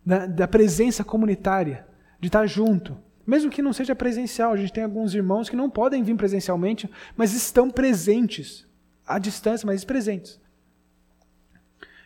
da, 0.05 0.25
da 0.25 0.47
presença 0.47 1.03
comunitária, 1.03 1.87
de 2.19 2.27
estar 2.27 2.45
junto. 2.45 2.97
Mesmo 3.25 3.49
que 3.49 3.61
não 3.61 3.71
seja 3.71 3.95
presencial, 3.95 4.51
a 4.51 4.57
gente 4.57 4.73
tem 4.73 4.83
alguns 4.83 5.15
irmãos 5.15 5.49
que 5.49 5.55
não 5.55 5.69
podem 5.69 6.03
vir 6.03 6.15
presencialmente, 6.15 6.89
mas 7.15 7.33
estão 7.33 7.69
presentes, 7.69 8.67
à 9.05 9.17
distância, 9.17 9.65
mas 9.65 9.85
presentes. 9.85 10.41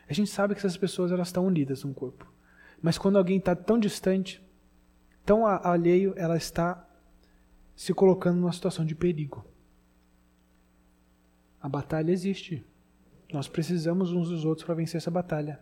A 0.07 0.13
gente 0.13 0.29
sabe 0.29 0.53
que 0.53 0.59
essas 0.59 0.77
pessoas 0.77 1.11
elas 1.11 1.27
estão 1.27 1.45
unidas 1.45 1.83
no 1.83 1.93
corpo. 1.93 2.31
Mas 2.81 2.97
quando 2.97 3.17
alguém 3.17 3.37
está 3.37 3.55
tão 3.55 3.79
distante, 3.79 4.41
tão 5.25 5.45
alheio, 5.45 6.13
ela 6.15 6.37
está 6.37 6.87
se 7.75 7.93
colocando 7.93 8.39
numa 8.39 8.51
situação 8.51 8.85
de 8.85 8.95
perigo. 8.95 9.45
A 11.61 11.67
batalha 11.67 12.11
existe. 12.11 12.65
Nós 13.31 13.47
precisamos 13.47 14.11
uns 14.11 14.29
dos 14.29 14.45
outros 14.45 14.65
para 14.65 14.75
vencer 14.75 14.97
essa 14.97 15.11
batalha. 15.11 15.59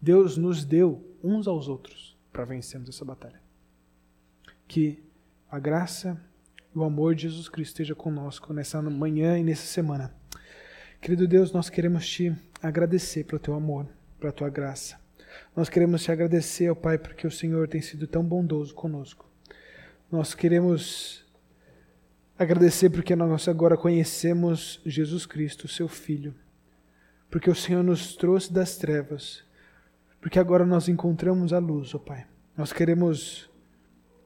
Deus 0.00 0.36
nos 0.36 0.64
deu 0.64 1.16
uns 1.22 1.46
aos 1.46 1.68
outros 1.68 2.16
para 2.32 2.44
vencermos 2.44 2.88
essa 2.88 3.04
batalha 3.04 3.48
que 4.68 5.02
a 5.50 5.58
graça 5.58 6.20
e 6.74 6.78
o 6.78 6.84
amor 6.84 7.14
de 7.14 7.22
Jesus 7.22 7.48
Cristo 7.48 7.70
esteja 7.70 7.94
conosco 7.94 8.52
nessa 8.52 8.80
manhã 8.82 9.38
e 9.38 9.42
nessa 9.42 9.66
semana. 9.66 10.14
Querido 11.00 11.26
Deus, 11.26 11.50
nós 11.50 11.70
queremos 11.70 12.06
te 12.06 12.36
agradecer 12.62 13.24
pelo 13.24 13.38
teu 13.38 13.54
amor, 13.54 13.88
pela 14.20 14.30
tua 14.30 14.50
graça. 14.50 15.00
Nós 15.54 15.68
queremos 15.68 16.02
te 16.02 16.12
agradecer, 16.12 16.70
ó 16.70 16.74
Pai, 16.74 16.98
porque 16.98 17.26
o 17.26 17.30
Senhor 17.30 17.68
tem 17.68 17.80
sido 17.80 18.06
tão 18.06 18.22
bondoso 18.22 18.74
conosco. 18.74 19.28
Nós 20.10 20.34
queremos 20.34 21.24
agradecer 22.38 22.90
porque 22.90 23.16
nós 23.16 23.48
agora 23.48 23.76
conhecemos 23.76 24.80
Jesus 24.86 25.26
Cristo, 25.26 25.68
seu 25.68 25.88
Filho. 25.88 26.34
Porque 27.30 27.50
o 27.50 27.54
Senhor 27.54 27.82
nos 27.82 28.16
trouxe 28.16 28.52
das 28.52 28.76
trevas. 28.76 29.44
Porque 30.20 30.38
agora 30.38 30.64
nós 30.64 30.88
encontramos 30.88 31.52
a 31.52 31.58
luz, 31.58 31.94
ó 31.94 31.98
Pai. 31.98 32.26
Nós 32.56 32.72
queremos 32.72 33.50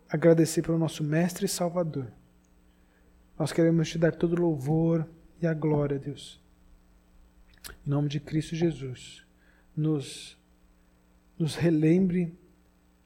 agradecer 0.08 0.62
pelo 0.62 0.78
nosso 0.78 1.02
Mestre 1.02 1.46
e 1.46 1.48
Salvador. 1.48 2.12
Nós 3.38 3.52
queremos 3.52 3.88
te 3.88 3.98
dar 3.98 4.12
todo 4.12 4.34
o 4.34 4.40
louvor 4.40 5.08
e 5.40 5.46
a 5.46 5.54
glória, 5.54 5.98
Deus. 5.98 6.40
Em 7.84 7.90
nome 7.90 8.08
de 8.08 8.20
Cristo 8.20 8.54
Jesus, 8.54 9.24
nos, 9.76 10.38
nos 11.42 11.56
relembre 11.56 12.32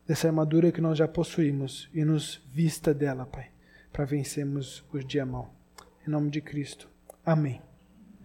dessa 0.07 0.29
armadura 0.29 0.71
que 0.71 0.81
nós 0.81 0.99
já 0.99 1.09
possuímos 1.09 1.89
e 1.95 2.05
nos 2.05 2.43
vista 2.53 2.93
dela, 2.93 3.25
Pai, 3.25 3.51
para 3.91 4.05
vencermos 4.05 4.85
os 4.93 5.07
dia 5.07 5.25
mal. 5.25 5.55
Em 6.07 6.11
nome 6.11 6.31
de 6.31 6.43
Cristo. 6.43 6.87
Amém. 7.25 7.66